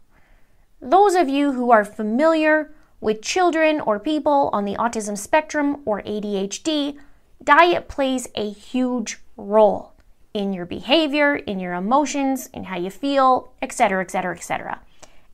Those 0.81 1.15
of 1.15 1.29
you 1.29 1.53
who 1.53 1.71
are 1.71 1.85
familiar 1.85 2.73
with 3.01 3.23
children 3.23 3.81
or 3.81 3.99
people 3.99 4.51
on 4.53 4.65
the 4.65 4.77
autism 4.77 5.19
spectrum 5.19 5.83
or 5.85 6.03
ADHD, 6.03 6.97
diet 7.43 7.89
plays 7.89 8.29
a 8.35 8.51
huge 8.51 9.19
role 9.37 9.95
in 10.35 10.53
your 10.53 10.67
behavior, 10.67 11.37
in 11.37 11.59
your 11.59 11.75
emotions, 11.75 12.49
in 12.55 12.65
how 12.65 12.77
you 12.77 12.91
feel, 12.91 13.53
etc., 13.61 14.03
etc., 14.03 14.37
etc. 14.37 14.81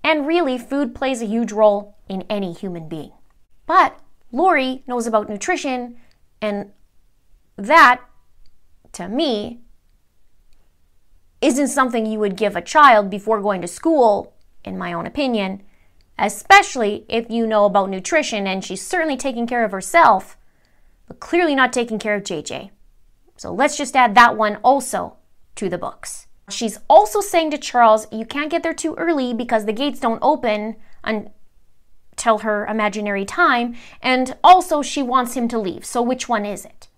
And 0.02 0.26
really, 0.26 0.58
food 0.58 0.94
plays 0.94 1.20
a 1.20 1.26
huge 1.26 1.52
role 1.52 1.96
in 2.08 2.22
any 2.30 2.52
human 2.52 2.88
being. 2.88 3.12
But 3.66 3.98
Lori 4.32 4.82
knows 4.86 5.06
about 5.06 5.28
nutrition, 5.28 5.96
and 6.40 6.72
that, 7.56 8.02
to 8.92 9.08
me, 9.08 9.60
isn't 11.44 11.68
something 11.68 12.06
you 12.06 12.18
would 12.18 12.36
give 12.36 12.56
a 12.56 12.62
child 12.62 13.10
before 13.10 13.42
going 13.42 13.60
to 13.60 13.68
school, 13.68 14.34
in 14.64 14.78
my 14.78 14.94
own 14.94 15.06
opinion, 15.06 15.62
especially 16.18 17.04
if 17.06 17.30
you 17.30 17.46
know 17.46 17.66
about 17.66 17.90
nutrition 17.90 18.46
and 18.46 18.64
she's 18.64 18.80
certainly 18.80 19.16
taking 19.16 19.46
care 19.46 19.62
of 19.62 19.72
herself, 19.72 20.38
but 21.06 21.20
clearly 21.20 21.54
not 21.54 21.70
taking 21.70 21.98
care 21.98 22.14
of 22.14 22.22
JJ. 22.22 22.70
So 23.36 23.52
let's 23.52 23.76
just 23.76 23.94
add 23.94 24.14
that 24.14 24.38
one 24.38 24.56
also 24.64 25.16
to 25.56 25.68
the 25.68 25.76
books. 25.76 26.28
She's 26.48 26.78
also 26.88 27.20
saying 27.20 27.50
to 27.50 27.58
Charles, 27.58 28.06
you 28.10 28.24
can't 28.24 28.50
get 28.50 28.62
there 28.62 28.72
too 28.72 28.94
early 28.94 29.34
because 29.34 29.66
the 29.66 29.72
gates 29.72 30.00
don't 30.00 30.18
open 30.22 30.76
until 31.02 32.38
her 32.38 32.64
imaginary 32.66 33.26
time, 33.26 33.74
and 34.00 34.36
also 34.42 34.80
she 34.80 35.02
wants 35.02 35.34
him 35.34 35.48
to 35.48 35.58
leave. 35.58 35.84
So 35.84 36.00
which 36.00 36.26
one 36.26 36.46
is 36.46 36.64
it? 36.64 36.88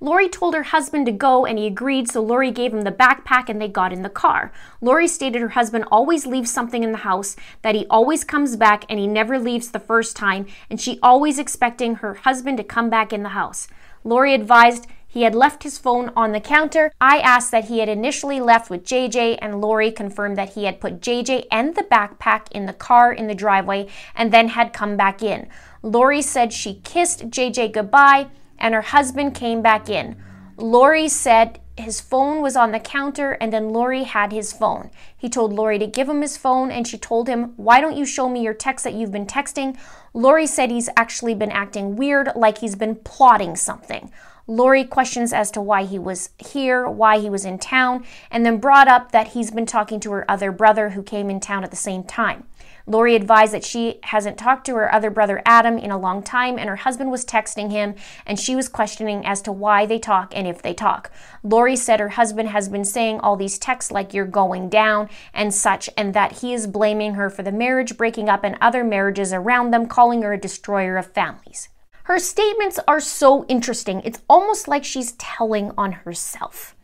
Lori 0.00 0.30
told 0.30 0.54
her 0.54 0.62
husband 0.62 1.04
to 1.06 1.12
go 1.12 1.44
and 1.44 1.58
he 1.58 1.66
agreed, 1.66 2.10
so 2.10 2.22
Lori 2.22 2.50
gave 2.50 2.72
him 2.72 2.82
the 2.82 2.90
backpack 2.90 3.50
and 3.50 3.60
they 3.60 3.68
got 3.68 3.92
in 3.92 4.02
the 4.02 4.08
car. 4.08 4.50
Lori 4.80 5.06
stated 5.06 5.42
her 5.42 5.50
husband 5.50 5.84
always 5.92 6.26
leaves 6.26 6.50
something 6.50 6.82
in 6.82 6.92
the 6.92 6.98
house, 6.98 7.36
that 7.60 7.74
he 7.74 7.86
always 7.90 8.24
comes 8.24 8.56
back 8.56 8.84
and 8.88 8.98
he 8.98 9.06
never 9.06 9.38
leaves 9.38 9.70
the 9.70 9.78
first 9.78 10.16
time, 10.16 10.46
and 10.70 10.80
she 10.80 10.98
always 11.02 11.38
expecting 11.38 11.96
her 11.96 12.14
husband 12.14 12.56
to 12.56 12.64
come 12.64 12.88
back 12.88 13.12
in 13.12 13.22
the 13.22 13.30
house. 13.30 13.68
Lori 14.02 14.32
advised 14.32 14.86
he 15.06 15.22
had 15.22 15.34
left 15.34 15.64
his 15.64 15.76
phone 15.76 16.12
on 16.14 16.30
the 16.30 16.40
counter. 16.40 16.92
I 17.00 17.18
asked 17.18 17.50
that 17.50 17.64
he 17.64 17.80
had 17.80 17.88
initially 17.88 18.40
left 18.40 18.70
with 18.70 18.84
JJ, 18.84 19.38
and 19.42 19.60
Lori 19.60 19.90
confirmed 19.90 20.38
that 20.38 20.54
he 20.54 20.64
had 20.64 20.80
put 20.80 21.00
JJ 21.00 21.46
and 21.50 21.74
the 21.74 21.82
backpack 21.82 22.46
in 22.52 22.66
the 22.66 22.72
car 22.72 23.12
in 23.12 23.26
the 23.26 23.34
driveway 23.34 23.88
and 24.14 24.32
then 24.32 24.48
had 24.48 24.72
come 24.72 24.96
back 24.96 25.20
in. 25.20 25.48
Lori 25.82 26.22
said 26.22 26.52
she 26.52 26.74
kissed 26.84 27.28
JJ 27.28 27.72
goodbye 27.72 28.28
and 28.60 28.74
her 28.74 28.82
husband 28.82 29.34
came 29.34 29.62
back 29.62 29.88
in. 29.88 30.16
Lori 30.56 31.08
said 31.08 31.60
his 31.76 32.00
phone 32.00 32.42
was 32.42 32.56
on 32.56 32.72
the 32.72 32.78
counter 32.78 33.32
and 33.32 33.52
then 33.52 33.70
Lori 33.70 34.04
had 34.04 34.32
his 34.32 34.52
phone. 34.52 34.90
He 35.16 35.28
told 35.28 35.52
Lori 35.52 35.78
to 35.78 35.86
give 35.86 36.08
him 36.08 36.20
his 36.20 36.36
phone 36.36 36.70
and 36.70 36.86
she 36.86 36.98
told 36.98 37.28
him, 37.28 37.54
Why 37.56 37.80
don't 37.80 37.96
you 37.96 38.04
show 38.04 38.28
me 38.28 38.42
your 38.42 38.54
text 38.54 38.84
that 38.84 38.94
you've 38.94 39.12
been 39.12 39.26
texting? 39.26 39.78
Lori 40.12 40.46
said 40.46 40.70
he's 40.70 40.90
actually 40.96 41.34
been 41.34 41.50
acting 41.50 41.96
weird, 41.96 42.30
like 42.36 42.58
he's 42.58 42.76
been 42.76 42.96
plotting 42.96 43.56
something. 43.56 44.10
Lori 44.46 44.84
questions 44.84 45.32
as 45.32 45.50
to 45.52 45.60
why 45.60 45.84
he 45.84 45.98
was 45.98 46.30
here, 46.38 46.88
why 46.88 47.18
he 47.20 47.30
was 47.30 47.44
in 47.44 47.58
town, 47.58 48.04
and 48.30 48.44
then 48.44 48.58
brought 48.58 48.88
up 48.88 49.12
that 49.12 49.28
he's 49.28 49.50
been 49.50 49.66
talking 49.66 50.00
to 50.00 50.10
her 50.10 50.28
other 50.28 50.50
brother 50.50 50.90
who 50.90 51.02
came 51.02 51.30
in 51.30 51.38
town 51.38 51.62
at 51.62 51.70
the 51.70 51.76
same 51.76 52.02
time. 52.02 52.44
Lori 52.90 53.14
advised 53.14 53.54
that 53.54 53.64
she 53.64 54.00
hasn't 54.02 54.36
talked 54.36 54.66
to 54.66 54.74
her 54.74 54.92
other 54.92 55.10
brother 55.10 55.40
Adam 55.46 55.78
in 55.78 55.92
a 55.92 55.98
long 55.98 56.24
time, 56.24 56.58
and 56.58 56.68
her 56.68 56.74
husband 56.74 57.12
was 57.12 57.24
texting 57.24 57.70
him, 57.70 57.94
and 58.26 58.36
she 58.36 58.56
was 58.56 58.68
questioning 58.68 59.24
as 59.24 59.40
to 59.42 59.52
why 59.52 59.86
they 59.86 60.00
talk 60.00 60.32
and 60.34 60.44
if 60.44 60.60
they 60.60 60.74
talk. 60.74 61.12
Lori 61.44 61.76
said 61.76 62.00
her 62.00 62.08
husband 62.08 62.48
has 62.48 62.68
been 62.68 62.84
saying 62.84 63.20
all 63.20 63.36
these 63.36 63.60
texts 63.60 63.92
like 63.92 64.12
you're 64.12 64.26
going 64.26 64.68
down 64.68 65.08
and 65.32 65.54
such, 65.54 65.88
and 65.96 66.14
that 66.14 66.40
he 66.40 66.52
is 66.52 66.66
blaming 66.66 67.14
her 67.14 67.30
for 67.30 67.44
the 67.44 67.52
marriage 67.52 67.96
breaking 67.96 68.28
up 68.28 68.42
and 68.42 68.58
other 68.60 68.82
marriages 68.82 69.32
around 69.32 69.70
them, 69.70 69.86
calling 69.86 70.22
her 70.22 70.32
a 70.32 70.40
destroyer 70.40 70.96
of 70.96 71.06
families. 71.12 71.68
Her 72.04 72.18
statements 72.18 72.80
are 72.88 72.98
so 72.98 73.44
interesting. 73.46 74.02
It's 74.04 74.22
almost 74.28 74.66
like 74.66 74.84
she's 74.84 75.12
telling 75.12 75.70
on 75.78 75.92
herself, 75.92 76.74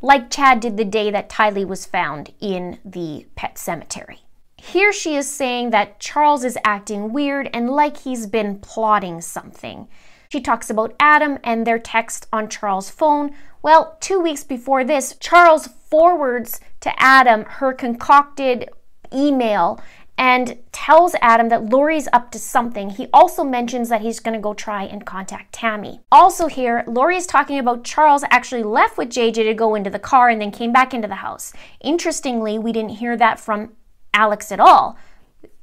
like 0.00 0.28
Chad 0.28 0.58
did 0.58 0.76
the 0.76 0.84
day 0.84 1.12
that 1.12 1.28
Tylee 1.28 1.64
was 1.64 1.86
found 1.86 2.32
in 2.40 2.80
the 2.84 3.26
pet 3.36 3.58
cemetery. 3.58 4.22
Here 4.64 4.92
she 4.92 5.16
is 5.16 5.28
saying 5.28 5.70
that 5.70 5.98
Charles 5.98 6.44
is 6.44 6.56
acting 6.64 7.12
weird 7.12 7.50
and 7.52 7.68
like 7.68 7.96
he's 7.96 8.28
been 8.28 8.60
plotting 8.60 9.20
something. 9.20 9.88
She 10.28 10.40
talks 10.40 10.70
about 10.70 10.94
Adam 11.00 11.40
and 11.42 11.66
their 11.66 11.80
text 11.80 12.28
on 12.32 12.48
Charles' 12.48 12.88
phone. 12.88 13.34
Well, 13.60 13.98
two 14.00 14.20
weeks 14.20 14.44
before 14.44 14.84
this, 14.84 15.16
Charles 15.18 15.66
forwards 15.66 16.60
to 16.78 16.92
Adam 17.02 17.44
her 17.44 17.72
concocted 17.72 18.70
email 19.12 19.80
and 20.16 20.56
tells 20.70 21.16
Adam 21.20 21.48
that 21.48 21.68
Lori's 21.68 22.08
up 22.12 22.30
to 22.30 22.38
something. 22.38 22.90
He 22.90 23.08
also 23.12 23.42
mentions 23.42 23.88
that 23.88 24.02
he's 24.02 24.20
going 24.20 24.34
to 24.34 24.40
go 24.40 24.54
try 24.54 24.84
and 24.84 25.04
contact 25.04 25.52
Tammy. 25.52 26.02
Also, 26.12 26.46
here, 26.46 26.84
Lori 26.86 27.16
is 27.16 27.26
talking 27.26 27.58
about 27.58 27.82
Charles 27.82 28.24
actually 28.30 28.62
left 28.62 28.96
with 28.96 29.08
JJ 29.08 29.34
to 29.34 29.54
go 29.54 29.74
into 29.74 29.90
the 29.90 29.98
car 29.98 30.28
and 30.28 30.40
then 30.40 30.52
came 30.52 30.72
back 30.72 30.94
into 30.94 31.08
the 31.08 31.16
house. 31.16 31.52
Interestingly, 31.80 32.60
we 32.60 32.70
didn't 32.70 32.90
hear 32.90 33.16
that 33.16 33.40
from 33.40 33.72
Alex 34.14 34.52
at 34.52 34.60
all. 34.60 34.96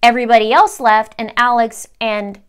Everybody 0.02 0.52
else 0.52 0.80
left, 0.80 1.16
and 1.18 1.34
Alex 1.36 1.88
and 2.00 2.40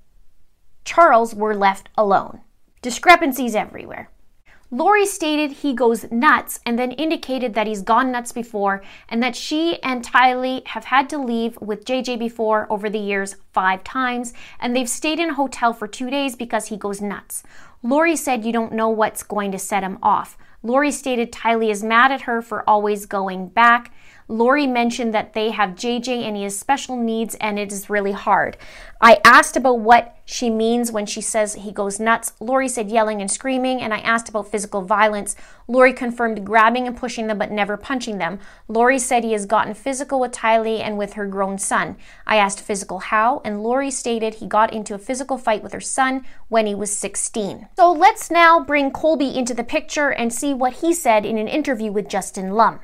Charles 0.85 1.35
were 1.35 1.55
left 1.55 1.89
alone. 1.97 2.41
Discrepancies 2.83 3.55
everywhere. 3.55 4.11
Lori 4.73 5.05
stated 5.05 5.51
he 5.51 5.75
goes 5.75 6.09
nuts 6.13 6.61
and 6.65 6.79
then 6.79 6.93
indicated 6.93 7.55
that 7.55 7.67
he's 7.67 7.83
gone 7.83 8.13
nuts 8.13 8.31
before 8.31 8.83
and 9.09 9.21
that 9.21 9.35
she 9.35 9.83
and 9.83 10.05
Tylee 10.05 10.65
have 10.69 10.85
had 10.85 11.09
to 11.09 11.19
leave 11.19 11.61
with 11.61 11.85
JJ 11.85 12.21
before 12.21 12.69
over 12.71 12.89
the 12.89 12.99
years 12.99 13.35
five 13.53 13.83
times 13.83 14.33
and 14.61 14.75
they've 14.75 14.89
stayed 14.89 15.19
in 15.19 15.31
a 15.31 15.35
hotel 15.35 15.73
for 15.73 15.89
two 15.89 16.09
days 16.09 16.37
because 16.37 16.69
he 16.69 16.77
goes 16.77 17.01
nuts. 17.01 17.43
Lori 17.83 18.15
said 18.15 18.45
you 18.45 18.53
don't 18.53 18.73
know 18.73 18.89
what's 18.89 19.25
going 19.25 19.51
to 19.51 19.59
set 19.59 19.83
him 19.83 19.99
off. 20.05 20.39
Lori 20.63 20.93
stated 20.93 21.33
Tylee 21.33 21.73
is 21.73 21.83
mad 21.83 22.13
at 22.13 22.23
her 22.23 22.41
for 22.41 22.69
always 22.69 23.07
going 23.07 23.49
back. 23.49 23.93
Lori 24.31 24.67
mentioned 24.67 25.13
that 25.13 25.33
they 25.35 25.51
have 25.51 25.71
JJ 25.71 26.23
and 26.23 26.37
he 26.37 26.45
has 26.45 26.57
special 26.57 26.97
needs 26.97 27.35
and 27.41 27.59
it 27.59 27.73
is 27.73 27.91
really 27.91 28.13
hard. 28.13 28.57
I 29.01 29.19
asked 29.25 29.57
about 29.57 29.81
what 29.81 30.17
she 30.25 30.51
means 30.51 30.93
when 30.93 31.07
she 31.07 31.21
says 31.21 31.55
he 31.55 31.73
goes 31.73 31.99
nuts. 31.99 32.35
Lori 32.39 32.69
said 32.69 32.91
yelling 32.91 33.21
and 33.21 33.31
screaming, 33.31 33.81
and 33.81 33.93
I 33.93 33.99
asked 33.99 34.29
about 34.29 34.49
physical 34.49 34.83
violence. 34.83 35.35
Lori 35.67 35.93
confirmed 35.93 36.45
grabbing 36.45 36.87
and 36.87 36.97
pushing 36.97 37.27
them 37.27 37.39
but 37.39 37.51
never 37.51 37.77
punching 37.77 38.19
them. 38.19 38.39
Lori 38.69 38.99
said 39.01 39.25
he 39.25 39.33
has 39.33 39.47
gotten 39.47 39.75
physical 39.75 40.21
with 40.21 40.31
Tylee 40.31 40.81
and 40.81 40.97
with 40.97 41.15
her 41.15 41.27
grown 41.27 41.59
son. 41.59 41.97
I 42.27 42.37
asked 42.37 42.61
physical 42.61 43.01
how, 43.01 43.41
and 43.45 43.63
Lori 43.63 43.91
stated 43.91 44.35
he 44.35 44.47
got 44.47 44.73
into 44.73 44.95
a 44.95 44.99
physical 44.99 45.39
fight 45.39 45.63
with 45.63 45.73
her 45.73 45.81
son 45.81 46.25
when 46.49 46.67
he 46.67 46.75
was 46.75 46.97
16. 46.97 47.69
So 47.77 47.91
let's 47.91 48.31
now 48.31 48.61
bring 48.61 48.93
Colby 48.93 49.37
into 49.37 49.55
the 49.55 49.65
picture 49.65 50.11
and 50.11 50.33
see 50.33 50.55
what 50.55 50.75
he 50.75 50.93
said 50.93 51.27
in 51.27 51.39
an 51.39 51.49
interview 51.49 51.91
with 51.91 52.09
Justin 52.09 52.51
Lum. 52.51 52.81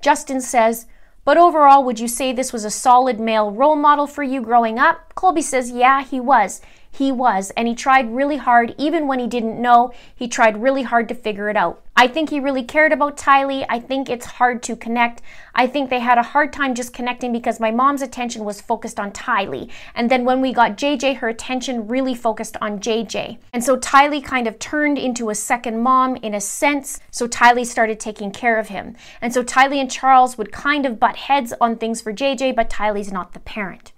Justin 0.00 0.40
says, 0.40 0.86
but 1.24 1.36
overall, 1.36 1.84
would 1.84 2.00
you 2.00 2.08
say 2.08 2.32
this 2.32 2.52
was 2.52 2.64
a 2.64 2.70
solid 2.70 3.20
male 3.20 3.50
role 3.50 3.76
model 3.76 4.06
for 4.06 4.22
you 4.22 4.40
growing 4.40 4.78
up? 4.78 5.14
Colby 5.14 5.42
says, 5.42 5.70
yeah, 5.70 6.02
he 6.02 6.20
was. 6.20 6.62
He 6.90 7.12
was, 7.12 7.50
and 7.56 7.68
he 7.68 7.74
tried 7.74 8.14
really 8.14 8.38
hard, 8.38 8.74
even 8.76 9.06
when 9.06 9.18
he 9.18 9.26
didn't 9.26 9.60
know, 9.60 9.92
he 10.14 10.26
tried 10.26 10.62
really 10.62 10.82
hard 10.82 11.08
to 11.08 11.14
figure 11.14 11.48
it 11.48 11.56
out. 11.56 11.82
I 12.00 12.06
think 12.06 12.30
he 12.30 12.38
really 12.38 12.62
cared 12.62 12.92
about 12.92 13.16
Tylee. 13.16 13.66
I 13.68 13.80
think 13.80 14.08
it's 14.08 14.24
hard 14.26 14.62
to 14.64 14.76
connect. 14.76 15.20
I 15.54 15.66
think 15.66 15.90
they 15.90 15.98
had 15.98 16.16
a 16.16 16.22
hard 16.22 16.52
time 16.52 16.74
just 16.76 16.94
connecting 16.94 17.32
because 17.32 17.58
my 17.58 17.72
mom's 17.72 18.02
attention 18.02 18.44
was 18.44 18.60
focused 18.60 19.00
on 19.00 19.10
Tylee. 19.10 19.68
And 19.96 20.08
then 20.08 20.24
when 20.24 20.40
we 20.40 20.52
got 20.52 20.76
JJ, 20.76 21.16
her 21.16 21.28
attention 21.28 21.88
really 21.88 22.14
focused 22.14 22.56
on 22.60 22.78
JJ. 22.78 23.38
And 23.52 23.64
so 23.64 23.76
Tylee 23.76 24.22
kind 24.24 24.46
of 24.46 24.60
turned 24.60 24.96
into 24.96 25.30
a 25.30 25.34
second 25.34 25.80
mom 25.80 26.14
in 26.16 26.34
a 26.34 26.40
sense. 26.40 27.00
So 27.10 27.26
Tylee 27.26 27.66
started 27.66 27.98
taking 27.98 28.30
care 28.30 28.58
of 28.58 28.68
him. 28.68 28.94
And 29.20 29.34
so 29.34 29.42
Tylee 29.42 29.80
and 29.80 29.90
Charles 29.90 30.38
would 30.38 30.52
kind 30.52 30.86
of 30.86 31.00
butt 31.00 31.16
heads 31.16 31.52
on 31.60 31.76
things 31.76 32.00
for 32.00 32.12
JJ, 32.12 32.54
but 32.54 32.70
Tylee's 32.70 33.12
not 33.12 33.32
the 33.32 33.40
parent. 33.40 33.92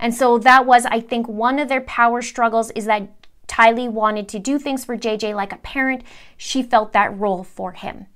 And 0.00 0.14
so 0.14 0.38
that 0.38 0.66
was, 0.66 0.86
I 0.86 0.98
think, 0.98 1.28
one 1.28 1.58
of 1.58 1.68
their 1.68 1.82
power 1.82 2.22
struggles 2.22 2.70
is 2.70 2.86
that 2.86 3.08
Tylee 3.46 3.90
wanted 3.90 4.28
to 4.28 4.38
do 4.38 4.58
things 4.58 4.84
for 4.84 4.96
JJ 4.96 5.34
like 5.34 5.52
a 5.52 5.58
parent. 5.58 6.02
She 6.36 6.62
felt 6.62 6.92
that 6.92 7.16
role 7.16 7.44
for 7.44 7.72
him. 7.72 8.06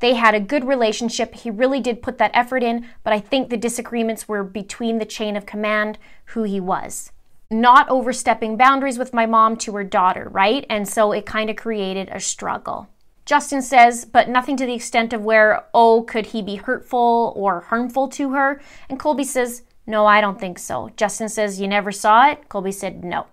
They 0.00 0.14
had 0.14 0.34
a 0.34 0.40
good 0.40 0.64
relationship. 0.64 1.34
He 1.34 1.50
really 1.50 1.80
did 1.80 2.02
put 2.02 2.18
that 2.18 2.30
effort 2.34 2.62
in, 2.62 2.86
but 3.02 3.12
I 3.12 3.20
think 3.20 3.50
the 3.50 3.56
disagreements 3.56 4.28
were 4.28 4.42
between 4.42 4.98
the 4.98 5.04
chain 5.04 5.36
of 5.36 5.46
command, 5.46 5.98
who 6.26 6.44
he 6.44 6.60
was. 6.60 7.12
Not 7.50 7.88
overstepping 7.88 8.56
boundaries 8.56 8.98
with 8.98 9.12
my 9.12 9.26
mom 9.26 9.56
to 9.58 9.74
her 9.76 9.84
daughter, 9.84 10.28
right? 10.30 10.64
And 10.70 10.88
so 10.88 11.12
it 11.12 11.26
kind 11.26 11.50
of 11.50 11.56
created 11.56 12.08
a 12.10 12.20
struggle. 12.20 12.88
Justin 13.26 13.62
says, 13.62 14.04
but 14.04 14.28
nothing 14.28 14.56
to 14.58 14.66
the 14.66 14.74
extent 14.74 15.12
of 15.12 15.22
where, 15.24 15.64
oh, 15.72 16.02
could 16.02 16.26
he 16.26 16.42
be 16.42 16.56
hurtful 16.56 17.32
or 17.36 17.62
harmful 17.62 18.08
to 18.08 18.32
her? 18.32 18.60
And 18.88 18.98
Colby 19.00 19.24
says, 19.24 19.62
no, 19.86 20.06
I 20.06 20.20
don't 20.20 20.40
think 20.40 20.58
so. 20.58 20.90
Justin 20.96 21.28
says, 21.28 21.60
You 21.60 21.68
never 21.68 21.92
saw 21.92 22.28
it? 22.28 22.48
Colby 22.48 22.72
said, 22.72 23.04
No. 23.04 23.26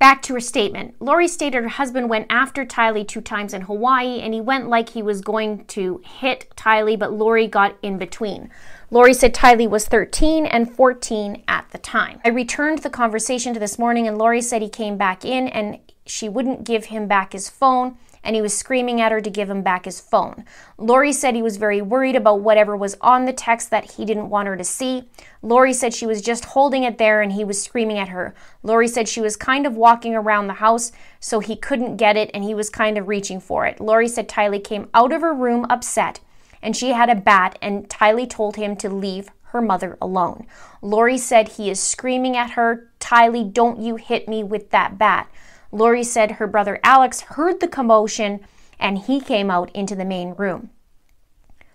Back 0.00 0.22
to 0.22 0.34
her 0.34 0.40
statement. 0.40 0.96
Lori 1.00 1.28
stated 1.28 1.62
her 1.62 1.68
husband 1.68 2.10
went 2.10 2.26
after 2.28 2.66
Tylee 2.66 3.06
two 3.06 3.20
times 3.20 3.54
in 3.54 3.62
Hawaii 3.62 4.20
and 4.20 4.34
he 4.34 4.40
went 4.40 4.68
like 4.68 4.90
he 4.90 5.02
was 5.02 5.20
going 5.20 5.64
to 5.66 6.02
hit 6.04 6.50
Tylee, 6.56 6.98
but 6.98 7.12
Lori 7.12 7.46
got 7.46 7.76
in 7.80 7.96
between. 7.96 8.50
Lori 8.90 9.14
said 9.14 9.34
Tylee 9.34 9.70
was 9.70 9.86
13 9.86 10.46
and 10.46 10.70
14 10.74 11.44
at 11.48 11.70
the 11.70 11.78
time. 11.78 12.20
I 12.24 12.28
returned 12.28 12.80
the 12.80 12.90
conversation 12.90 13.54
to 13.54 13.60
this 13.60 13.78
morning 13.78 14.06
and 14.06 14.18
Lori 14.18 14.42
said 14.42 14.60
he 14.60 14.68
came 14.68 14.98
back 14.98 15.24
in 15.24 15.48
and 15.48 15.78
she 16.04 16.28
wouldn't 16.28 16.64
give 16.64 16.86
him 16.86 17.06
back 17.06 17.32
his 17.32 17.48
phone 17.48 17.96
and 18.24 18.34
he 18.34 18.42
was 18.42 18.56
screaming 18.56 19.00
at 19.00 19.12
her 19.12 19.20
to 19.20 19.30
give 19.30 19.48
him 19.48 19.62
back 19.62 19.84
his 19.84 20.00
phone. 20.00 20.44
Lori 20.78 21.12
said 21.12 21.34
he 21.34 21.42
was 21.42 21.58
very 21.58 21.80
worried 21.80 22.16
about 22.16 22.40
whatever 22.40 22.76
was 22.76 22.96
on 23.00 23.26
the 23.26 23.32
text 23.32 23.70
that 23.70 23.92
he 23.92 24.04
didn't 24.04 24.30
want 24.30 24.48
her 24.48 24.56
to 24.56 24.64
see. 24.64 25.08
Lori 25.42 25.72
said 25.72 25.94
she 25.94 26.06
was 26.06 26.22
just 26.22 26.46
holding 26.46 26.82
it 26.82 26.98
there 26.98 27.20
and 27.20 27.32
he 27.32 27.44
was 27.44 27.62
screaming 27.62 27.98
at 27.98 28.08
her. 28.08 28.34
Lori 28.62 28.88
said 28.88 29.08
she 29.08 29.20
was 29.20 29.36
kind 29.36 29.66
of 29.66 29.76
walking 29.76 30.14
around 30.14 30.46
the 30.46 30.54
house 30.54 30.90
so 31.20 31.38
he 31.38 31.54
couldn't 31.54 31.96
get 31.96 32.16
it 32.16 32.30
and 32.32 32.42
he 32.42 32.54
was 32.54 32.70
kind 32.70 32.98
of 32.98 33.06
reaching 33.06 33.38
for 33.38 33.66
it. 33.66 33.80
Lori 33.80 34.08
said 34.08 34.28
Tylee 34.28 34.64
came 34.64 34.88
out 34.94 35.12
of 35.12 35.20
her 35.20 35.34
room 35.34 35.66
upset 35.68 36.20
and 36.62 36.74
she 36.74 36.90
had 36.90 37.10
a 37.10 37.14
bat 37.14 37.58
and 37.60 37.88
Tylee 37.88 38.28
told 38.28 38.56
him 38.56 38.74
to 38.76 38.88
leave 38.88 39.28
her 39.54 39.60
mother 39.60 39.96
alone. 40.02 40.46
Lori 40.82 41.16
said 41.16 41.50
he 41.50 41.70
is 41.70 41.78
screaming 41.78 42.36
at 42.36 42.52
her, 42.52 42.90
Tylee, 42.98 43.52
don't 43.52 43.78
you 43.78 43.96
hit 43.96 44.28
me 44.28 44.42
with 44.42 44.70
that 44.70 44.98
bat. 44.98 45.30
Lori 45.74 46.04
said 46.04 46.32
her 46.32 46.46
brother 46.46 46.78
Alex 46.84 47.20
heard 47.20 47.58
the 47.58 47.66
commotion 47.66 48.38
and 48.78 48.96
he 48.96 49.20
came 49.20 49.50
out 49.50 49.74
into 49.74 49.96
the 49.96 50.04
main 50.04 50.32
room. 50.34 50.70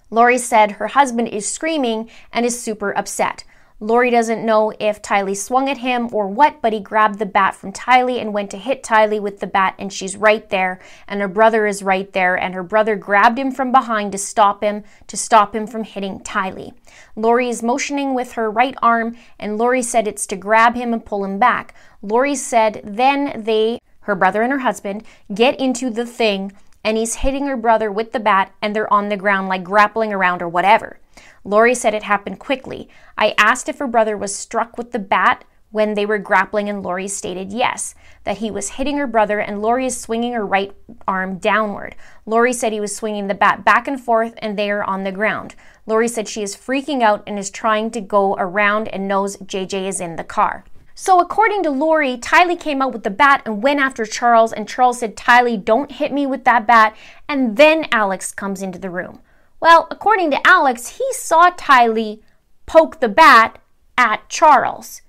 Lori 0.09 0.37
said 0.37 0.71
her 0.71 0.87
husband 0.87 1.27
is 1.27 1.51
screaming 1.51 2.09
and 2.31 2.45
is 2.45 2.61
super 2.61 2.97
upset. 2.97 3.43
Lori 3.81 4.09
doesn't 4.09 4.45
know 4.45 4.73
if 4.79 5.01
Tylee 5.01 5.35
swung 5.35 5.69
at 5.69 5.79
him 5.79 6.09
or 6.13 6.29
what, 6.29 6.61
but 6.61 6.71
he 6.71 6.79
grabbed 6.79 7.19
the 7.19 7.25
bat 7.25 7.55
from 7.55 7.73
Tylee 7.73 8.21
and 8.21 8.33
went 8.33 8.51
to 8.51 8.57
hit 8.57 8.83
Tylee 8.83 9.21
with 9.21 9.39
the 9.39 9.47
bat, 9.47 9.75
and 9.79 9.91
she's 9.91 10.17
right 10.17 10.49
there, 10.49 10.81
and 11.07 11.21
her 11.21 11.29
brother 11.29 11.65
is 11.65 11.81
right 11.81 12.11
there, 12.11 12.35
and 12.35 12.53
her 12.53 12.63
brother 12.63 12.97
grabbed 12.97 13.39
him 13.39 13.51
from 13.51 13.71
behind 13.71 14.11
to 14.11 14.17
stop 14.17 14.61
him, 14.61 14.83
to 15.07 15.15
stop 15.15 15.55
him 15.55 15.65
from 15.65 15.85
hitting 15.85 16.19
Tylee. 16.19 16.73
Lori 17.15 17.47
is 17.47 17.63
motioning 17.63 18.13
with 18.13 18.33
her 18.33 18.51
right 18.51 18.75
arm, 18.81 19.15
and 19.39 19.57
Lori 19.57 19.81
said 19.81 20.09
it's 20.09 20.27
to 20.27 20.35
grab 20.35 20.75
him 20.75 20.91
and 20.91 21.05
pull 21.05 21.23
him 21.23 21.39
back. 21.39 21.73
Lori 22.01 22.35
said 22.35 22.81
then 22.83 23.43
they 23.45 23.79
her 24.09 24.15
brother 24.15 24.41
and 24.41 24.51
her 24.51 24.59
husband, 24.59 25.03
get 25.33 25.59
into 25.59 25.89
the 25.89 26.05
thing, 26.05 26.51
and 26.83 26.97
he's 26.97 27.15
hitting 27.15 27.47
her 27.47 27.57
brother 27.57 27.91
with 27.91 28.11
the 28.11 28.19
bat, 28.19 28.51
and 28.61 28.75
they're 28.75 28.91
on 28.91 29.09
the 29.09 29.17
ground, 29.17 29.47
like 29.47 29.63
grappling 29.63 30.11
around 30.11 30.41
or 30.41 30.49
whatever. 30.49 30.99
Lori 31.43 31.73
said 31.73 31.93
it 31.93 32.03
happened 32.03 32.39
quickly. 32.39 32.89
I 33.17 33.33
asked 33.37 33.69
if 33.69 33.79
her 33.79 33.87
brother 33.87 34.17
was 34.17 34.35
struck 34.35 34.77
with 34.77 34.91
the 34.91 34.99
bat 34.99 35.45
when 35.71 35.93
they 35.93 36.05
were 36.05 36.17
grappling, 36.17 36.67
and 36.67 36.81
Lori 36.81 37.07
stated 37.07 37.51
yes, 37.51 37.93
that 38.23 38.39
he 38.39 38.49
was 38.49 38.71
hitting 38.71 38.97
her 38.97 39.07
brother, 39.07 39.39
and 39.39 39.61
Lori 39.61 39.85
is 39.85 39.99
swinging 39.99 40.33
her 40.33 40.45
right 40.45 40.73
arm 41.07 41.37
downward. 41.37 41.95
Lori 42.25 42.53
said 42.53 42.73
he 42.73 42.79
was 42.79 42.95
swinging 42.95 43.27
the 43.27 43.35
bat 43.35 43.63
back 43.63 43.87
and 43.87 44.01
forth, 44.01 44.33
and 44.39 44.57
they 44.57 44.71
are 44.71 44.83
on 44.83 45.03
the 45.03 45.11
ground. 45.11 45.55
Lori 45.85 46.07
said 46.07 46.27
she 46.27 46.41
is 46.41 46.55
freaking 46.55 47.01
out 47.01 47.23
and 47.27 47.37
is 47.37 47.49
trying 47.49 47.91
to 47.91 48.01
go 48.01 48.35
around 48.35 48.87
and 48.87 49.07
knows 49.07 49.37
JJ 49.37 49.87
is 49.87 50.01
in 50.01 50.15
the 50.15 50.23
car. 50.23 50.63
So, 51.01 51.21
according 51.21 51.63
to 51.63 51.69
Lori, 51.69 52.17
Tylee 52.17 52.59
came 52.59 52.81
out 52.81 52.91
with 52.91 53.03
the 53.03 53.09
bat 53.09 53.43
and 53.45 53.63
went 53.63 53.79
after 53.79 54.05
Charles, 54.05 54.51
and 54.51 54.67
Charles 54.67 54.99
said, 54.99 55.15
Tylee, 55.15 55.63
don't 55.63 55.93
hit 55.93 56.11
me 56.11 56.27
with 56.27 56.43
that 56.43 56.67
bat. 56.67 56.93
And 57.29 57.55
then 57.55 57.87
Alex 57.89 58.33
comes 58.33 58.61
into 58.61 58.79
the 58.79 58.89
room. 58.89 59.21
Well, 59.61 59.87
according 59.89 60.29
to 60.31 60.45
Alex, 60.45 60.97
he 60.97 61.05
saw 61.13 61.51
Tylee 61.51 62.19
poke 62.65 62.99
the 62.99 63.07
bat 63.07 63.59
at 63.97 64.27
Charles. 64.27 65.01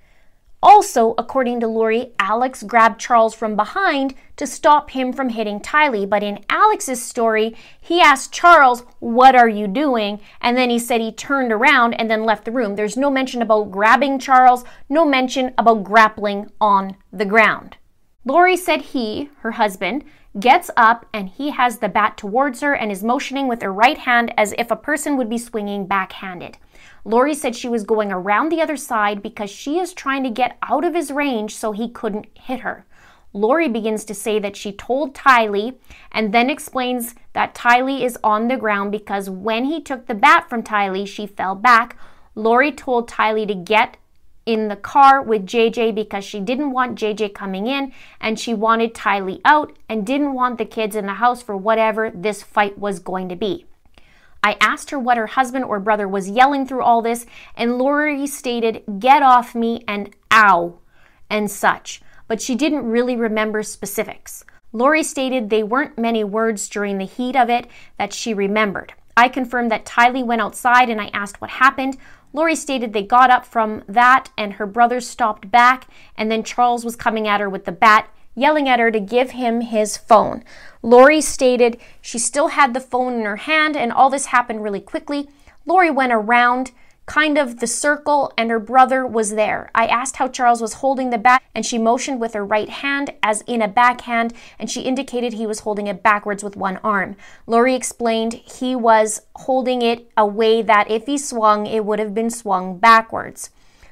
Also, 0.62 1.14
according 1.16 1.58
to 1.60 1.66
Lori, 1.66 2.12
Alex 2.18 2.62
grabbed 2.62 3.00
Charles 3.00 3.34
from 3.34 3.56
behind 3.56 4.14
to 4.36 4.46
stop 4.46 4.90
him 4.90 5.10
from 5.10 5.30
hitting 5.30 5.58
Tylee. 5.58 6.08
But 6.08 6.22
in 6.22 6.44
Alex's 6.50 7.02
story, 7.02 7.56
he 7.80 8.00
asked 8.00 8.32
Charles, 8.32 8.84
What 8.98 9.34
are 9.34 9.48
you 9.48 9.66
doing? 9.66 10.20
And 10.40 10.58
then 10.58 10.68
he 10.68 10.78
said 10.78 11.00
he 11.00 11.12
turned 11.12 11.50
around 11.50 11.94
and 11.94 12.10
then 12.10 12.24
left 12.24 12.44
the 12.44 12.52
room. 12.52 12.76
There's 12.76 12.96
no 12.96 13.10
mention 13.10 13.40
about 13.40 13.70
grabbing 13.70 14.18
Charles, 14.18 14.64
no 14.88 15.06
mention 15.06 15.54
about 15.56 15.82
grappling 15.84 16.50
on 16.60 16.96
the 17.10 17.24
ground. 17.24 17.78
Lori 18.26 18.56
said 18.56 18.82
he, 18.82 19.30
her 19.38 19.52
husband, 19.52 20.04
gets 20.38 20.70
up 20.76 21.06
and 21.12 21.28
he 21.30 21.50
has 21.50 21.78
the 21.78 21.88
bat 21.88 22.16
towards 22.16 22.60
her 22.60 22.74
and 22.74 22.92
is 22.92 23.02
motioning 23.02 23.48
with 23.48 23.62
her 23.62 23.72
right 23.72 23.98
hand 23.98 24.32
as 24.36 24.54
if 24.58 24.70
a 24.70 24.76
person 24.76 25.16
would 25.16 25.28
be 25.28 25.38
swinging 25.38 25.86
backhanded. 25.86 26.58
Lori 27.04 27.34
said 27.34 27.56
she 27.56 27.68
was 27.68 27.84
going 27.84 28.12
around 28.12 28.50
the 28.50 28.60
other 28.60 28.76
side 28.76 29.22
because 29.22 29.50
she 29.50 29.78
is 29.78 29.92
trying 29.92 30.22
to 30.24 30.30
get 30.30 30.58
out 30.62 30.84
of 30.84 30.94
his 30.94 31.10
range 31.10 31.54
so 31.54 31.72
he 31.72 31.88
couldn't 31.88 32.26
hit 32.34 32.60
her. 32.60 32.84
Lori 33.32 33.68
begins 33.68 34.04
to 34.04 34.14
say 34.14 34.38
that 34.40 34.56
she 34.56 34.72
told 34.72 35.14
Tylee 35.14 35.76
and 36.10 36.34
then 36.34 36.50
explains 36.50 37.14
that 37.32 37.54
Tylee 37.54 38.02
is 38.02 38.18
on 38.24 38.48
the 38.48 38.56
ground 38.56 38.90
because 38.90 39.30
when 39.30 39.64
he 39.64 39.80
took 39.80 40.06
the 40.06 40.14
bat 40.14 40.50
from 40.50 40.62
Tylee, 40.62 41.06
she 41.06 41.26
fell 41.26 41.54
back. 41.54 41.96
Lori 42.34 42.72
told 42.72 43.08
Tylee 43.08 43.46
to 43.46 43.54
get 43.54 43.96
in 44.46 44.68
the 44.68 44.76
car 44.76 45.22
with 45.22 45.46
JJ 45.46 45.94
because 45.94 46.24
she 46.24 46.40
didn't 46.40 46.72
want 46.72 46.98
JJ 46.98 47.34
coming 47.34 47.68
in 47.68 47.92
and 48.20 48.38
she 48.38 48.52
wanted 48.52 48.94
Tylee 48.94 49.40
out 49.44 49.76
and 49.88 50.04
didn't 50.06 50.34
want 50.34 50.58
the 50.58 50.64
kids 50.64 50.96
in 50.96 51.06
the 51.06 51.14
house 51.14 51.40
for 51.40 51.56
whatever 51.56 52.10
this 52.10 52.42
fight 52.42 52.78
was 52.78 52.98
going 52.98 53.28
to 53.28 53.36
be. 53.36 53.66
I 54.42 54.56
asked 54.60 54.90
her 54.90 54.98
what 54.98 55.16
her 55.16 55.26
husband 55.26 55.64
or 55.64 55.80
brother 55.80 56.08
was 56.08 56.30
yelling 56.30 56.66
through 56.66 56.82
all 56.82 57.02
this, 57.02 57.26
and 57.54 57.78
Lori 57.78 58.26
stated, 58.26 58.82
Get 58.98 59.22
off 59.22 59.54
me 59.54 59.84
and 59.86 60.14
ow, 60.30 60.78
and 61.28 61.50
such, 61.50 62.00
but 62.26 62.40
she 62.40 62.54
didn't 62.54 62.86
really 62.86 63.16
remember 63.16 63.62
specifics. 63.62 64.44
Lori 64.72 65.02
stated 65.02 65.50
they 65.50 65.62
weren't 65.62 65.98
many 65.98 66.22
words 66.22 66.68
during 66.68 66.98
the 66.98 67.04
heat 67.04 67.36
of 67.36 67.50
it 67.50 67.66
that 67.98 68.12
she 68.12 68.32
remembered. 68.32 68.94
I 69.16 69.28
confirmed 69.28 69.70
that 69.72 69.84
Tylee 69.84 70.24
went 70.24 70.40
outside 70.40 70.88
and 70.88 71.00
I 71.00 71.10
asked 71.12 71.40
what 71.40 71.50
happened. 71.50 71.98
Lori 72.32 72.54
stated 72.54 72.92
they 72.92 73.02
got 73.02 73.30
up 73.30 73.44
from 73.44 73.82
that 73.88 74.30
and 74.38 74.54
her 74.54 74.66
brother 74.66 75.00
stopped 75.00 75.50
back, 75.50 75.88
and 76.16 76.30
then 76.30 76.44
Charles 76.44 76.84
was 76.84 76.96
coming 76.96 77.26
at 77.26 77.40
her 77.40 77.50
with 77.50 77.64
the 77.64 77.72
bat 77.72 78.08
yelling 78.40 78.68
at 78.68 78.80
her 78.80 78.90
to 78.90 79.00
give 79.00 79.32
him 79.32 79.60
his 79.60 79.96
phone. 79.96 80.42
Lori 80.82 81.20
stated 81.20 81.78
she 82.00 82.18
still 82.18 82.48
had 82.48 82.72
the 82.72 82.80
phone 82.80 83.14
in 83.14 83.24
her 83.24 83.36
hand, 83.36 83.76
and 83.76 83.92
all 83.92 84.10
this 84.10 84.26
happened 84.26 84.62
really 84.62 84.80
quickly. 84.80 85.28
Lori 85.66 85.90
went 85.90 86.12
around 86.12 86.72
kind 87.06 87.36
of 87.36 87.58
the 87.58 87.66
circle, 87.66 88.32
and 88.38 88.50
her 88.50 88.60
brother 88.60 89.04
was 89.04 89.30
there. 89.30 89.68
I 89.74 89.86
asked 89.86 90.16
how 90.16 90.28
Charles 90.28 90.62
was 90.62 90.74
holding 90.74 91.10
the 91.10 91.18
bat, 91.18 91.42
and 91.56 91.66
she 91.66 91.76
motioned 91.76 92.20
with 92.20 92.34
her 92.34 92.44
right 92.44 92.68
hand 92.68 93.12
as 93.20 93.42
in 93.48 93.60
a 93.60 93.68
backhand, 93.68 94.32
and 94.60 94.70
she 94.70 94.82
indicated 94.82 95.32
he 95.32 95.46
was 95.46 95.60
holding 95.60 95.88
it 95.88 96.04
backwards 96.04 96.44
with 96.44 96.56
one 96.56 96.76
arm. 96.84 97.16
Lori 97.48 97.74
explained 97.74 98.34
he 98.34 98.76
was 98.76 99.22
holding 99.34 99.82
it 99.82 100.08
a 100.16 100.24
way 100.24 100.62
that 100.62 100.88
if 100.88 101.06
he 101.06 101.18
swung, 101.18 101.66
it 101.66 101.84
would 101.84 101.98
have 101.98 102.14
been 102.14 102.30
swung 102.30 102.78
backwards. 102.78 103.50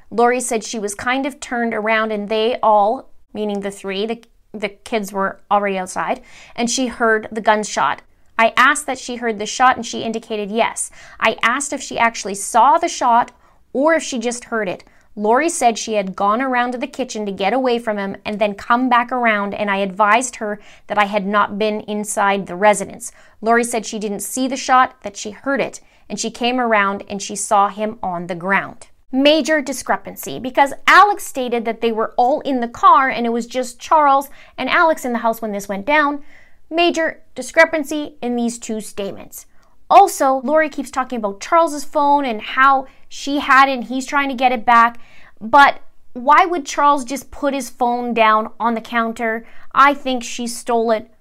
Lori 0.09 0.39
said 0.39 0.63
she 0.63 0.79
was 0.79 0.95
kind 0.95 1.25
of 1.25 1.41
turned 1.41 1.73
around, 1.73 2.13
and 2.13 2.29
they 2.29 2.57
all, 2.63 3.09
meaning 3.33 3.59
the 3.59 3.69
three, 3.69 4.05
the 4.05 4.23
the 4.51 4.69
kids 4.69 5.13
were 5.13 5.39
already 5.51 5.77
outside, 5.77 6.21
and 6.55 6.69
she 6.69 6.87
heard 6.87 7.27
the 7.31 7.41
gunshot. 7.41 8.01
I 8.37 8.53
asked 8.55 8.85
that 8.85 8.99
she 8.99 9.17
heard 9.17 9.37
the 9.37 9.45
shot, 9.45 9.75
and 9.75 9.85
she 9.85 10.03
indicated 10.03 10.49
yes. 10.49 10.91
I 11.19 11.37
asked 11.41 11.73
if 11.73 11.81
she 11.81 11.99
actually 11.99 12.35
saw 12.35 12.77
the 12.77 12.87
shot 12.87 13.31
or 13.73 13.93
if 13.93 14.03
she 14.03 14.17
just 14.17 14.45
heard 14.45 14.69
it. 14.69 14.83
Lori 15.15 15.49
said 15.49 15.77
she 15.77 15.95
had 15.95 16.15
gone 16.15 16.41
around 16.41 16.71
to 16.71 16.77
the 16.77 16.87
kitchen 16.87 17.25
to 17.25 17.31
get 17.31 17.51
away 17.51 17.77
from 17.77 17.97
him 17.97 18.15
and 18.23 18.39
then 18.39 18.55
come 18.55 18.87
back 18.87 19.11
around, 19.11 19.53
and 19.53 19.69
I 19.69 19.77
advised 19.77 20.37
her 20.37 20.59
that 20.87 20.97
I 20.97 21.05
had 21.05 21.25
not 21.25 21.59
been 21.59 21.81
inside 21.81 22.47
the 22.47 22.55
residence. 22.55 23.11
Lori 23.41 23.63
said 23.63 23.85
she 23.85 23.99
didn't 23.99 24.21
see 24.21 24.47
the 24.47 24.55
shot, 24.55 25.01
that 25.03 25.17
she 25.17 25.31
heard 25.31 25.59
it, 25.59 25.81
and 26.07 26.19
she 26.19 26.31
came 26.31 26.59
around 26.59 27.03
and 27.09 27.21
she 27.21 27.35
saw 27.35 27.67
him 27.67 27.99
on 28.01 28.27
the 28.27 28.35
ground 28.35 28.87
major 29.11 29.61
discrepancy 29.61 30.39
because 30.39 30.73
Alex 30.85 31.25
stated 31.25 31.65
that 31.65 31.81
they 31.81 31.91
were 31.91 32.13
all 32.15 32.41
in 32.41 32.59
the 32.59 32.67
car 32.67 33.09
and 33.09 33.25
it 33.25 33.29
was 33.29 33.47
just 33.47 33.79
Charles 33.79 34.29
and 34.57 34.69
Alex 34.69 35.03
in 35.03 35.13
the 35.13 35.19
house 35.19 35.41
when 35.41 35.51
this 35.51 35.67
went 35.67 35.85
down. 35.85 36.23
Major 36.69 37.21
discrepancy 37.33 38.15
in 38.21 38.35
these 38.35 38.59
two 38.59 38.79
statements. 38.81 39.47
Also, 39.89 40.41
Lori 40.43 40.69
keeps 40.69 40.91
talking 40.91 41.17
about 41.17 41.41
Charles's 41.41 41.83
phone 41.83 42.23
and 42.23 42.41
how 42.41 42.85
she 43.07 43.39
had 43.39 43.67
it 43.67 43.73
and 43.73 43.83
he's 43.85 44.05
trying 44.05 44.29
to 44.29 44.35
get 44.35 44.51
it 44.51 44.65
back. 44.65 44.99
But 45.41 45.81
why 46.13 46.45
would 46.45 46.65
Charles 46.65 47.03
just 47.03 47.31
put 47.31 47.55
his 47.55 47.69
phone 47.69 48.13
down 48.13 48.51
on 48.59 48.75
the 48.75 48.81
counter? 48.81 49.47
I 49.73 49.95
think 49.95 50.23
she 50.23 50.45
stole 50.45 50.91
it, 50.91 51.11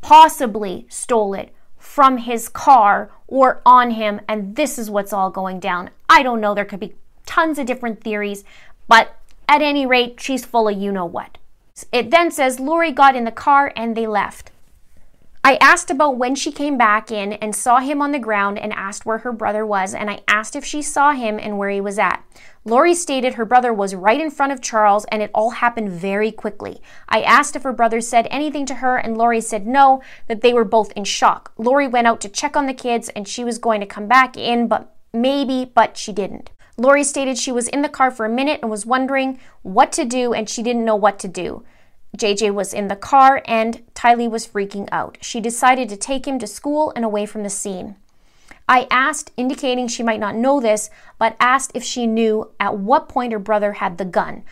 possibly 0.00 0.86
stole 0.88 1.34
it 1.34 1.54
from 1.76 2.18
his 2.18 2.48
car 2.48 3.10
or 3.28 3.62
on 3.64 3.92
him, 3.92 4.20
and 4.28 4.56
this 4.56 4.78
is 4.78 4.90
what's 4.90 5.12
all 5.12 5.30
going 5.30 5.60
down. 5.60 5.90
I 6.08 6.22
don't 6.22 6.40
know. 6.40 6.54
There 6.54 6.64
could 6.64 6.80
be 6.80 6.94
tons 7.30 7.60
of 7.60 7.66
different 7.66 8.02
theories, 8.02 8.42
but 8.88 9.16
at 9.48 9.62
any 9.62 9.86
rate, 9.86 10.20
she's 10.20 10.44
full 10.44 10.66
of 10.66 10.76
you 10.76 10.90
know 10.90 11.06
what. 11.06 11.38
It 11.92 12.10
then 12.10 12.32
says 12.32 12.58
Lori 12.58 12.90
got 12.90 13.14
in 13.14 13.24
the 13.24 13.30
car 13.30 13.72
and 13.76 13.96
they 13.96 14.06
left. 14.06 14.50
I 15.42 15.56
asked 15.60 15.90
about 15.90 16.18
when 16.18 16.34
she 16.34 16.52
came 16.52 16.76
back 16.76 17.10
in 17.10 17.34
and 17.34 17.54
saw 17.54 17.78
him 17.78 18.02
on 18.02 18.10
the 18.10 18.18
ground 18.18 18.58
and 18.58 18.72
asked 18.72 19.06
where 19.06 19.18
her 19.18 19.32
brother 19.32 19.64
was, 19.64 19.94
and 19.94 20.10
I 20.10 20.20
asked 20.28 20.54
if 20.54 20.64
she 20.64 20.82
saw 20.82 21.12
him 21.12 21.38
and 21.38 21.56
where 21.56 21.70
he 21.70 21.80
was 21.80 21.98
at. 22.00 22.22
Lori 22.64 22.94
stated 22.94 23.34
her 23.34 23.46
brother 23.46 23.72
was 23.72 23.94
right 23.94 24.20
in 24.20 24.30
front 24.30 24.52
of 24.52 24.60
Charles 24.60 25.06
and 25.06 25.22
it 25.22 25.30
all 25.32 25.50
happened 25.50 25.90
very 25.90 26.32
quickly. 26.32 26.82
I 27.08 27.22
asked 27.22 27.54
if 27.54 27.62
her 27.62 27.72
brother 27.72 28.00
said 28.00 28.26
anything 28.30 28.66
to 28.66 28.74
her, 28.76 28.96
and 28.96 29.16
Lori 29.16 29.40
said 29.40 29.66
no, 29.68 30.02
that 30.26 30.42
they 30.42 30.52
were 30.52 30.64
both 30.64 30.92
in 30.92 31.04
shock. 31.04 31.52
Lori 31.56 31.86
went 31.86 32.08
out 32.08 32.20
to 32.22 32.28
check 32.28 32.56
on 32.56 32.66
the 32.66 32.74
kids 32.74 33.08
and 33.10 33.26
she 33.26 33.44
was 33.44 33.58
going 33.58 33.80
to 33.80 33.86
come 33.86 34.08
back 34.08 34.36
in, 34.36 34.66
but 34.66 34.94
maybe, 35.14 35.64
but 35.64 35.96
she 35.96 36.12
didn't. 36.12 36.50
Lori 36.80 37.04
stated 37.04 37.36
she 37.36 37.52
was 37.52 37.68
in 37.68 37.82
the 37.82 37.90
car 37.90 38.10
for 38.10 38.24
a 38.24 38.30
minute 38.30 38.60
and 38.62 38.70
was 38.70 38.86
wondering 38.86 39.38
what 39.60 39.92
to 39.92 40.06
do, 40.06 40.32
and 40.32 40.48
she 40.48 40.62
didn't 40.62 40.86
know 40.86 40.96
what 40.96 41.18
to 41.18 41.28
do. 41.28 41.62
JJ 42.16 42.54
was 42.54 42.72
in 42.72 42.88
the 42.88 42.96
car 42.96 43.42
and 43.44 43.82
Tylee 43.94 44.30
was 44.30 44.46
freaking 44.46 44.88
out. 44.90 45.18
She 45.20 45.42
decided 45.42 45.90
to 45.90 45.96
take 45.98 46.26
him 46.26 46.38
to 46.38 46.46
school 46.46 46.90
and 46.96 47.04
away 47.04 47.26
from 47.26 47.42
the 47.42 47.50
scene. 47.50 47.96
I 48.66 48.86
asked, 48.90 49.30
indicating 49.36 49.88
she 49.88 50.02
might 50.02 50.20
not 50.20 50.34
know 50.34 50.58
this, 50.58 50.88
but 51.18 51.36
asked 51.38 51.72
if 51.74 51.84
she 51.84 52.06
knew 52.06 52.50
at 52.58 52.78
what 52.78 53.10
point 53.10 53.34
her 53.34 53.38
brother 53.38 53.74
had 53.74 53.98
the 53.98 54.06
gun. 54.06 54.42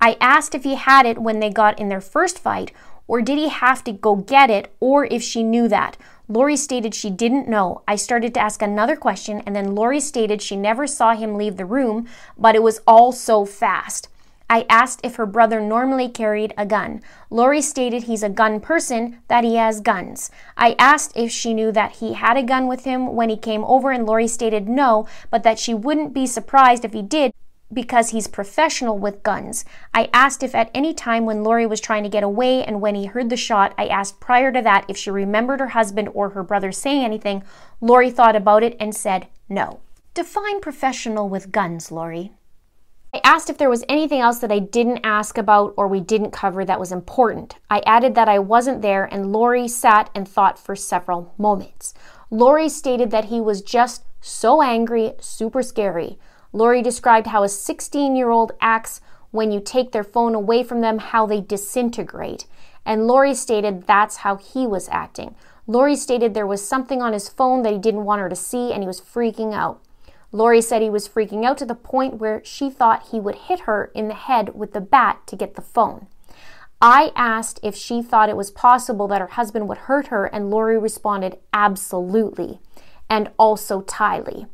I 0.00 0.16
asked 0.20 0.56
if 0.56 0.64
he 0.64 0.74
had 0.74 1.06
it 1.06 1.18
when 1.18 1.38
they 1.38 1.50
got 1.50 1.78
in 1.78 1.88
their 1.88 2.00
first 2.00 2.40
fight, 2.40 2.72
or 3.06 3.22
did 3.22 3.38
he 3.38 3.50
have 3.50 3.84
to 3.84 3.92
go 3.92 4.16
get 4.16 4.50
it, 4.50 4.74
or 4.80 5.04
if 5.04 5.22
she 5.22 5.44
knew 5.44 5.68
that. 5.68 5.96
Lori 6.30 6.56
stated 6.58 6.94
she 6.94 7.08
didn't 7.08 7.48
know. 7.48 7.82
I 7.88 7.96
started 7.96 8.34
to 8.34 8.40
ask 8.40 8.60
another 8.60 8.96
question, 8.96 9.42
and 9.46 9.56
then 9.56 9.74
Lori 9.74 9.98
stated 9.98 10.42
she 10.42 10.56
never 10.56 10.86
saw 10.86 11.14
him 11.14 11.36
leave 11.36 11.56
the 11.56 11.64
room, 11.64 12.06
but 12.36 12.54
it 12.54 12.62
was 12.62 12.82
all 12.86 13.12
so 13.12 13.46
fast. 13.46 14.08
I 14.50 14.66
asked 14.68 15.00
if 15.02 15.16
her 15.16 15.26
brother 15.26 15.60
normally 15.60 16.08
carried 16.08 16.52
a 16.56 16.66
gun. 16.66 17.02
Lori 17.30 17.62
stated 17.62 18.04
he's 18.04 18.22
a 18.22 18.28
gun 18.28 18.60
person, 18.60 19.18
that 19.28 19.44
he 19.44 19.56
has 19.56 19.80
guns. 19.80 20.30
I 20.56 20.74
asked 20.78 21.12
if 21.16 21.30
she 21.30 21.54
knew 21.54 21.72
that 21.72 21.96
he 21.96 22.14
had 22.14 22.36
a 22.36 22.42
gun 22.42 22.66
with 22.66 22.84
him 22.84 23.14
when 23.14 23.30
he 23.30 23.36
came 23.36 23.64
over, 23.64 23.90
and 23.90 24.06
Lori 24.06 24.28
stated 24.28 24.68
no, 24.68 25.06
but 25.30 25.42
that 25.44 25.58
she 25.58 25.72
wouldn't 25.72 26.12
be 26.12 26.26
surprised 26.26 26.84
if 26.84 26.92
he 26.92 27.02
did 27.02 27.32
because 27.72 28.10
he's 28.10 28.26
professional 28.26 28.98
with 28.98 29.22
guns. 29.22 29.64
I 29.92 30.08
asked 30.12 30.42
if 30.42 30.54
at 30.54 30.70
any 30.74 30.94
time 30.94 31.26
when 31.26 31.42
Lori 31.42 31.66
was 31.66 31.80
trying 31.80 32.02
to 32.02 32.08
get 32.08 32.22
away 32.22 32.64
and 32.64 32.80
when 32.80 32.94
he 32.94 33.06
heard 33.06 33.30
the 33.30 33.36
shot, 33.36 33.74
I 33.76 33.86
asked 33.86 34.20
prior 34.20 34.50
to 34.52 34.62
that 34.62 34.86
if 34.88 34.96
she 34.96 35.10
remembered 35.10 35.60
her 35.60 35.68
husband 35.68 36.08
or 36.14 36.30
her 36.30 36.42
brother 36.42 36.72
saying 36.72 37.04
anything. 37.04 37.42
Lori 37.80 38.10
thought 38.10 38.36
about 38.36 38.62
it 38.62 38.76
and 38.80 38.94
said 38.94 39.28
no. 39.48 39.80
Define 40.14 40.60
professional 40.60 41.28
with 41.28 41.52
guns, 41.52 41.92
Lori. 41.92 42.32
I 43.14 43.20
asked 43.24 43.48
if 43.48 43.56
there 43.56 43.70
was 43.70 43.84
anything 43.88 44.20
else 44.20 44.38
that 44.40 44.52
I 44.52 44.58
didn't 44.58 45.00
ask 45.02 45.38
about 45.38 45.72
or 45.76 45.88
we 45.88 46.00
didn't 46.00 46.30
cover 46.30 46.64
that 46.64 46.80
was 46.80 46.92
important. 46.92 47.54
I 47.70 47.80
added 47.86 48.14
that 48.14 48.28
I 48.28 48.38
wasn't 48.38 48.82
there 48.82 49.04
and 49.04 49.32
Lori 49.32 49.66
sat 49.66 50.10
and 50.14 50.28
thought 50.28 50.58
for 50.58 50.76
several 50.76 51.34
moments. 51.38 51.94
Lori 52.30 52.68
stated 52.68 53.10
that 53.10 53.26
he 53.26 53.40
was 53.40 53.62
just 53.62 54.04
so 54.20 54.60
angry, 54.60 55.12
super 55.20 55.62
scary. 55.62 56.18
Lori 56.52 56.82
described 56.82 57.28
how 57.28 57.42
a 57.42 57.48
16 57.48 58.16
year 58.16 58.30
old 58.30 58.52
acts 58.60 59.00
when 59.30 59.50
you 59.50 59.60
take 59.60 59.92
their 59.92 60.04
phone 60.04 60.34
away 60.34 60.62
from 60.62 60.80
them, 60.80 60.98
how 60.98 61.26
they 61.26 61.40
disintegrate. 61.40 62.46
And 62.84 63.06
Lori 63.06 63.34
stated 63.34 63.86
that's 63.86 64.18
how 64.18 64.36
he 64.36 64.66
was 64.66 64.88
acting. 64.88 65.34
Lori 65.66 65.96
stated 65.96 66.32
there 66.32 66.46
was 66.46 66.66
something 66.66 67.02
on 67.02 67.12
his 67.12 67.28
phone 67.28 67.62
that 67.62 67.72
he 67.74 67.78
didn't 67.78 68.06
want 68.06 68.22
her 68.22 68.28
to 68.30 68.36
see 68.36 68.72
and 68.72 68.82
he 68.82 68.86
was 68.86 69.00
freaking 69.00 69.52
out. 69.52 69.82
Lori 70.32 70.60
said 70.60 70.82
he 70.82 70.90
was 70.90 71.08
freaking 71.08 71.44
out 71.44 71.58
to 71.58 71.66
the 71.66 71.74
point 71.74 72.14
where 72.14 72.42
she 72.44 72.70
thought 72.70 73.08
he 73.10 73.20
would 73.20 73.34
hit 73.34 73.60
her 73.60 73.90
in 73.94 74.08
the 74.08 74.14
head 74.14 74.54
with 74.54 74.72
the 74.72 74.80
bat 74.80 75.26
to 75.26 75.36
get 75.36 75.54
the 75.54 75.62
phone. 75.62 76.06
I 76.80 77.12
asked 77.16 77.58
if 77.62 77.74
she 77.74 78.02
thought 78.02 78.28
it 78.28 78.36
was 78.36 78.50
possible 78.50 79.08
that 79.08 79.20
her 79.20 79.28
husband 79.28 79.68
would 79.68 79.78
hurt 79.78 80.08
her, 80.08 80.26
and 80.26 80.48
Lori 80.48 80.78
responded, 80.78 81.38
absolutely, 81.52 82.60
and 83.10 83.30
also 83.36 83.82
Tylee. 83.82 84.46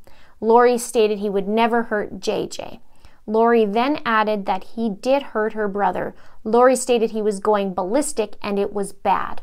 Lori 0.45 0.77
stated 0.77 1.19
he 1.19 1.31
would 1.31 1.49
never 1.49 1.85
hurt 1.85 2.21
JJ. 2.21 2.79
Lori 3.27 3.65
then 3.65 4.01
added 4.05 4.45
that 4.45 4.65
he 4.77 4.91
did 4.91 5.23
hurt 5.23 5.55
her 5.55 5.67
brother. 5.67 6.15
Lori 6.45 6.77
stated 6.77 7.11
he 7.13 7.23
was 7.23 7.41
going 7.41 7.73
ballistic 7.73 8.37
and 8.43 8.59
it 8.59 8.75
was 8.75 8.93
bad. 8.93 9.41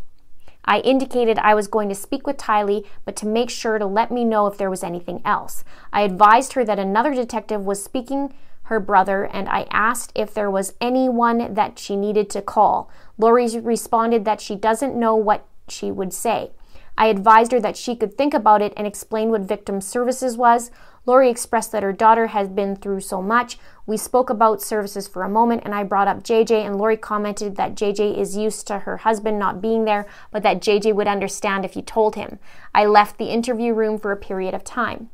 I 0.63 0.77
indicated 0.81 1.39
I 1.39 1.55
was 1.55 1.67
going 1.67 1.89
to 1.89 1.95
speak 1.95 2.27
with 2.27 2.37
Tylee, 2.37 2.85
but 3.03 3.15
to 3.15 3.25
make 3.25 3.49
sure 3.49 3.79
to 3.79 3.85
let 3.87 4.11
me 4.11 4.23
know 4.23 4.45
if 4.45 4.59
there 4.59 4.69
was 4.69 4.83
anything 4.83 5.23
else. 5.25 5.63
I 5.91 6.01
advised 6.01 6.53
her 6.53 6.63
that 6.65 6.77
another 6.77 7.15
detective 7.15 7.65
was 7.65 7.83
speaking 7.83 8.35
her 8.65 8.79
brother, 8.79 9.23
and 9.23 9.49
I 9.49 9.65
asked 9.71 10.11
if 10.13 10.35
there 10.35 10.51
was 10.51 10.75
anyone 10.79 11.55
that 11.55 11.79
she 11.79 11.95
needed 11.95 12.29
to 12.29 12.43
call. 12.43 12.91
Lori 13.17 13.49
responded 13.59 14.23
that 14.25 14.39
she 14.39 14.55
doesn't 14.55 14.95
know 14.95 15.15
what 15.15 15.47
she 15.67 15.91
would 15.91 16.13
say. 16.13 16.51
I 16.97 17.07
advised 17.07 17.51
her 17.51 17.59
that 17.59 17.77
she 17.77 17.95
could 17.95 18.15
think 18.15 18.33
about 18.33 18.61
it 18.61 18.73
and 18.77 18.85
explain 18.85 19.29
what 19.29 19.41
victim 19.41 19.81
services 19.81 20.37
was. 20.37 20.69
Lori 21.05 21.29
expressed 21.29 21.71
that 21.71 21.81
her 21.81 21.93
daughter 21.93 22.27
has 22.27 22.47
been 22.47 22.75
through 22.75 22.99
so 22.99 23.21
much. 23.21 23.57
We 23.87 23.97
spoke 23.97 24.29
about 24.29 24.61
services 24.61 25.07
for 25.07 25.23
a 25.23 25.29
moment, 25.29 25.63
and 25.65 25.73
I 25.73 25.83
brought 25.83 26.07
up 26.07 26.23
JJ, 26.23 26.65
and 26.65 26.77
Lori 26.77 26.95
commented 26.95 27.55
that 27.55 27.75
JJ 27.75 28.17
is 28.17 28.37
used 28.37 28.67
to 28.67 28.79
her 28.79 28.97
husband 28.97 29.39
not 29.39 29.61
being 29.61 29.85
there, 29.85 30.05
but 30.29 30.43
that 30.43 30.61
JJ 30.61 30.93
would 30.93 31.07
understand 31.07 31.65
if 31.65 31.75
you 31.75 31.81
told 31.81 32.15
him. 32.15 32.37
I 32.75 32.85
left 32.85 33.17
the 33.17 33.31
interview 33.31 33.73
room 33.73 33.97
for 33.97 34.11
a 34.11 34.17
period 34.17 34.53
of 34.53 34.63
time. 34.63 35.09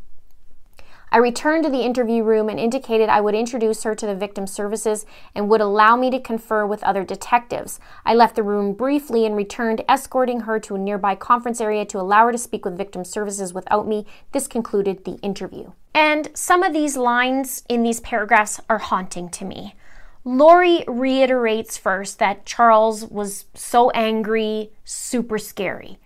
I 1.09 1.19
returned 1.19 1.63
to 1.63 1.69
the 1.69 1.83
interview 1.83 2.21
room 2.21 2.49
and 2.49 2.59
indicated 2.59 3.07
I 3.07 3.21
would 3.21 3.33
introduce 3.33 3.83
her 3.83 3.95
to 3.95 4.05
the 4.05 4.15
victim 4.15 4.45
services 4.45 5.05
and 5.33 5.47
would 5.47 5.61
allow 5.61 5.95
me 5.95 6.11
to 6.11 6.19
confer 6.19 6.65
with 6.65 6.83
other 6.83 7.05
detectives. 7.05 7.79
I 8.05 8.13
left 8.13 8.35
the 8.35 8.43
room 8.43 8.73
briefly 8.73 9.25
and 9.25 9.35
returned, 9.35 9.85
escorting 9.87 10.41
her 10.41 10.59
to 10.59 10.75
a 10.75 10.79
nearby 10.79 11.15
conference 11.15 11.61
area 11.61 11.85
to 11.85 11.99
allow 11.99 12.25
her 12.25 12.33
to 12.33 12.37
speak 12.37 12.65
with 12.65 12.77
victim 12.77 13.05
services 13.05 13.53
without 13.53 13.87
me. 13.87 14.05
This 14.33 14.47
concluded 14.47 15.05
the 15.05 15.15
interview. 15.21 15.71
And 15.93 16.29
some 16.33 16.61
of 16.61 16.73
these 16.73 16.97
lines 16.97 17.63
in 17.69 17.83
these 17.83 18.01
paragraphs 18.01 18.59
are 18.69 18.77
haunting 18.77 19.29
to 19.29 19.45
me. 19.45 19.75
Lori 20.25 20.83
reiterates 20.89 21.77
first 21.77 22.19
that 22.19 22.45
Charles 22.45 23.05
was 23.05 23.45
so 23.53 23.89
angry, 23.91 24.71
super 24.83 25.37
scary. 25.37 25.99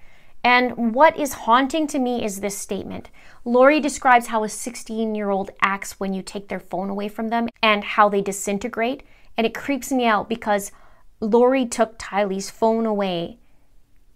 And 0.44 0.96
what 0.96 1.18
is 1.18 1.34
haunting 1.34 1.86
to 1.88 2.00
me 2.00 2.24
is 2.24 2.40
this 2.40 2.58
statement. 2.58 3.10
Lori 3.46 3.80
describes 3.80 4.28
how 4.28 4.44
a 4.44 4.50
16 4.50 5.14
year 5.14 5.30
old 5.30 5.52
acts 5.62 6.00
when 6.00 6.14
you 6.14 6.22
take 6.22 6.48
their 6.48 6.60
phone 6.60 6.90
away 6.90 7.08
from 7.08 7.30
them 7.30 7.48
and 7.62 7.84
how 7.84 8.10
they 8.10 8.22
disintegrate. 8.22 9.04
And 9.38 9.46
it 9.46 9.54
creeps 9.54 9.92
me 9.92 10.06
out 10.06 10.28
because 10.28 10.72
Lori 11.20 11.66
took 11.66 12.00
Tylee's 12.00 12.50
phone 12.50 12.86
away 12.86 13.38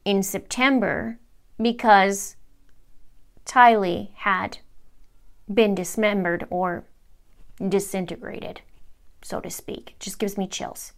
in 0.04 0.24
September 0.24 1.20
because 1.62 2.36
Tylee 3.46 4.10
had 4.16 4.60
been 5.52 5.76
dismembered 5.76 6.48
or 6.50 6.86
disintegrated, 7.70 8.62
so 9.22 9.40
to 9.40 9.50
speak. 9.50 9.92
It 9.92 10.00
just 10.00 10.20
gives 10.20 10.38
me 10.38 10.48
chills. 10.48 10.94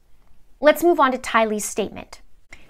Let's 0.59 0.83
move 0.83 0.99
on 0.99 1.11
to 1.11 1.17
Tylee's 1.17 1.65
statement. 1.65 2.21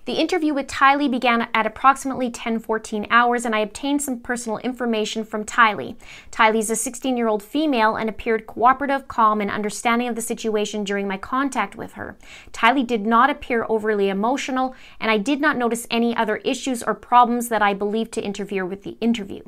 The 0.07 0.13
interview 0.13 0.53
with 0.53 0.67
Tylee 0.67 1.11
began 1.11 1.49
at 1.53 1.65
approximately 1.65 2.31
10:14 2.31 3.07
hours 3.11 3.43
and 3.43 3.53
I 3.53 3.59
obtained 3.59 4.01
some 4.01 4.21
personal 4.21 4.57
information 4.59 5.25
from 5.25 5.43
Tylee. 5.43 5.97
Tylee 6.31 6.59
is 6.59 6.69
a 6.69 6.77
16-year-old 6.77 7.43
female 7.43 7.97
and 7.97 8.09
appeared 8.09 8.47
cooperative, 8.47 9.09
calm, 9.09 9.41
and 9.41 9.51
understanding 9.51 10.07
of 10.07 10.15
the 10.15 10.21
situation 10.21 10.85
during 10.85 11.09
my 11.09 11.17
contact 11.17 11.75
with 11.75 11.93
her. 11.93 12.15
Tylee 12.53 12.87
did 12.87 13.05
not 13.05 13.29
appear 13.29 13.65
overly 13.67 14.07
emotional 14.07 14.73
and 15.01 15.11
I 15.11 15.17
did 15.17 15.41
not 15.41 15.57
notice 15.57 15.85
any 15.91 16.15
other 16.15 16.37
issues 16.37 16.81
or 16.81 16.93
problems 16.93 17.49
that 17.49 17.61
I 17.61 17.73
believed 17.73 18.13
to 18.13 18.23
interfere 18.23 18.65
with 18.65 18.83
the 18.83 18.95
interview. 19.01 19.41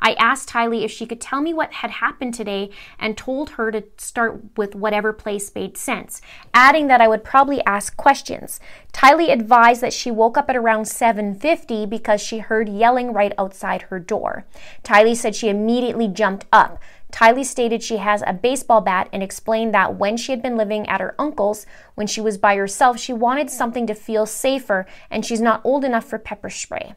I 0.00 0.14
asked 0.14 0.48
Tylee 0.48 0.82
if 0.82 0.90
she 0.90 1.04
could 1.04 1.20
tell 1.20 1.42
me 1.42 1.52
what 1.52 1.74
had 1.74 1.90
happened 1.90 2.32
today 2.32 2.70
and 2.98 3.18
told 3.18 3.50
her 3.50 3.70
to 3.70 3.84
start 3.98 4.56
with 4.56 4.74
whatever 4.74 5.12
place 5.12 5.54
made 5.54 5.76
sense, 5.76 6.22
adding 6.54 6.86
that 6.86 7.02
I 7.02 7.08
would 7.08 7.22
probably 7.22 7.62
ask 7.66 7.98
questions. 7.98 8.60
Tylee 8.94 9.30
advised 9.30 9.82
that 9.82 9.92
she 9.92 10.05
woke 10.10 10.36
up 10.36 10.48
at 10.50 10.56
around 10.56 10.86
7:50 10.86 11.86
because 11.86 12.20
she 12.20 12.38
heard 12.38 12.68
yelling 12.68 13.12
right 13.12 13.32
outside 13.38 13.82
her 13.82 13.98
door. 13.98 14.44
Tylee 14.82 15.16
said 15.16 15.34
she 15.34 15.48
immediately 15.48 16.08
jumped 16.08 16.46
up. 16.52 16.78
Tylee 17.12 17.44
stated 17.44 17.82
she 17.82 17.98
has 17.98 18.22
a 18.26 18.32
baseball 18.32 18.80
bat 18.80 19.08
and 19.12 19.22
explained 19.22 19.72
that 19.72 19.96
when 19.96 20.16
she 20.16 20.32
had 20.32 20.42
been 20.42 20.56
living 20.56 20.88
at 20.88 21.00
her 21.00 21.14
uncle's, 21.18 21.64
when 21.94 22.06
she 22.06 22.20
was 22.20 22.36
by 22.36 22.56
herself, 22.56 22.98
she 22.98 23.12
wanted 23.12 23.48
something 23.48 23.86
to 23.86 23.94
feel 23.94 24.26
safer 24.26 24.86
and 25.10 25.24
she's 25.24 25.40
not 25.40 25.60
old 25.64 25.84
enough 25.84 26.04
for 26.04 26.18
pepper 26.18 26.50
spray. 26.50 26.94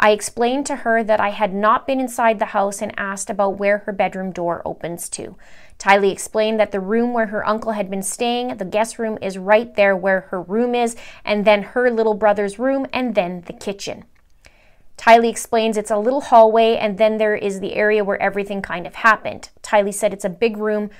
I 0.00 0.12
explained 0.12 0.64
to 0.66 0.76
her 0.76 1.02
that 1.02 1.20
I 1.20 1.30
had 1.30 1.52
not 1.52 1.86
been 1.86 1.98
inside 1.98 2.38
the 2.38 2.46
house 2.46 2.80
and 2.80 2.94
asked 2.96 3.28
about 3.28 3.58
where 3.58 3.78
her 3.78 3.92
bedroom 3.92 4.30
door 4.30 4.62
opens 4.64 5.08
to. 5.10 5.36
Tylee 5.78 6.10
explained 6.10 6.58
that 6.58 6.72
the 6.72 6.80
room 6.80 7.12
where 7.12 7.26
her 7.26 7.46
uncle 7.46 7.72
had 7.72 7.88
been 7.88 8.02
staying, 8.02 8.56
the 8.56 8.64
guest 8.64 8.98
room, 8.98 9.16
is 9.22 9.38
right 9.38 9.74
there 9.76 9.96
where 9.96 10.22
her 10.22 10.42
room 10.42 10.74
is, 10.74 10.96
and 11.24 11.44
then 11.44 11.62
her 11.62 11.90
little 11.90 12.14
brother's 12.14 12.58
room, 12.58 12.86
and 12.92 13.14
then 13.14 13.42
the 13.46 13.52
kitchen. 13.52 14.04
Tylee 14.96 15.30
explains 15.30 15.76
it's 15.76 15.92
a 15.92 15.96
little 15.96 16.20
hallway, 16.20 16.76
and 16.76 16.98
then 16.98 17.18
there 17.18 17.36
is 17.36 17.60
the 17.60 17.74
area 17.74 18.02
where 18.02 18.20
everything 18.20 18.60
kind 18.60 18.86
of 18.86 18.96
happened. 18.96 19.50
Tylee 19.62 19.94
said 19.94 20.12
it's 20.12 20.24
a 20.24 20.28
big 20.28 20.56
room 20.56 20.90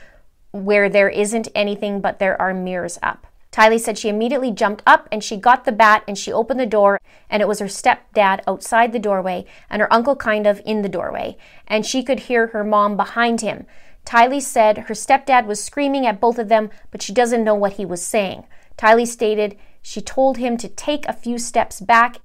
where 0.52 0.88
there 0.88 1.08
isn't 1.08 1.48
anything, 1.54 2.00
but 2.00 2.20
there 2.20 2.40
are 2.40 2.54
mirrors 2.54 2.98
up. 3.02 3.26
Tylee 3.50 3.80
said 3.80 3.98
she 3.98 4.08
immediately 4.08 4.52
jumped 4.52 4.82
up 4.86 5.08
and 5.10 5.24
she 5.24 5.36
got 5.36 5.64
the 5.64 5.72
bat 5.72 6.04
and 6.06 6.16
she 6.16 6.32
opened 6.32 6.60
the 6.60 6.66
door, 6.66 7.00
and 7.28 7.42
it 7.42 7.48
was 7.48 7.58
her 7.58 7.66
stepdad 7.66 8.40
outside 8.46 8.92
the 8.92 8.98
doorway 9.00 9.44
and 9.68 9.82
her 9.82 9.92
uncle 9.92 10.14
kind 10.14 10.46
of 10.46 10.62
in 10.64 10.82
the 10.82 10.88
doorway, 10.88 11.36
and 11.66 11.84
she 11.84 12.04
could 12.04 12.20
hear 12.20 12.48
her 12.48 12.62
mom 12.62 12.96
behind 12.96 13.40
him. 13.40 13.66
Tylee 14.08 14.40
said 14.40 14.78
her 14.78 14.94
stepdad 14.94 15.44
was 15.44 15.62
screaming 15.62 16.06
at 16.06 16.18
both 16.18 16.38
of 16.38 16.48
them, 16.48 16.70
but 16.90 17.02
she 17.02 17.12
doesn't 17.12 17.44
know 17.44 17.54
what 17.54 17.74
he 17.74 17.84
was 17.84 18.00
saying. 18.00 18.44
Tylee 18.78 19.06
stated 19.06 19.58
she 19.82 20.00
told 20.00 20.38
him 20.38 20.56
to 20.56 20.66
take 20.66 21.06
a 21.06 21.12
few 21.12 21.38
steps 21.38 21.78
back 21.78 22.16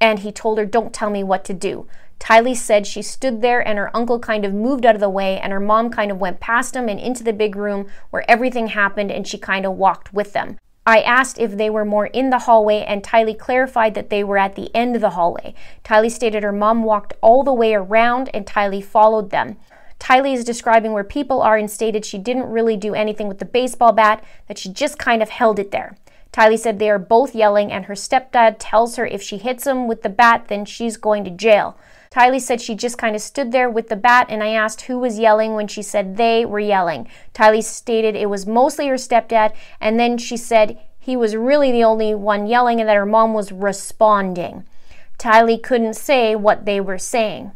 and 0.00 0.20
he 0.20 0.30
told 0.30 0.56
her, 0.56 0.64
Don't 0.64 0.94
tell 0.94 1.10
me 1.10 1.24
what 1.24 1.44
to 1.46 1.52
do. 1.52 1.88
Tylee 2.20 2.56
said 2.56 2.86
she 2.86 3.02
stood 3.02 3.42
there 3.42 3.66
and 3.66 3.76
her 3.76 3.94
uncle 3.94 4.20
kind 4.20 4.44
of 4.44 4.54
moved 4.54 4.86
out 4.86 4.94
of 4.94 5.00
the 5.00 5.10
way 5.10 5.40
and 5.40 5.52
her 5.52 5.58
mom 5.58 5.90
kind 5.90 6.12
of 6.12 6.18
went 6.18 6.38
past 6.38 6.76
him 6.76 6.88
and 6.88 7.00
into 7.00 7.24
the 7.24 7.32
big 7.32 7.56
room 7.56 7.88
where 8.10 8.30
everything 8.30 8.68
happened 8.68 9.10
and 9.10 9.26
she 9.26 9.36
kind 9.36 9.66
of 9.66 9.72
walked 9.72 10.14
with 10.14 10.32
them. 10.32 10.58
I 10.86 11.00
asked 11.00 11.40
if 11.40 11.56
they 11.56 11.70
were 11.70 11.84
more 11.84 12.06
in 12.06 12.30
the 12.30 12.38
hallway, 12.38 12.84
and 12.84 13.02
Tylee 13.02 13.36
clarified 13.36 13.94
that 13.94 14.08
they 14.08 14.22
were 14.22 14.38
at 14.38 14.54
the 14.54 14.70
end 14.72 14.94
of 14.94 15.00
the 15.00 15.10
hallway. 15.10 15.52
Tylee 15.82 16.12
stated 16.12 16.44
her 16.44 16.52
mom 16.52 16.84
walked 16.84 17.14
all 17.20 17.42
the 17.42 17.52
way 17.52 17.74
around 17.74 18.30
and 18.32 18.46
Tylee 18.46 18.84
followed 18.84 19.30
them. 19.30 19.56
Tylee 20.06 20.34
is 20.34 20.44
describing 20.44 20.92
where 20.92 21.02
people 21.02 21.42
are 21.42 21.56
and 21.56 21.68
stated 21.68 22.04
she 22.04 22.16
didn't 22.16 22.48
really 22.48 22.76
do 22.76 22.94
anything 22.94 23.26
with 23.26 23.40
the 23.40 23.44
baseball 23.44 23.90
bat, 23.90 24.22
that 24.46 24.56
she 24.56 24.68
just 24.68 25.00
kind 25.00 25.20
of 25.20 25.30
held 25.30 25.58
it 25.58 25.72
there. 25.72 25.96
Tylee 26.32 26.60
said 26.60 26.78
they 26.78 26.88
are 26.88 26.98
both 26.98 27.34
yelling, 27.34 27.72
and 27.72 27.86
her 27.86 27.94
stepdad 27.94 28.54
tells 28.60 28.94
her 28.94 29.04
if 29.04 29.20
she 29.20 29.36
hits 29.36 29.66
him 29.66 29.88
with 29.88 30.02
the 30.02 30.08
bat, 30.08 30.44
then 30.46 30.64
she's 30.64 30.96
going 30.96 31.24
to 31.24 31.30
jail. 31.30 31.76
Tylee 32.12 32.40
said 32.40 32.60
she 32.60 32.76
just 32.76 32.98
kind 32.98 33.16
of 33.16 33.20
stood 33.20 33.50
there 33.50 33.68
with 33.68 33.88
the 33.88 33.96
bat, 33.96 34.28
and 34.28 34.44
I 34.44 34.50
asked 34.50 34.82
who 34.82 34.96
was 34.96 35.18
yelling 35.18 35.54
when 35.54 35.66
she 35.66 35.82
said 35.82 36.16
they 36.16 36.46
were 36.46 36.60
yelling. 36.60 37.08
Tylee 37.34 37.64
stated 37.64 38.14
it 38.14 38.30
was 38.30 38.46
mostly 38.46 38.86
her 38.86 38.94
stepdad, 38.94 39.56
and 39.80 39.98
then 39.98 40.18
she 40.18 40.36
said 40.36 40.78
he 41.00 41.16
was 41.16 41.34
really 41.34 41.72
the 41.72 41.82
only 41.82 42.14
one 42.14 42.46
yelling 42.46 42.78
and 42.78 42.88
that 42.88 42.94
her 42.94 43.06
mom 43.06 43.34
was 43.34 43.50
responding. 43.50 44.64
Tylee 45.18 45.60
couldn't 45.60 45.94
say 45.94 46.36
what 46.36 46.64
they 46.64 46.80
were 46.80 46.96
saying. 46.96 47.50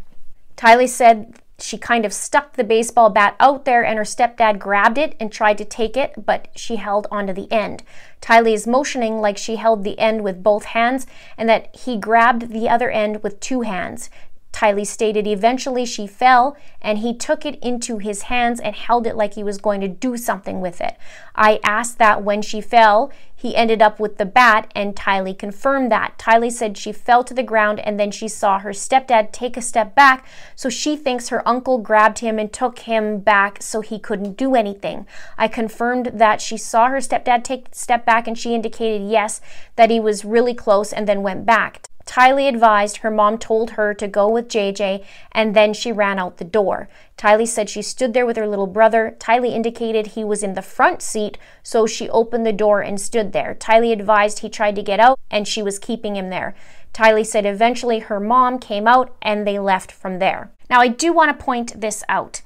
Tylee 0.56 0.88
said 0.88 1.39
she 1.62 1.78
kind 1.78 2.04
of 2.04 2.12
stuck 2.12 2.54
the 2.54 2.64
baseball 2.64 3.10
bat 3.10 3.36
out 3.40 3.64
there 3.64 3.84
and 3.84 3.98
her 3.98 4.04
stepdad 4.04 4.58
grabbed 4.58 4.98
it 4.98 5.14
and 5.20 5.30
tried 5.30 5.58
to 5.58 5.64
take 5.64 5.96
it, 5.96 6.24
but 6.24 6.48
she 6.54 6.76
held 6.76 7.06
onto 7.10 7.32
the 7.32 7.50
end. 7.52 7.82
Tylee 8.20 8.54
is 8.54 8.66
motioning 8.66 9.20
like 9.20 9.38
she 9.38 9.56
held 9.56 9.84
the 9.84 9.98
end 9.98 10.22
with 10.22 10.42
both 10.42 10.64
hands 10.66 11.06
and 11.38 11.48
that 11.48 11.74
he 11.74 11.96
grabbed 11.96 12.52
the 12.52 12.68
other 12.68 12.90
end 12.90 13.22
with 13.22 13.40
two 13.40 13.62
hands. 13.62 14.10
Tylee 14.52 14.86
stated 14.86 15.26
eventually 15.26 15.84
she 15.84 16.06
fell 16.06 16.56
and 16.82 16.98
he 16.98 17.14
took 17.14 17.46
it 17.46 17.58
into 17.62 17.98
his 17.98 18.22
hands 18.22 18.60
and 18.60 18.74
held 18.74 19.06
it 19.06 19.16
like 19.16 19.34
he 19.34 19.44
was 19.44 19.58
going 19.58 19.80
to 19.80 19.88
do 19.88 20.16
something 20.16 20.60
with 20.60 20.80
it. 20.80 20.96
I 21.34 21.60
asked 21.62 21.98
that 21.98 22.22
when 22.22 22.42
she 22.42 22.60
fell, 22.60 23.10
he 23.34 23.56
ended 23.56 23.80
up 23.80 23.98
with 23.98 24.18
the 24.18 24.26
bat, 24.26 24.70
and 24.74 24.94
Tylee 24.94 25.38
confirmed 25.38 25.90
that. 25.90 26.18
Tylee 26.18 26.52
said 26.52 26.76
she 26.76 26.92
fell 26.92 27.24
to 27.24 27.32
the 27.32 27.42
ground 27.42 27.80
and 27.80 27.98
then 27.98 28.10
she 28.10 28.28
saw 28.28 28.58
her 28.58 28.70
stepdad 28.70 29.32
take 29.32 29.56
a 29.56 29.62
step 29.62 29.94
back, 29.94 30.26
so 30.54 30.68
she 30.68 30.94
thinks 30.94 31.30
her 31.30 31.46
uncle 31.48 31.78
grabbed 31.78 32.18
him 32.18 32.38
and 32.38 32.52
took 32.52 32.80
him 32.80 33.18
back 33.20 33.62
so 33.62 33.80
he 33.80 33.98
couldn't 33.98 34.36
do 34.36 34.54
anything. 34.54 35.06
I 35.38 35.48
confirmed 35.48 36.10
that 36.12 36.42
she 36.42 36.58
saw 36.58 36.88
her 36.88 36.98
stepdad 36.98 37.42
take 37.42 37.68
a 37.68 37.74
step 37.74 38.04
back 38.04 38.28
and 38.28 38.38
she 38.38 38.54
indicated 38.54 39.08
yes, 39.08 39.40
that 39.76 39.90
he 39.90 40.00
was 40.00 40.22
really 40.22 40.54
close 40.54 40.92
and 40.92 41.08
then 41.08 41.22
went 41.22 41.46
back. 41.46 41.88
Tylee 42.10 42.48
advised 42.48 42.96
her 42.98 43.10
mom 43.10 43.38
told 43.38 43.70
her 43.70 43.94
to 43.94 44.08
go 44.08 44.28
with 44.28 44.48
JJ 44.48 45.04
and 45.30 45.54
then 45.54 45.72
she 45.72 45.92
ran 45.92 46.18
out 46.18 46.38
the 46.38 46.44
door. 46.44 46.88
Tylee 47.16 47.46
said 47.46 47.70
she 47.70 47.82
stood 47.82 48.14
there 48.14 48.26
with 48.26 48.36
her 48.36 48.48
little 48.48 48.66
brother. 48.66 49.14
Tylee 49.20 49.54
indicated 49.54 50.08
he 50.08 50.24
was 50.24 50.42
in 50.42 50.54
the 50.54 50.60
front 50.60 51.02
seat, 51.02 51.38
so 51.62 51.86
she 51.86 52.10
opened 52.10 52.44
the 52.44 52.52
door 52.52 52.80
and 52.80 53.00
stood 53.00 53.32
there. 53.32 53.54
Tylee 53.54 53.92
advised 53.92 54.40
he 54.40 54.48
tried 54.48 54.74
to 54.74 54.82
get 54.82 54.98
out 54.98 55.20
and 55.30 55.46
she 55.46 55.62
was 55.62 55.78
keeping 55.78 56.16
him 56.16 56.30
there. 56.30 56.56
Tylee 56.92 57.24
said 57.24 57.46
eventually 57.46 58.00
her 58.00 58.18
mom 58.18 58.58
came 58.58 58.88
out 58.88 59.14
and 59.22 59.46
they 59.46 59.60
left 59.60 59.92
from 59.92 60.18
there. 60.18 60.50
Now, 60.68 60.80
I 60.80 60.88
do 60.88 61.12
want 61.12 61.38
to 61.38 61.44
point 61.44 61.80
this 61.80 62.02
out. 62.08 62.42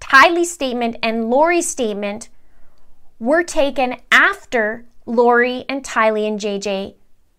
Tylee's 0.00 0.50
statement 0.50 0.96
and 1.04 1.30
Lori's 1.30 1.70
statement 1.70 2.30
were 3.20 3.44
taken 3.44 3.94
after 4.10 4.86
Lori 5.06 5.64
and 5.68 5.84
Tylee 5.84 6.26
and 6.26 6.40
JJ 6.40 6.94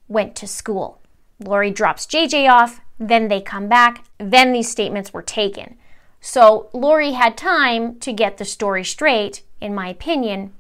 went 0.08 0.38
to 0.38 0.48
school. 0.48 1.02
Lori 1.46 1.72
drops 1.72 2.06
JJ 2.06 2.50
off, 2.52 2.82
then 3.00 3.28
they 3.28 3.42
come 3.42 3.68
back, 3.68 4.06
then 4.18 4.52
these 4.52 4.70
statements 4.70 5.14
were 5.14 5.22
taken. 5.22 5.78
So 6.22 6.70
Lori 6.74 7.12
had 7.12 7.38
time 7.38 8.00
to 8.00 8.12
get 8.12 8.38
the 8.38 8.46
story 8.46 8.84
straight, 8.84 9.44
in 9.62 9.76
my 9.76 9.90
opinion, 9.90 10.54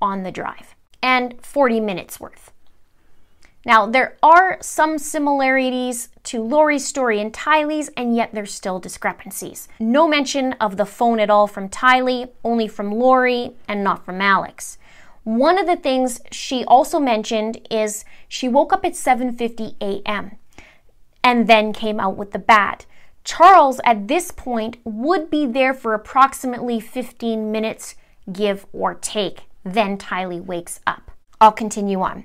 on 0.00 0.22
the 0.22 0.32
drive, 0.32 0.74
and 1.02 1.34
40 1.42 1.80
minutes 1.80 2.18
worth. 2.18 2.52
Now, 3.66 3.84
there 3.84 4.16
are 4.22 4.56
some 4.62 4.98
similarities 4.98 6.08
to 6.22 6.42
Lori's 6.42 6.86
story 6.86 7.20
and 7.20 7.32
Tylee's, 7.32 7.90
and 7.96 8.16
yet 8.16 8.30
there's 8.32 8.54
still 8.54 8.78
discrepancies. 8.78 9.68
No 9.78 10.08
mention 10.08 10.54
of 10.54 10.78
the 10.78 10.86
phone 10.86 11.20
at 11.20 11.28
all 11.28 11.46
from 11.46 11.68
Tylee, 11.68 12.30
only 12.44 12.66
from 12.66 12.92
Lori, 12.92 13.52
and 13.66 13.84
not 13.84 14.06
from 14.06 14.22
Alex. 14.22 14.78
One 15.28 15.58
of 15.58 15.66
the 15.66 15.76
things 15.76 16.22
she 16.32 16.64
also 16.64 16.98
mentioned 16.98 17.60
is 17.70 18.06
she 18.28 18.48
woke 18.48 18.72
up 18.72 18.82
at 18.82 18.94
7:50 18.94 19.74
a.m. 19.78 20.38
and 21.22 21.46
then 21.46 21.74
came 21.74 22.00
out 22.00 22.16
with 22.16 22.30
the 22.30 22.38
bat. 22.38 22.86
Charles 23.24 23.78
at 23.84 24.08
this 24.08 24.30
point 24.30 24.78
would 24.84 25.28
be 25.28 25.44
there 25.44 25.74
for 25.74 25.92
approximately 25.92 26.80
15 26.80 27.52
minutes, 27.52 27.94
give 28.32 28.64
or 28.72 28.94
take. 28.94 29.42
Then 29.64 29.98
Tylee 29.98 30.42
wakes 30.42 30.80
up. 30.86 31.10
I'll 31.42 31.52
continue 31.52 32.00
on. 32.00 32.24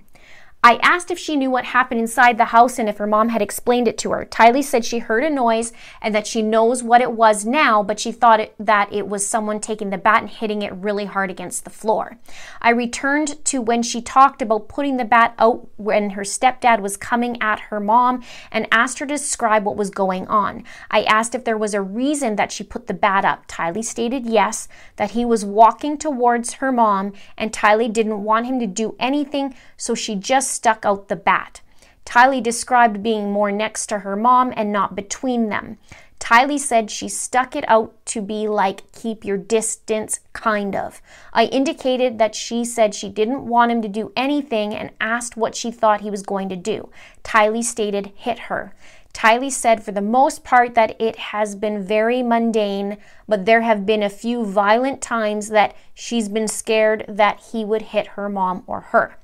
I 0.66 0.80
asked 0.82 1.12
if 1.12 1.20
she 1.20 1.36
knew 1.36 1.52
what 1.52 1.66
happened 1.66 2.00
inside 2.00 2.38
the 2.38 2.46
house 2.46 2.80
and 2.80 2.88
if 2.88 2.98
her 2.98 3.06
mom 3.06 3.28
had 3.28 3.42
explained 3.42 3.86
it 3.86 3.98
to 3.98 4.12
her. 4.12 4.24
Tylee 4.24 4.64
said 4.64 4.86
she 4.86 5.00
heard 5.00 5.26
a 5.26 5.30
noise 5.30 5.74
and 6.02 6.16
that 6.16 6.26
she 6.26 6.42
knows 6.42 6.82
what 6.82 7.02
it 7.02 7.12
was 7.12 7.44
now, 7.44 7.84
but 7.84 8.00
she 8.00 8.14
thought 8.14 8.40
it, 8.40 8.56
that 8.58 8.92
it 8.94 9.06
was 9.06 9.28
someone 9.28 9.60
taking 9.60 9.90
the 9.90 9.98
bat 9.98 10.22
and 10.22 10.30
hitting 10.30 10.62
it 10.62 10.72
really 10.72 11.04
hard 11.04 11.30
against 11.30 11.66
the 11.66 11.70
floor. 11.70 12.18
I 12.62 12.70
returned 12.70 13.44
to 13.44 13.62
when 13.62 13.84
she 13.84 14.02
talked 14.02 14.42
about 14.42 14.70
putting 14.70 14.96
the 14.96 15.04
bat 15.04 15.34
out 15.38 15.68
when 15.76 16.12
her 16.12 16.22
stepdad 16.22 16.80
was 16.80 16.96
coming 16.96 17.42
at 17.42 17.60
her 17.60 17.82
mom 17.82 18.24
and 18.50 18.66
asked 18.72 19.00
her 19.00 19.06
to 19.06 19.16
describe 19.16 19.66
what 19.66 19.76
was 19.76 19.90
going 19.90 20.28
on. 20.28 20.64
I 20.90 21.04
asked 21.04 21.36
if 21.36 21.44
there 21.44 21.58
was 21.58 21.74
a 21.74 21.82
reason 21.82 22.38
that 22.38 22.54
she 22.54 22.64
put 22.64 22.88
the 22.88 22.94
bat 22.94 23.26
up. 23.26 23.48
Tylee 23.48 23.84
stated 23.84 24.26
yes, 24.26 24.70
that 24.96 25.12
he 25.12 25.26
was 25.26 25.44
walking 25.44 25.98
towards 25.98 26.54
her 26.54 26.72
mom 26.72 27.12
and 27.38 27.52
Tylee 27.52 27.92
didn't 27.92 28.24
want 28.24 28.46
him 28.46 28.62
to 28.62 28.68
do 28.68 28.96
anything, 28.98 29.54
so 29.76 29.94
she 29.94 30.16
just 30.16 30.53
stuck 30.54 30.86
out 30.86 31.08
the 31.08 31.16
bat. 31.16 31.62
Tylee 32.06 32.44
described 32.44 33.02
being 33.02 33.32
more 33.32 33.52
next 33.52 33.88
to 33.88 34.00
her 34.00 34.16
mom 34.16 34.54
and 34.56 34.72
not 34.72 34.96
between 34.96 35.50
them. 35.50 35.78
Tylee 36.20 36.60
said 36.60 36.90
she 36.90 37.10
stuck 37.10 37.54
it 37.54 37.66
out 37.68 37.94
to 38.06 38.22
be 38.22 38.48
like 38.48 38.90
keep 38.94 39.26
your 39.26 39.38
distance, 39.38 40.22
kind 40.32 40.74
of. 40.74 41.02
I 41.34 41.46
indicated 41.46 42.18
that 42.18 42.34
she 42.34 42.64
said 42.64 42.96
she 42.96 43.10
didn't 43.10 43.46
want 43.46 43.74
him 43.74 43.82
to 43.82 43.90
do 43.90 44.14
anything 44.16 44.74
and 44.74 44.92
asked 45.02 45.36
what 45.36 45.54
she 45.54 45.70
thought 45.70 46.00
he 46.00 46.10
was 46.10 46.22
going 46.24 46.48
to 46.48 46.56
do. 46.56 46.90
Tylee 47.26 47.64
stated 47.64 48.14
hit 48.16 48.40
her. 48.40 48.74
Tylee 49.14 49.52
said 49.52 49.84
for 49.84 49.92
the 49.92 50.02
most 50.02 50.44
part 50.44 50.76
that 50.76 51.00
it 51.00 51.18
has 51.18 51.56
been 51.56 51.84
very 51.86 52.24
mundane, 52.24 52.98
but 53.28 53.46
there 53.46 53.62
have 53.62 53.86
been 53.86 54.02
a 54.02 54.10
few 54.10 54.46
violent 54.46 55.02
times 55.02 55.50
that 55.50 55.76
she's 55.94 56.30
been 56.30 56.48
scared 56.48 57.06
that 57.08 57.40
he 57.52 57.66
would 57.66 57.82
hit 57.82 58.08
her 58.08 58.30
mom 58.30 58.64
or 58.66 58.80
her. 58.80 59.18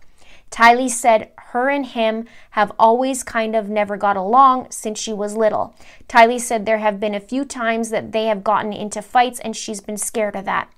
Tylee 0.52 0.90
said 0.90 1.32
her 1.38 1.70
and 1.70 1.86
him 1.86 2.28
have 2.52 2.72
always 2.78 3.24
kind 3.24 3.56
of 3.56 3.70
never 3.70 3.98
got 3.98 4.18
along 4.18 4.72
since 4.72 5.00
she 5.00 5.14
was 5.14 5.36
little. 5.36 5.76
Tylee 6.08 6.40
said 6.40 6.66
there 6.66 6.80
have 6.80 7.00
been 7.00 7.16
a 7.16 7.20
few 7.20 7.46
times 7.46 7.90
that 7.90 8.12
they 8.12 8.26
have 8.26 8.44
gotten 8.44 8.74
into 8.74 9.02
fights 9.02 9.40
and 9.40 9.56
she's 9.56 9.82
been 9.82 9.98
scared 9.98 10.36
of 10.36 10.46
that. 10.46 10.72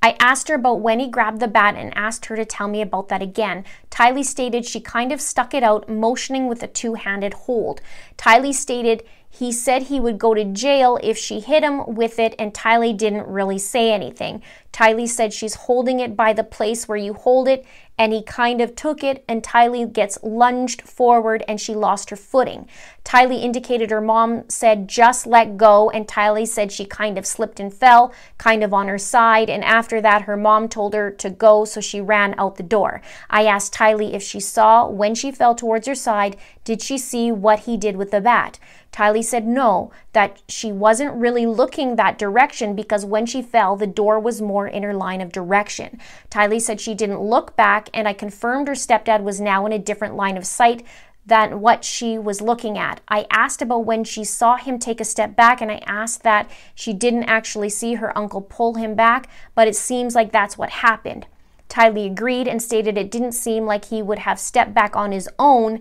I 0.00 0.16
asked 0.20 0.48
her 0.48 0.54
about 0.54 0.80
when 0.80 1.00
he 1.00 1.08
grabbed 1.08 1.40
the 1.40 1.48
bat 1.48 1.74
and 1.76 1.96
asked 1.96 2.26
her 2.26 2.36
to 2.36 2.44
tell 2.44 2.68
me 2.68 2.80
about 2.80 3.08
that 3.08 3.20
again. 3.20 3.64
Tylee 3.90 4.24
stated 4.24 4.64
she 4.64 4.80
kind 4.80 5.10
of 5.10 5.20
stuck 5.20 5.54
it 5.54 5.64
out, 5.64 5.88
motioning 5.88 6.46
with 6.46 6.62
a 6.62 6.68
two 6.68 6.94
handed 6.94 7.34
hold. 7.34 7.80
Tylee 8.16 8.54
stated 8.54 9.02
he 9.30 9.52
said 9.52 9.84
he 9.84 10.00
would 10.00 10.18
go 10.18 10.34
to 10.34 10.44
jail 10.44 10.98
if 11.02 11.18
she 11.18 11.40
hit 11.40 11.62
him 11.62 11.94
with 11.94 12.18
it, 12.18 12.34
and 12.38 12.54
Tylee 12.54 12.96
didn't 12.96 13.26
really 13.26 13.58
say 13.58 13.92
anything. 13.92 14.42
Tylee 14.78 15.08
said 15.08 15.32
she's 15.32 15.54
holding 15.54 15.98
it 15.98 16.14
by 16.14 16.32
the 16.32 16.44
place 16.44 16.86
where 16.86 16.96
you 16.96 17.12
hold 17.12 17.48
it, 17.48 17.66
and 17.98 18.12
he 18.12 18.22
kind 18.22 18.60
of 18.60 18.76
took 18.76 19.02
it, 19.02 19.24
and 19.28 19.42
Tylee 19.42 19.92
gets 19.92 20.22
lunged 20.22 20.82
forward 20.82 21.42
and 21.48 21.60
she 21.60 21.74
lost 21.74 22.10
her 22.10 22.16
footing. 22.16 22.68
Tylee 23.04 23.42
indicated 23.42 23.90
her 23.90 24.00
mom 24.00 24.48
said, 24.48 24.86
just 24.86 25.26
let 25.26 25.56
go, 25.56 25.90
and 25.90 26.06
Tylee 26.06 26.46
said 26.46 26.70
she 26.70 26.84
kind 26.84 27.18
of 27.18 27.26
slipped 27.26 27.58
and 27.58 27.74
fell, 27.74 28.12
kind 28.38 28.62
of 28.62 28.72
on 28.72 28.86
her 28.86 28.98
side, 28.98 29.50
and 29.50 29.64
after 29.64 30.00
that, 30.00 30.22
her 30.22 30.36
mom 30.36 30.68
told 30.68 30.94
her 30.94 31.10
to 31.10 31.28
go, 31.28 31.64
so 31.64 31.80
she 31.80 32.00
ran 32.00 32.36
out 32.38 32.54
the 32.54 32.62
door. 32.62 33.02
I 33.28 33.46
asked 33.46 33.74
Tylee 33.74 34.14
if 34.14 34.22
she 34.22 34.38
saw 34.38 34.86
when 34.86 35.16
she 35.16 35.32
fell 35.32 35.56
towards 35.56 35.88
her 35.88 35.96
side, 35.96 36.36
did 36.62 36.80
she 36.80 36.98
see 36.98 37.32
what 37.32 37.60
he 37.60 37.76
did 37.76 37.96
with 37.96 38.12
the 38.12 38.20
bat? 38.20 38.60
Tylee 38.92 39.24
said 39.24 39.46
no, 39.46 39.90
that 40.12 40.40
she 40.48 40.72
wasn't 40.72 41.14
really 41.14 41.46
looking 41.46 41.96
that 41.96 42.18
direction 42.18 42.74
because 42.74 43.04
when 43.04 43.26
she 43.26 43.42
fell, 43.42 43.76
the 43.76 43.86
door 43.86 44.18
was 44.18 44.40
more 44.40 44.67
in 44.68 44.82
her 44.82 44.94
line 44.94 45.20
of 45.20 45.32
direction. 45.32 45.98
Tylee 46.30 46.60
said 46.60 46.80
she 46.80 46.94
didn't 46.94 47.20
look 47.20 47.56
back, 47.56 47.88
and 47.92 48.06
I 48.06 48.12
confirmed 48.12 48.68
her 48.68 48.74
stepdad 48.74 49.22
was 49.22 49.40
now 49.40 49.66
in 49.66 49.72
a 49.72 49.78
different 49.78 50.14
line 50.14 50.36
of 50.36 50.46
sight 50.46 50.84
than 51.26 51.60
what 51.60 51.84
she 51.84 52.18
was 52.18 52.40
looking 52.40 52.78
at. 52.78 53.00
I 53.08 53.26
asked 53.30 53.60
about 53.60 53.84
when 53.84 54.02
she 54.02 54.24
saw 54.24 54.56
him 54.56 54.78
take 54.78 55.00
a 55.00 55.04
step 55.04 55.36
back, 55.36 55.60
and 55.60 55.70
I 55.70 55.82
asked 55.86 56.22
that 56.22 56.50
she 56.74 56.92
didn't 56.92 57.24
actually 57.24 57.68
see 57.68 57.94
her 57.94 58.16
uncle 58.16 58.40
pull 58.40 58.74
him 58.74 58.94
back, 58.94 59.28
but 59.54 59.68
it 59.68 59.76
seems 59.76 60.14
like 60.14 60.32
that's 60.32 60.56
what 60.56 60.70
happened. 60.70 61.26
Tylee 61.68 62.06
agreed 62.06 62.48
and 62.48 62.62
stated 62.62 62.96
it 62.96 63.10
didn't 63.10 63.32
seem 63.32 63.66
like 63.66 63.86
he 63.86 64.00
would 64.00 64.20
have 64.20 64.40
stepped 64.40 64.72
back 64.72 64.96
on 64.96 65.12
his 65.12 65.28
own 65.38 65.80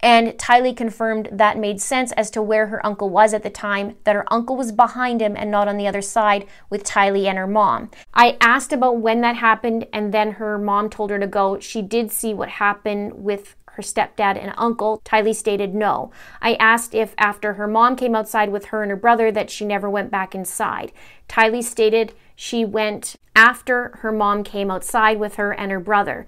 and 0.00 0.28
Tylee 0.32 0.76
confirmed 0.76 1.28
that 1.32 1.58
made 1.58 1.80
sense 1.80 2.12
as 2.12 2.30
to 2.30 2.42
where 2.42 2.68
her 2.68 2.84
uncle 2.86 3.10
was 3.10 3.34
at 3.34 3.42
the 3.42 3.50
time, 3.50 3.96
that 4.04 4.14
her 4.14 4.32
uncle 4.32 4.56
was 4.56 4.72
behind 4.72 5.20
him 5.20 5.36
and 5.36 5.50
not 5.50 5.68
on 5.68 5.76
the 5.76 5.88
other 5.88 6.02
side 6.02 6.46
with 6.70 6.84
Tylee 6.84 7.26
and 7.26 7.38
her 7.38 7.46
mom. 7.46 7.90
I 8.14 8.36
asked 8.40 8.72
about 8.72 8.98
when 8.98 9.20
that 9.22 9.36
happened, 9.36 9.86
and 9.92 10.14
then 10.14 10.32
her 10.32 10.58
mom 10.58 10.90
told 10.90 11.10
her 11.10 11.18
to 11.18 11.26
go. 11.26 11.58
She 11.58 11.82
did 11.82 12.12
see 12.12 12.32
what 12.34 12.48
happened 12.48 13.24
with 13.24 13.56
her 13.72 13.82
stepdad 13.82 14.36
and 14.36 14.52
uncle. 14.56 15.00
Tylee 15.04 15.34
stated 15.34 15.74
no. 15.74 16.10
I 16.42 16.54
asked 16.54 16.94
if 16.94 17.14
after 17.16 17.54
her 17.54 17.68
mom 17.68 17.94
came 17.94 18.16
outside 18.16 18.50
with 18.50 18.66
her 18.66 18.82
and 18.82 18.90
her 18.90 18.96
brother 18.96 19.30
that 19.30 19.50
she 19.50 19.64
never 19.64 19.88
went 19.88 20.10
back 20.10 20.34
inside. 20.34 20.92
Tylee 21.28 21.62
stated 21.62 22.12
she 22.34 22.64
went 22.64 23.14
after 23.36 23.96
her 24.00 24.10
mom 24.10 24.42
came 24.42 24.70
outside 24.70 25.20
with 25.20 25.36
her 25.36 25.52
and 25.52 25.70
her 25.70 25.78
brother, 25.80 26.26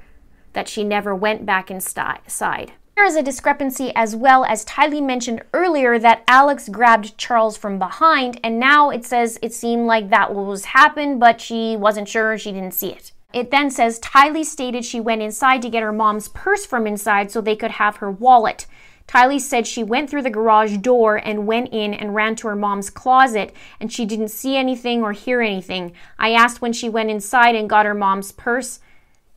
that 0.52 0.68
she 0.68 0.84
never 0.84 1.14
went 1.14 1.44
back 1.44 1.70
inside. 1.70 2.72
There 3.00 3.06
is 3.06 3.16
a 3.16 3.22
discrepancy 3.22 3.92
as 3.96 4.14
well 4.14 4.44
as 4.44 4.62
Tylee 4.66 5.02
mentioned 5.02 5.40
earlier 5.54 5.98
that 5.98 6.22
Alex 6.28 6.68
grabbed 6.68 7.16
Charles 7.16 7.56
from 7.56 7.78
behind, 7.78 8.38
and 8.44 8.60
now 8.60 8.90
it 8.90 9.06
says 9.06 9.38
it 9.40 9.54
seemed 9.54 9.86
like 9.86 10.10
that 10.10 10.34
was 10.34 10.66
happened, 10.66 11.18
but 11.18 11.40
she 11.40 11.78
wasn't 11.78 12.10
sure, 12.10 12.36
she 12.36 12.52
didn't 12.52 12.74
see 12.74 12.90
it. 12.90 13.12
It 13.32 13.50
then 13.50 13.70
says 13.70 14.00
Tylee 14.00 14.44
stated 14.44 14.84
she 14.84 15.00
went 15.00 15.22
inside 15.22 15.62
to 15.62 15.70
get 15.70 15.82
her 15.82 15.94
mom's 15.94 16.28
purse 16.28 16.66
from 16.66 16.86
inside 16.86 17.30
so 17.30 17.40
they 17.40 17.56
could 17.56 17.70
have 17.70 17.96
her 17.96 18.10
wallet. 18.10 18.66
Tylee 19.08 19.40
said 19.40 19.66
she 19.66 19.82
went 19.82 20.10
through 20.10 20.22
the 20.22 20.28
garage 20.28 20.76
door 20.76 21.16
and 21.16 21.46
went 21.46 21.72
in 21.72 21.94
and 21.94 22.14
ran 22.14 22.36
to 22.36 22.48
her 22.48 22.54
mom's 22.54 22.90
closet 22.90 23.54
and 23.80 23.90
she 23.90 24.04
didn't 24.04 24.28
see 24.28 24.58
anything 24.58 25.02
or 25.02 25.12
hear 25.12 25.40
anything. 25.40 25.94
I 26.18 26.32
asked 26.32 26.60
when 26.60 26.74
she 26.74 26.90
went 26.90 27.08
inside 27.08 27.54
and 27.54 27.70
got 27.70 27.86
her 27.86 27.94
mom's 27.94 28.30
purse. 28.30 28.78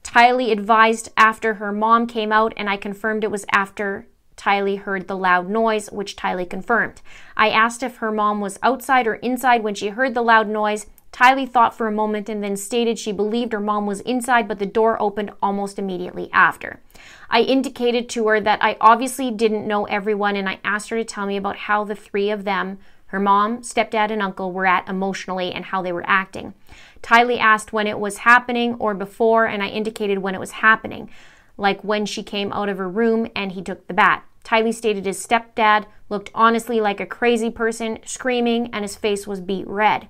Tylee 0.03 0.51
advised 0.51 1.09
after 1.17 1.55
her 1.55 1.71
mom 1.71 2.07
came 2.07 2.31
out, 2.31 2.53
and 2.57 2.69
I 2.69 2.77
confirmed 2.77 3.23
it 3.23 3.31
was 3.31 3.45
after 3.51 4.07
Tylee 4.35 4.79
heard 4.79 5.07
the 5.07 5.17
loud 5.17 5.49
noise, 5.49 5.89
which 5.91 6.15
Tylee 6.15 6.49
confirmed. 6.49 7.01
I 7.37 7.49
asked 7.49 7.83
if 7.83 7.97
her 7.97 8.11
mom 8.11 8.41
was 8.41 8.59
outside 8.61 9.07
or 9.07 9.15
inside 9.15 9.63
when 9.63 9.75
she 9.75 9.89
heard 9.89 10.13
the 10.13 10.21
loud 10.21 10.47
noise. 10.47 10.87
Tylee 11.11 11.49
thought 11.49 11.77
for 11.77 11.87
a 11.87 11.91
moment 11.91 12.27
and 12.27 12.43
then 12.43 12.57
stated 12.57 12.97
she 12.97 13.11
believed 13.11 13.53
her 13.53 13.59
mom 13.59 13.85
was 13.85 14.01
inside, 14.01 14.47
but 14.47 14.59
the 14.59 14.65
door 14.65 15.01
opened 15.01 15.31
almost 15.41 15.77
immediately 15.77 16.29
after. 16.33 16.81
I 17.29 17.41
indicated 17.41 18.09
to 18.09 18.27
her 18.27 18.41
that 18.41 18.63
I 18.63 18.77
obviously 18.81 19.29
didn't 19.31 19.67
know 19.67 19.85
everyone, 19.85 20.35
and 20.35 20.49
I 20.49 20.59
asked 20.63 20.89
her 20.89 20.97
to 20.97 21.05
tell 21.05 21.25
me 21.25 21.37
about 21.37 21.55
how 21.55 21.83
the 21.83 21.95
three 21.95 22.29
of 22.29 22.43
them 22.43 22.79
her 23.13 23.19
mom, 23.19 23.61
stepdad, 23.61 24.09
and 24.09 24.23
uncle 24.23 24.51
were 24.51 24.65
at 24.65 24.89
emotionally 24.89 25.51
and 25.51 25.65
how 25.65 25.83
they 25.83 25.91
were 25.91 26.03
acting. 26.07 26.55
Tylee 27.03 27.37
asked 27.37 27.73
when 27.73 27.85
it 27.85 27.99
was 27.99 28.19
happening 28.19 28.75
or 28.75 28.93
before, 28.93 29.45
and 29.45 29.61
I 29.61 29.67
indicated 29.67 30.19
when 30.19 30.33
it 30.33 30.39
was 30.39 30.51
happening, 30.51 31.09
like 31.57 31.83
when 31.83 32.05
she 32.05 32.23
came 32.23 32.51
out 32.53 32.69
of 32.69 32.77
her 32.79 32.89
room 32.89 33.29
and 33.35 33.51
he 33.51 33.61
took 33.61 33.85
the 33.87 33.93
bat. 33.93 34.23
Tylee 34.43 34.73
stated 34.73 35.05
his 35.05 35.23
stepdad 35.23 35.85
looked 36.09 36.31
honestly 36.33 36.79
like 36.79 36.99
a 36.99 37.05
crazy 37.05 37.49
person, 37.49 37.99
screaming, 38.05 38.69
and 38.73 38.83
his 38.83 38.95
face 38.95 39.27
was 39.27 39.41
beat 39.41 39.67
red. 39.67 40.07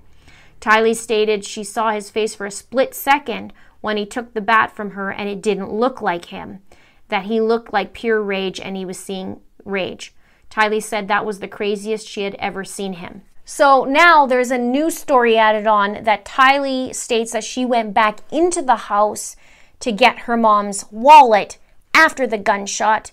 Tylee 0.60 0.96
stated 0.96 1.44
she 1.44 1.62
saw 1.62 1.90
his 1.90 2.10
face 2.10 2.34
for 2.34 2.46
a 2.46 2.50
split 2.50 2.94
second 2.94 3.52
when 3.80 3.96
he 3.96 4.06
took 4.06 4.32
the 4.32 4.40
bat 4.40 4.74
from 4.74 4.92
her 4.92 5.10
and 5.10 5.28
it 5.28 5.42
didn't 5.42 5.72
look 5.72 6.00
like 6.00 6.26
him, 6.26 6.60
that 7.08 7.26
he 7.26 7.40
looked 7.40 7.72
like 7.72 7.92
pure 7.92 8.22
rage 8.22 8.60
and 8.60 8.76
he 8.76 8.84
was 8.84 8.98
seeing 8.98 9.40
rage. 9.64 10.14
Tylee 10.50 10.82
said 10.82 11.08
that 11.08 11.26
was 11.26 11.40
the 11.40 11.48
craziest 11.48 12.06
she 12.06 12.22
had 12.22 12.36
ever 12.36 12.64
seen 12.64 12.94
him. 12.94 13.22
So 13.44 13.84
now 13.84 14.24
there's 14.24 14.50
a 14.50 14.58
new 14.58 14.90
story 14.90 15.36
added 15.36 15.66
on 15.66 16.04
that 16.04 16.24
Tylee 16.24 16.94
states 16.94 17.32
that 17.32 17.44
she 17.44 17.64
went 17.64 17.92
back 17.92 18.20
into 18.32 18.62
the 18.62 18.76
house 18.76 19.36
to 19.80 19.92
get 19.92 20.20
her 20.20 20.36
mom's 20.36 20.86
wallet 20.90 21.58
after 21.92 22.26
the 22.26 22.38
gunshot. 22.38 23.12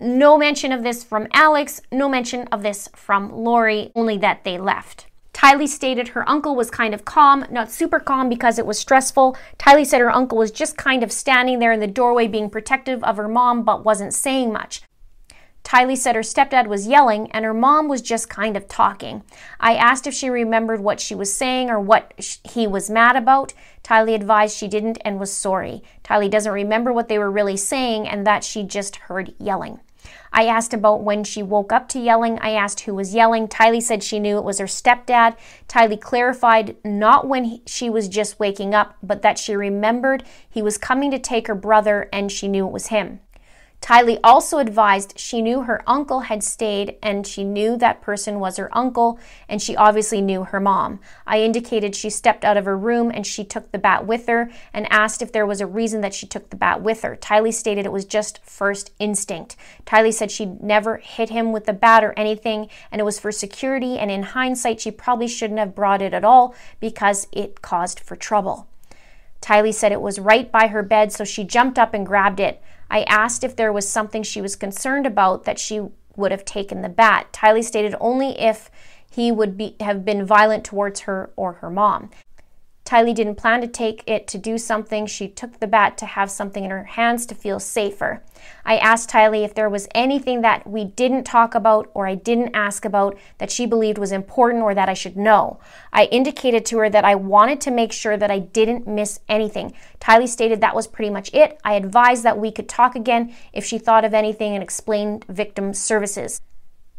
No 0.00 0.36
mention 0.36 0.72
of 0.72 0.82
this 0.82 1.04
from 1.04 1.28
Alex, 1.32 1.80
no 1.92 2.08
mention 2.08 2.48
of 2.48 2.62
this 2.62 2.88
from 2.96 3.32
Lori, 3.32 3.92
only 3.94 4.18
that 4.18 4.42
they 4.42 4.58
left. 4.58 5.06
Tylee 5.32 5.68
stated 5.68 6.08
her 6.08 6.28
uncle 6.28 6.56
was 6.56 6.70
kind 6.70 6.92
of 6.92 7.04
calm, 7.04 7.46
not 7.50 7.70
super 7.70 8.00
calm 8.00 8.28
because 8.28 8.58
it 8.58 8.66
was 8.66 8.78
stressful. 8.78 9.36
Tylee 9.58 9.86
said 9.86 10.00
her 10.00 10.10
uncle 10.10 10.38
was 10.38 10.50
just 10.50 10.76
kind 10.76 11.02
of 11.04 11.12
standing 11.12 11.60
there 11.60 11.72
in 11.72 11.80
the 11.80 11.86
doorway 11.86 12.26
being 12.26 12.50
protective 12.50 13.02
of 13.04 13.16
her 13.16 13.28
mom 13.28 13.62
but 13.62 13.84
wasn't 13.84 14.12
saying 14.12 14.52
much. 14.52 14.82
Tylee 15.64 15.96
said 15.96 16.16
her 16.16 16.22
stepdad 16.22 16.66
was 16.66 16.86
yelling 16.86 17.30
and 17.32 17.44
her 17.44 17.54
mom 17.54 17.88
was 17.88 18.02
just 18.02 18.28
kind 18.28 18.56
of 18.56 18.66
talking. 18.66 19.22
I 19.60 19.74
asked 19.74 20.06
if 20.06 20.14
she 20.14 20.28
remembered 20.28 20.80
what 20.80 21.00
she 21.00 21.14
was 21.14 21.32
saying 21.32 21.70
or 21.70 21.78
what 21.78 22.14
he 22.50 22.66
was 22.66 22.90
mad 22.90 23.16
about. 23.16 23.52
Tylee 23.84 24.14
advised 24.14 24.56
she 24.56 24.68
didn't 24.68 24.98
and 25.04 25.20
was 25.20 25.32
sorry. 25.32 25.82
Tylee 26.02 26.30
doesn't 26.30 26.52
remember 26.52 26.92
what 26.92 27.08
they 27.08 27.18
were 27.18 27.30
really 27.30 27.56
saying 27.56 28.08
and 28.08 28.26
that 28.26 28.44
she 28.44 28.62
just 28.62 28.96
heard 28.96 29.34
yelling. 29.38 29.80
I 30.32 30.46
asked 30.46 30.72
about 30.72 31.02
when 31.02 31.24
she 31.24 31.42
woke 31.42 31.72
up 31.72 31.88
to 31.90 31.98
yelling. 31.98 32.38
I 32.40 32.52
asked 32.52 32.80
who 32.80 32.94
was 32.94 33.14
yelling. 33.14 33.48
Tylee 33.48 33.82
said 33.82 34.02
she 34.02 34.18
knew 34.18 34.38
it 34.38 34.44
was 34.44 34.58
her 34.58 34.66
stepdad. 34.66 35.36
Tylee 35.68 36.00
clarified 36.00 36.76
not 36.84 37.26
when 37.26 37.44
he, 37.44 37.62
she 37.66 37.90
was 37.90 38.08
just 38.08 38.38
waking 38.38 38.74
up, 38.74 38.96
but 39.02 39.22
that 39.22 39.38
she 39.38 39.54
remembered 39.54 40.24
he 40.48 40.62
was 40.62 40.78
coming 40.78 41.10
to 41.10 41.18
take 41.18 41.48
her 41.48 41.54
brother 41.54 42.08
and 42.12 42.30
she 42.30 42.48
knew 42.48 42.66
it 42.66 42.72
was 42.72 42.88
him. 42.88 43.20
Tylee 43.80 44.20
also 44.22 44.58
advised 44.58 45.18
she 45.18 45.40
knew 45.40 45.62
her 45.62 45.82
uncle 45.86 46.20
had 46.20 46.44
stayed 46.44 46.96
and 47.02 47.26
she 47.26 47.44
knew 47.44 47.76
that 47.78 48.02
person 48.02 48.38
was 48.38 48.58
her 48.58 48.76
uncle 48.76 49.18
and 49.48 49.62
she 49.62 49.74
obviously 49.74 50.20
knew 50.20 50.44
her 50.44 50.60
mom. 50.60 51.00
I 51.26 51.40
indicated 51.40 51.96
she 51.96 52.10
stepped 52.10 52.44
out 52.44 52.58
of 52.58 52.66
her 52.66 52.76
room 52.76 53.10
and 53.10 53.26
she 53.26 53.42
took 53.42 53.72
the 53.72 53.78
bat 53.78 54.06
with 54.06 54.26
her 54.26 54.50
and 54.74 54.90
asked 54.92 55.22
if 55.22 55.32
there 55.32 55.46
was 55.46 55.62
a 55.62 55.66
reason 55.66 56.02
that 56.02 56.14
she 56.14 56.26
took 56.26 56.50
the 56.50 56.56
bat 56.56 56.82
with 56.82 57.02
her. 57.02 57.16
Tylee 57.16 57.54
stated 57.54 57.86
it 57.86 57.92
was 57.92 58.04
just 58.04 58.44
first 58.44 58.92
instinct. 58.98 59.56
Tylee 59.86 60.12
said 60.12 60.30
she'd 60.30 60.62
never 60.62 60.98
hit 60.98 61.30
him 61.30 61.50
with 61.50 61.64
the 61.64 61.72
bat 61.72 62.04
or 62.04 62.12
anything 62.18 62.68
and 62.92 63.00
it 63.00 63.04
was 63.04 63.18
for 63.18 63.32
security 63.32 63.98
and 63.98 64.10
in 64.10 64.22
hindsight 64.24 64.80
she 64.80 64.90
probably 64.90 65.28
shouldn't 65.28 65.58
have 65.58 65.74
brought 65.74 66.02
it 66.02 66.12
at 66.12 66.24
all 66.24 66.54
because 66.80 67.26
it 67.32 67.62
caused 67.62 67.98
for 67.98 68.14
trouble. 68.14 68.68
Tylee 69.40 69.72
said 69.72 69.90
it 69.90 70.02
was 70.02 70.18
right 70.18 70.52
by 70.52 70.66
her 70.66 70.82
bed 70.82 71.12
so 71.12 71.24
she 71.24 71.44
jumped 71.44 71.78
up 71.78 71.94
and 71.94 72.06
grabbed 72.06 72.40
it. 72.40 72.62
I 72.90 73.02
asked 73.04 73.44
if 73.44 73.56
there 73.56 73.72
was 73.72 73.88
something 73.88 74.22
she 74.22 74.42
was 74.42 74.56
concerned 74.56 75.06
about 75.06 75.44
that 75.44 75.58
she 75.58 75.80
would 76.16 76.32
have 76.32 76.44
taken 76.44 76.82
the 76.82 76.88
bat. 76.88 77.32
Tylee 77.32 77.64
stated 77.64 77.94
only 78.00 78.38
if 78.40 78.70
he 79.10 79.32
would 79.32 79.56
be, 79.56 79.76
have 79.80 80.04
been 80.04 80.24
violent 80.24 80.64
towards 80.64 81.00
her 81.00 81.30
or 81.36 81.54
her 81.54 81.70
mom. 81.70 82.10
Tylee 82.90 83.14
didn't 83.14 83.36
plan 83.36 83.60
to 83.60 83.68
take 83.68 84.02
it 84.04 84.26
to 84.26 84.36
do 84.36 84.58
something. 84.58 85.06
She 85.06 85.28
took 85.28 85.60
the 85.60 85.68
bat 85.68 85.96
to 85.98 86.06
have 86.06 86.28
something 86.28 86.64
in 86.64 86.72
her 86.72 86.82
hands 86.82 87.24
to 87.26 87.36
feel 87.36 87.60
safer. 87.60 88.24
I 88.64 88.78
asked 88.78 89.10
Tylee 89.10 89.44
if 89.44 89.54
there 89.54 89.70
was 89.70 89.86
anything 89.94 90.40
that 90.40 90.66
we 90.66 90.86
didn't 90.86 91.22
talk 91.22 91.54
about 91.54 91.88
or 91.94 92.08
I 92.08 92.16
didn't 92.16 92.50
ask 92.52 92.84
about 92.84 93.16
that 93.38 93.52
she 93.52 93.64
believed 93.64 93.96
was 93.96 94.10
important 94.10 94.64
or 94.64 94.74
that 94.74 94.88
I 94.88 94.94
should 94.94 95.16
know. 95.16 95.60
I 95.92 96.06
indicated 96.06 96.66
to 96.66 96.78
her 96.78 96.90
that 96.90 97.04
I 97.04 97.14
wanted 97.14 97.60
to 97.60 97.70
make 97.70 97.92
sure 97.92 98.16
that 98.16 98.30
I 98.32 98.40
didn't 98.40 98.88
miss 98.88 99.20
anything. 99.28 99.72
Tylee 100.00 100.26
stated 100.26 100.60
that 100.60 100.74
was 100.74 100.88
pretty 100.88 101.10
much 101.10 101.32
it. 101.32 101.60
I 101.62 101.74
advised 101.74 102.24
that 102.24 102.40
we 102.40 102.50
could 102.50 102.68
talk 102.68 102.96
again 102.96 103.32
if 103.52 103.64
she 103.64 103.78
thought 103.78 104.04
of 104.04 104.14
anything 104.14 104.54
and 104.54 104.64
explained 104.64 105.24
victim 105.28 105.74
services. 105.74 106.40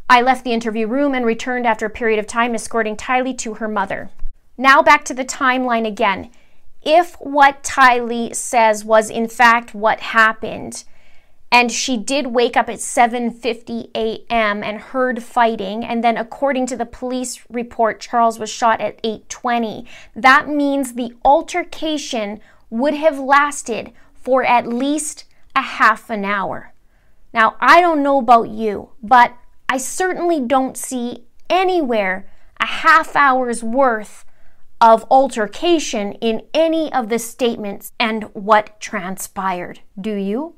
I 0.09 0.21
left 0.21 0.45
the 0.45 0.53
interview 0.53 0.87
room 0.87 1.13
and 1.13 1.25
returned 1.25 1.67
after 1.67 1.85
a 1.85 1.89
period 1.89 2.17
of 2.17 2.27
time 2.27 2.55
escorting 2.55 2.95
Tylee 2.95 3.37
to 3.39 3.55
her 3.55 3.67
mother. 3.67 4.09
Now 4.57 4.81
back 4.81 5.05
to 5.05 5.13
the 5.13 5.25
timeline 5.25 5.87
again. 5.87 6.29
If 6.83 7.15
what 7.15 7.63
Tylee 7.63 8.35
says 8.35 8.83
was 8.83 9.09
in 9.09 9.27
fact 9.27 9.73
what 9.73 9.99
happened, 9.99 10.83
and 11.51 11.71
she 11.71 11.97
did 11.97 12.27
wake 12.27 12.55
up 12.55 12.69
at 12.69 12.79
7:50 12.79 13.89
a.m. 13.93 14.63
and 14.63 14.79
heard 14.79 15.21
fighting 15.21 15.83
and 15.83 16.03
then 16.03 16.17
according 16.17 16.65
to 16.67 16.77
the 16.77 16.85
police 16.85 17.43
report 17.49 17.99
Charles 17.99 18.39
was 18.39 18.49
shot 18.49 18.79
at 18.79 19.01
8:20 19.03 19.85
that 20.15 20.47
means 20.47 20.93
the 20.93 21.13
altercation 21.25 22.39
would 22.69 22.93
have 22.93 23.19
lasted 23.19 23.91
for 24.13 24.43
at 24.45 24.67
least 24.67 25.25
a 25.55 25.61
half 25.61 26.09
an 26.09 26.23
hour 26.23 26.73
now 27.33 27.55
I 27.59 27.81
don't 27.81 28.03
know 28.03 28.19
about 28.19 28.49
you 28.49 28.91
but 29.03 29.35
I 29.67 29.77
certainly 29.77 30.39
don't 30.39 30.77
see 30.77 31.25
anywhere 31.49 32.25
a 32.59 32.65
half 32.65 33.15
hour's 33.15 33.63
worth 33.63 34.23
of 34.81 35.05
altercation 35.11 36.13
in 36.13 36.41
any 36.53 36.91
of 36.91 37.09
the 37.09 37.19
statements 37.19 37.91
and 37.99 38.23
what 38.33 38.79
transpired. 38.81 39.81
Do 39.99 40.15
you? 40.15 40.55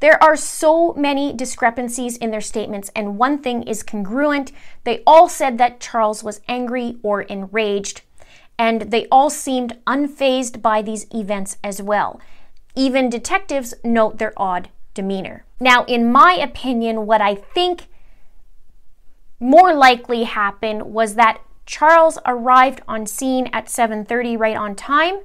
There 0.00 0.22
are 0.22 0.36
so 0.36 0.92
many 0.92 1.32
discrepancies 1.32 2.18
in 2.18 2.30
their 2.30 2.42
statements, 2.42 2.90
and 2.94 3.16
one 3.16 3.38
thing 3.38 3.62
is 3.62 3.82
congruent. 3.82 4.52
They 4.84 5.02
all 5.06 5.28
said 5.28 5.56
that 5.56 5.80
Charles 5.80 6.22
was 6.22 6.42
angry 6.48 6.98
or 7.02 7.22
enraged, 7.22 8.02
and 8.58 8.82
they 8.82 9.06
all 9.06 9.30
seemed 9.30 9.78
unfazed 9.86 10.60
by 10.60 10.82
these 10.82 11.06
events 11.14 11.56
as 11.64 11.80
well. 11.80 12.20
Even 12.74 13.08
detectives 13.08 13.72
note 13.82 14.18
their 14.18 14.34
odd 14.36 14.68
demeanor. 14.92 15.44
Now, 15.60 15.84
in 15.84 16.12
my 16.12 16.32
opinion, 16.34 17.06
what 17.06 17.22
I 17.22 17.34
think 17.34 17.86
more 19.40 19.72
likely 19.72 20.24
happened 20.24 20.82
was 20.82 21.14
that 21.14 21.40
Charles 21.66 22.18
arrived 22.24 22.80
on 22.88 23.06
scene 23.06 23.48
at 23.52 23.66
7:30 23.66 24.36
right 24.36 24.56
on 24.56 24.74
time 24.74 25.20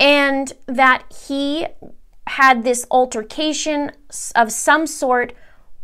and 0.00 0.52
that 0.66 1.04
he 1.28 1.66
had 2.26 2.64
this 2.64 2.86
altercation 2.90 3.92
of 4.34 4.50
some 4.50 4.86
sort 4.86 5.34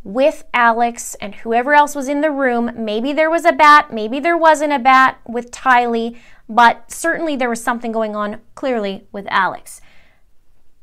with 0.02 0.44
Alex 0.54 1.14
and 1.16 1.34
whoever 1.36 1.74
else 1.74 1.94
was 1.94 2.08
in 2.08 2.22
the 2.22 2.30
room. 2.30 2.70
Maybe 2.74 3.12
there 3.12 3.30
was 3.30 3.44
a 3.44 3.52
bat, 3.52 3.92
maybe 3.92 4.18
there 4.18 4.38
wasn't 4.38 4.72
a 4.72 4.78
bat 4.78 5.18
with 5.28 5.50
Tylee, 5.50 6.16
but 6.48 6.90
certainly 6.90 7.36
there 7.36 7.50
was 7.50 7.62
something 7.62 7.92
going 7.92 8.16
on 8.16 8.40
clearly 8.54 9.06
with 9.12 9.26
Alex. 9.28 9.80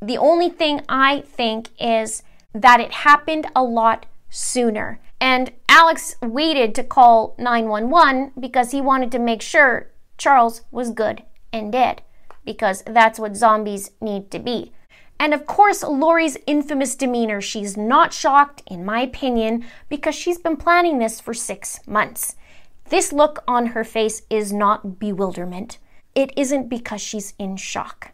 The 0.02 0.18
only 0.18 0.50
thing 0.50 0.82
I 0.88 1.22
think 1.22 1.70
is 1.80 2.22
that 2.54 2.80
it 2.80 2.92
happened 2.92 3.48
a 3.56 3.64
lot 3.64 4.06
sooner. 4.30 5.00
And 5.20 5.52
Alex 5.68 6.16
waited 6.22 6.76
to 6.76 6.84
call 6.84 7.36
911 7.38 8.34
because 8.40 8.72
he 8.72 8.82
wanted 8.82 9.12
to 9.12 9.20
make 9.20 9.42
sure 9.42 9.92
Charles 10.18 10.62
was 10.72 10.92
good 10.92 11.24
and 11.52 11.72
dead, 11.72 12.02
because 12.46 12.84
that's 12.86 13.20
what 13.20 13.36
zombies 13.36 13.92
need 14.02 14.30
to 14.32 14.40
be. 14.40 14.72
And 15.20 15.34
of 15.34 15.46
course, 15.46 15.84
Lori's 15.84 16.38
infamous 16.46 16.96
demeanor. 16.96 17.42
She's 17.42 17.76
not 17.76 18.14
shocked, 18.14 18.62
in 18.68 18.86
my 18.86 19.02
opinion, 19.02 19.66
because 19.90 20.14
she's 20.14 20.38
been 20.38 20.58
planning 20.58 21.00
this 21.00 21.20
for 21.20 21.34
six 21.34 21.80
months. 21.88 22.36
This 22.90 23.12
look 23.12 23.44
on 23.48 23.68
her 23.68 23.84
face 23.84 24.22
is 24.30 24.54
not 24.54 25.00
bewilderment. 25.00 25.80
It 26.14 26.32
isn't 26.38 26.70
because 26.70 27.02
she's 27.02 27.34
in 27.40 27.58
shock. 27.58 28.12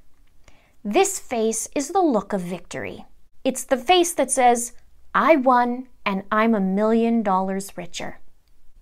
This 0.84 1.20
face 1.20 1.68
is 1.76 1.89
the 1.89 2.01
look 2.01 2.34
of 2.34 2.41
victory. 2.41 3.06
It's 3.43 3.64
the 3.66 3.78
face 3.78 4.14
that 4.14 4.32
says, 4.32 4.74
I 5.16 5.36
won 5.36 5.88
and 6.05 6.24
I'm 6.32 6.55
a 6.55 6.59
million 6.59 7.22
dollars 7.22 7.78
richer. 7.78 8.20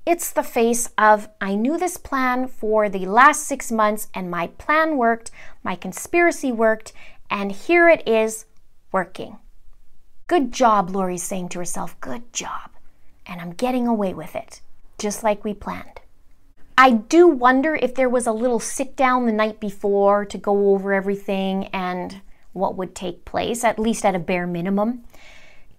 It's 0.06 0.32
the 0.32 0.44
face 0.44 0.90
of 0.98 1.30
I 1.42 1.56
knew 1.56 1.78
this 1.78 1.98
plan 1.98 2.48
for 2.48 2.88
the 2.88 3.06
last 3.06 3.44
six 3.44 3.72
months 3.72 4.08
and 4.14 4.32
my 4.32 4.48
plan 4.48 4.98
worked, 4.98 5.30
my 5.62 5.76
conspiracy 5.76 6.52
worked, 6.52 6.94
and 7.30 7.52
here 7.52 7.90
it 7.90 8.08
is 8.08 8.46
working. 8.92 9.38
Good 10.28 10.54
job, 10.54 10.90
Lori's 10.90 11.24
saying 11.24 11.50
to 11.50 11.60
herself. 11.60 12.00
Good 12.00 12.32
job. 12.32 12.72
And 13.28 13.42
I'm 13.42 13.52
getting 13.52 13.86
away 13.86 14.14
with 14.14 14.36
it, 14.36 14.62
just 14.98 15.24
like 15.24 15.44
we 15.44 15.54
planned. 15.54 16.00
I 16.78 16.92
do 16.92 17.28
wonder 17.28 17.76
if 17.76 17.94
there 17.94 18.10
was 18.10 18.26
a 18.26 18.32
little 18.32 18.60
sit 18.60 18.96
down 18.96 19.26
the 19.26 19.34
night 19.34 19.60
before 19.60 20.26
to 20.26 20.38
go 20.38 20.72
over 20.72 20.94
everything 20.94 21.68
and 21.68 22.22
what 22.54 22.78
would 22.78 22.96
take 22.96 23.26
place, 23.26 23.64
at 23.64 23.78
least 23.78 24.06
at 24.06 24.16
a 24.16 24.20
bare 24.20 24.48
minimum 24.48 25.04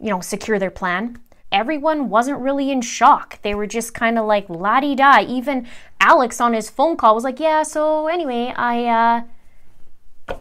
you 0.03 0.11
know, 0.11 0.20
secure 0.20 0.59
their 0.59 0.70
plan. 0.70 1.18
Everyone 1.50 2.09
wasn't 2.09 2.40
really 2.40 2.70
in 2.70 2.80
shock. 2.80 3.40
They 3.42 3.55
were 3.55 3.66
just 3.66 3.94
kind 3.94 4.18
of 4.18 4.26
like 4.26 4.48
la 4.48 4.80
di 4.80 4.94
da. 4.94 5.20
Even 5.20 5.66
Alex 6.00 6.40
on 6.40 6.55
his 6.55 6.70
phone 6.70 6.96
call 6.96 7.14
was 7.14 7.24
like, 7.24 7.40
"Yeah, 7.40 7.62
so 7.62 8.09
anyway, 8.09 8.53
I 8.57 8.86
uh 8.86 10.36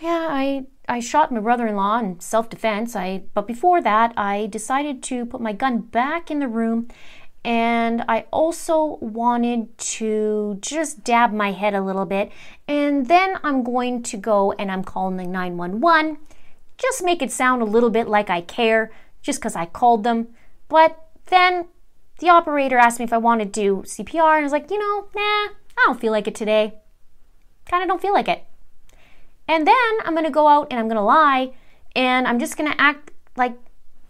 yeah, 0.00 0.28
I 0.30 0.66
I 0.88 1.00
shot 1.00 1.32
my 1.32 1.40
brother-in-law 1.40 2.00
in 2.00 2.20
self-defense. 2.20 2.96
I 2.96 3.24
but 3.34 3.46
before 3.46 3.80
that, 3.82 4.12
I 4.16 4.46
decided 4.46 5.02
to 5.04 5.24
put 5.26 5.40
my 5.40 5.52
gun 5.52 5.78
back 5.80 6.30
in 6.30 6.40
the 6.40 6.48
room 6.48 6.88
and 7.44 8.04
I 8.08 8.26
also 8.32 8.98
wanted 9.00 9.76
to 9.78 10.58
just 10.60 11.02
dab 11.02 11.32
my 11.32 11.52
head 11.52 11.74
a 11.74 11.80
little 11.80 12.04
bit. 12.04 12.30
And 12.68 13.06
then 13.06 13.38
I'm 13.42 13.62
going 13.64 14.02
to 14.04 14.16
go 14.16 14.52
and 14.52 14.70
I'm 14.70 14.84
calling 14.84 15.32
911. 15.32 16.18
Just 16.82 17.04
make 17.04 17.22
it 17.22 17.30
sound 17.30 17.62
a 17.62 17.64
little 17.64 17.90
bit 17.90 18.08
like 18.08 18.28
I 18.28 18.40
care 18.40 18.90
just 19.22 19.38
because 19.38 19.54
I 19.54 19.66
called 19.66 20.02
them. 20.02 20.34
But 20.68 20.98
then 21.26 21.68
the 22.18 22.28
operator 22.28 22.76
asked 22.76 22.98
me 22.98 23.04
if 23.04 23.12
I 23.12 23.18
wanted 23.18 23.54
to 23.54 23.60
do 23.60 23.82
CPR, 23.86 24.34
and 24.34 24.40
I 24.40 24.42
was 24.42 24.50
like, 24.50 24.68
you 24.68 24.80
know, 24.80 25.06
nah, 25.14 25.54
I 25.78 25.84
don't 25.86 26.00
feel 26.00 26.10
like 26.10 26.26
it 26.26 26.34
today. 26.34 26.74
Kind 27.66 27.84
of 27.84 27.88
don't 27.88 28.02
feel 28.02 28.12
like 28.12 28.26
it. 28.26 28.44
And 29.46 29.64
then 29.66 29.74
I'm 30.04 30.14
to 30.24 30.30
go 30.30 30.48
out 30.48 30.68
and 30.70 30.80
I'm 30.80 30.88
to 30.96 31.02
lie 31.02 31.52
and 31.94 32.26
I'm 32.26 32.38
just 32.38 32.56
to 32.56 32.80
act 32.80 33.12
like, 33.36 33.56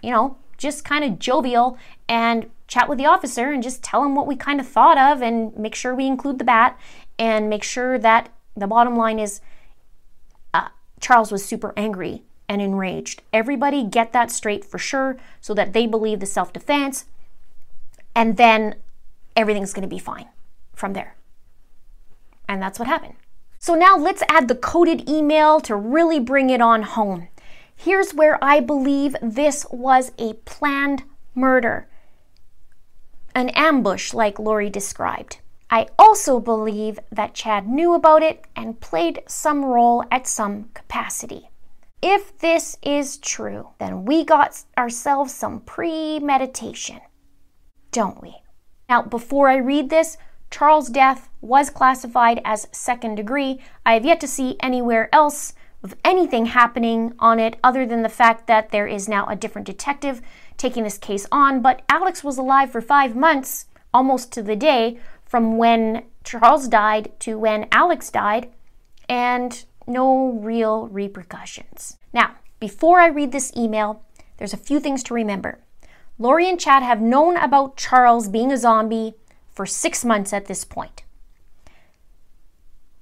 you 0.02 0.10
know, 0.10 0.38
just 0.56 0.84
kind 0.84 1.04
of 1.04 1.18
jovial 1.18 1.76
and 2.08 2.48
chat 2.68 2.88
with 2.88 2.98
the 2.98 3.06
officer 3.06 3.50
and 3.50 3.62
just 3.62 3.82
tell 3.82 4.04
him 4.04 4.14
what 4.14 4.26
we 4.26 4.36
kind 4.36 4.60
of 4.60 4.68
thought 4.68 4.96
of 4.96 5.20
and 5.20 5.56
make 5.56 5.74
sure 5.74 5.94
we 5.94 6.06
include 6.06 6.38
the 6.38 6.44
bat 6.44 6.78
and 7.18 7.50
make 7.50 7.62
sure 7.62 7.98
that 7.98 8.30
the 8.56 8.66
bottom 8.66 8.96
line 8.96 9.18
is 9.18 9.40
uh, 10.54 10.68
Charles 11.00 11.32
was 11.32 11.44
super 11.44 11.72
angry 11.76 12.22
and 12.52 12.60
enraged. 12.60 13.22
Everybody 13.32 13.82
get 13.82 14.12
that 14.12 14.30
straight 14.30 14.62
for 14.62 14.76
sure 14.76 15.16
so 15.40 15.54
that 15.54 15.72
they 15.72 15.86
believe 15.86 16.20
the 16.20 16.26
self 16.26 16.52
defense 16.52 17.06
and 18.14 18.36
then 18.36 18.74
everything's 19.34 19.72
going 19.72 19.88
to 19.88 19.88
be 19.88 19.98
fine 19.98 20.28
from 20.74 20.92
there. 20.92 21.16
And 22.46 22.60
that's 22.60 22.78
what 22.78 22.88
happened. 22.88 23.14
So 23.58 23.74
now 23.74 23.96
let's 23.96 24.22
add 24.28 24.48
the 24.48 24.54
coded 24.54 25.08
email 25.08 25.60
to 25.60 25.74
really 25.74 26.20
bring 26.20 26.50
it 26.50 26.60
on 26.60 26.82
home. 26.82 27.28
Here's 27.74 28.12
where 28.12 28.38
I 28.44 28.60
believe 28.60 29.16
this 29.22 29.64
was 29.70 30.12
a 30.18 30.34
planned 30.44 31.04
murder, 31.34 31.88
an 33.34 33.48
ambush 33.50 34.12
like 34.12 34.38
Lori 34.38 34.68
described. 34.68 35.38
I 35.70 35.86
also 35.98 36.38
believe 36.38 37.00
that 37.10 37.32
Chad 37.32 37.66
knew 37.66 37.94
about 37.94 38.22
it 38.22 38.44
and 38.54 38.78
played 38.78 39.22
some 39.26 39.64
role 39.64 40.04
at 40.10 40.26
some 40.26 40.68
capacity. 40.74 41.48
If 42.02 42.36
this 42.38 42.76
is 42.82 43.16
true, 43.18 43.70
then 43.78 44.04
we 44.04 44.24
got 44.24 44.64
ourselves 44.76 45.32
some 45.32 45.60
premeditation, 45.60 47.00
don't 47.92 48.20
we? 48.20 48.34
Now, 48.88 49.02
before 49.02 49.48
I 49.48 49.56
read 49.56 49.88
this, 49.88 50.16
Charles' 50.50 50.88
death 50.88 51.30
was 51.40 51.70
classified 51.70 52.40
as 52.44 52.66
second 52.72 53.14
degree. 53.14 53.60
I 53.86 53.94
have 53.94 54.04
yet 54.04 54.20
to 54.20 54.26
see 54.26 54.56
anywhere 54.60 55.08
else 55.12 55.54
of 55.84 55.94
anything 56.04 56.46
happening 56.46 57.14
on 57.20 57.38
it 57.38 57.56
other 57.62 57.86
than 57.86 58.02
the 58.02 58.08
fact 58.08 58.48
that 58.48 58.70
there 58.70 58.86
is 58.86 59.08
now 59.08 59.26
a 59.26 59.36
different 59.36 59.66
detective 59.66 60.20
taking 60.56 60.82
this 60.82 60.98
case 60.98 61.26
on. 61.30 61.62
But 61.62 61.82
Alex 61.88 62.24
was 62.24 62.36
alive 62.36 62.70
for 62.70 62.80
five 62.80 63.14
months, 63.14 63.66
almost 63.94 64.32
to 64.32 64.42
the 64.42 64.56
day, 64.56 64.98
from 65.24 65.56
when 65.56 66.02
Charles 66.24 66.68
died 66.68 67.12
to 67.20 67.38
when 67.38 67.68
Alex 67.72 68.10
died, 68.10 68.50
and 69.08 69.64
no 69.86 70.30
real 70.30 70.88
repercussions. 70.88 71.96
Now, 72.12 72.36
before 72.60 73.00
I 73.00 73.06
read 73.08 73.32
this 73.32 73.52
email, 73.56 74.04
there's 74.36 74.54
a 74.54 74.58
few 74.58 74.80
things 74.80 75.02
to 75.04 75.14
remember. 75.14 75.58
Lori 76.18 76.48
and 76.48 76.60
Chad 76.60 76.82
have 76.82 77.00
known 77.00 77.36
about 77.36 77.76
Charles 77.76 78.28
being 78.28 78.52
a 78.52 78.56
zombie 78.56 79.14
for 79.50 79.66
six 79.66 80.04
months 80.04 80.32
at 80.32 80.46
this 80.46 80.64
point. 80.64 81.02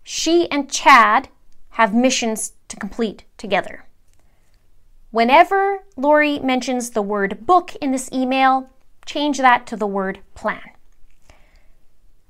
She 0.03 0.51
and 0.51 0.71
Chad 0.71 1.29
have 1.71 1.95
missions 1.95 2.53
to 2.69 2.77
complete 2.77 3.25
together. 3.37 3.85
Whenever 5.11 5.85
Lori 5.97 6.39
mentions 6.39 6.91
the 6.91 7.03
word 7.03 7.47
book 7.47 7.75
in 7.81 7.93
this 7.93 8.11
email, 8.13 8.71
change 9.05 9.39
that 9.39 9.67
to 9.67 9.77
the 9.77 9.87
word 9.87 10.21
plan. 10.35 10.71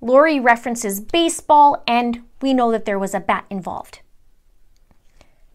Lori 0.00 0.40
references 0.40 1.00
baseball, 1.00 1.82
and 1.86 2.22
we 2.40 2.54
know 2.54 2.72
that 2.72 2.86
there 2.86 2.98
was 2.98 3.14
a 3.14 3.20
bat 3.20 3.44
involved. 3.50 4.00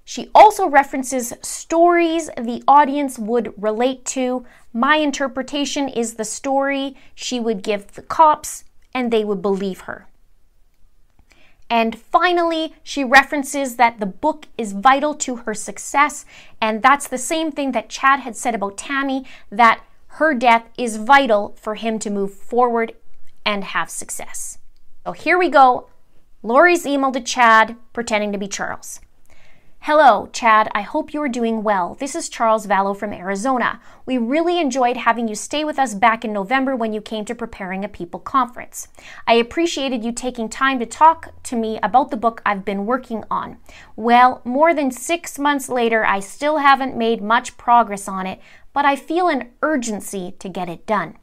She 0.07 0.29
also 0.35 0.69
references 0.69 1.33
stories 1.41 2.29
the 2.37 2.63
audience 2.67 3.17
would 3.17 3.53
relate 3.61 4.05
to. 4.05 4.45
My 4.71 4.97
interpretation 4.97 5.89
is 5.89 6.13
the 6.13 6.23
story 6.23 6.95
she 7.15 7.39
would 7.39 7.63
give 7.63 7.93
the 7.93 8.03
cops, 8.03 8.65
and 8.93 9.11
they 9.11 9.25
would 9.25 9.41
believe 9.41 9.81
her. 9.81 10.07
And 11.71 11.97
finally, 11.97 12.75
she 12.83 13.03
references 13.03 13.77
that 13.77 13.99
the 13.99 14.05
book 14.05 14.47
is 14.57 14.73
vital 14.73 15.15
to 15.15 15.37
her 15.37 15.55
success. 15.55 16.23
And 16.61 16.83
that's 16.83 17.07
the 17.07 17.17
same 17.17 17.51
thing 17.51 17.71
that 17.71 17.89
Chad 17.89 18.19
had 18.19 18.35
said 18.35 18.53
about 18.53 18.77
Tammy 18.77 19.25
that 19.49 19.81
her 20.07 20.35
death 20.35 20.69
is 20.77 20.97
vital 20.97 21.55
for 21.59 21.73
him 21.73 21.97
to 21.99 22.11
move 22.11 22.33
forward 22.33 22.93
and 23.43 23.63
have 23.63 23.89
success. 23.89 24.59
So 25.03 25.13
here 25.13 25.39
we 25.39 25.49
go. 25.49 25.89
Lori's 26.43 26.85
email 26.85 27.11
to 27.11 27.19
Chad 27.19 27.75
pretending 27.91 28.31
to 28.31 28.37
be 28.37 28.47
Charles. 28.47 28.99
Hello, 29.85 30.29
Chad. 30.33 30.67
I 30.73 30.81
hope 30.81 31.13
you 31.13 31.21
are 31.21 31.29
doing 31.29 31.61
well. 31.61 31.93
This 31.99 32.15
is 32.15 32.27
Charles 32.27 32.65
Vallow 32.65 32.97
from 32.97 33.13
Arizona. 33.13 33.79
We 34.03 34.17
really 34.17 34.59
enjoyed 34.59 34.97
having 34.97 35.27
you 35.27 35.35
stay 35.35 35.63
with 35.63 35.77
us 35.77 35.93
back 35.93 36.25
in 36.25 36.33
November 36.33 36.75
when 36.75 36.91
you 36.91 37.01
came 37.01 37.23
to 37.25 37.35
preparing 37.35 37.85
a 37.85 37.87
people 37.87 38.19
conference. 38.19 38.87
I 39.27 39.35
appreciated 39.35 40.03
you 40.03 40.11
taking 40.11 40.49
time 40.49 40.79
to 40.79 40.87
talk 40.87 41.39
to 41.43 41.55
me 41.55 41.77
about 41.83 42.09
the 42.09 42.17
book 42.17 42.41
I've 42.43 42.65
been 42.65 42.87
working 42.87 43.25
on. 43.29 43.57
Well, 43.95 44.41
more 44.43 44.73
than 44.73 44.89
six 44.89 45.37
months 45.37 45.69
later, 45.69 46.03
I 46.03 46.19
still 46.19 46.57
haven't 46.57 46.97
made 46.97 47.21
much 47.21 47.55
progress 47.55 48.07
on 48.07 48.25
it, 48.25 48.39
but 48.73 48.85
I 48.85 48.95
feel 48.95 49.27
an 49.27 49.51
urgency 49.61 50.33
to 50.39 50.49
get 50.49 50.67
it 50.67 50.87
done. 50.87 51.19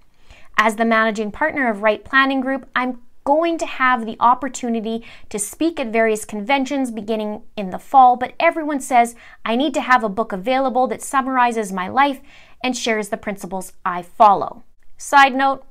As 0.56 0.76
the 0.76 0.84
managing 0.84 1.32
partner 1.32 1.68
of 1.68 1.82
Right 1.82 2.04
Planning 2.04 2.40
Group, 2.40 2.70
I'm 2.76 3.00
going 3.24 3.58
to 3.58 3.66
have 3.66 4.04
the 4.04 4.16
opportunity 4.20 5.04
to 5.28 5.38
speak 5.38 5.78
at 5.78 5.92
various 5.92 6.24
conventions 6.24 6.90
beginning 6.90 7.42
in 7.56 7.70
the 7.70 7.78
fall, 7.78 8.16
but 8.16 8.34
everyone 8.40 8.80
says 8.80 9.14
I 9.44 9.56
need 9.56 9.74
to 9.74 9.80
have 9.80 10.02
a 10.02 10.08
book 10.08 10.32
available 10.32 10.86
that 10.88 11.02
summarizes 11.02 11.72
my 11.72 11.88
life 11.88 12.20
and 12.62 12.76
shares 12.76 13.08
the 13.08 13.16
principles 13.16 13.72
I 13.84 14.02
follow. 14.02 14.62
Side 14.96 15.34
note, 15.34 15.64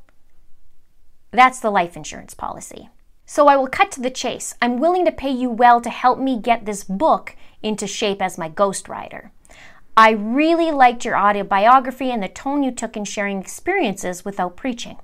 that's 1.31 1.59
the 1.59 1.71
life 1.71 1.95
insurance 1.95 2.33
policy. 2.33 2.89
So 3.25 3.47
I 3.47 3.55
will 3.55 3.67
cut 3.67 3.91
to 3.91 4.01
the 4.01 4.09
chase. 4.09 4.55
I'm 4.61 4.77
willing 4.77 5.05
to 5.05 5.11
pay 5.11 5.31
you 5.31 5.49
well 5.49 5.79
to 5.81 5.89
help 5.89 6.19
me 6.19 6.37
get 6.37 6.65
this 6.65 6.83
book 6.83 7.35
into 7.63 7.87
shape 7.87 8.21
as 8.21 8.37
my 8.37 8.49
ghostwriter. 8.49 9.31
I 9.95 10.11
really 10.11 10.71
liked 10.71 11.05
your 11.05 11.17
autobiography 11.17 12.11
and 12.11 12.23
the 12.23 12.27
tone 12.27 12.63
you 12.63 12.71
took 12.71 12.97
in 12.97 13.05
sharing 13.05 13.39
experiences 13.39 14.25
without 14.25 14.57
preaching. 14.57 14.97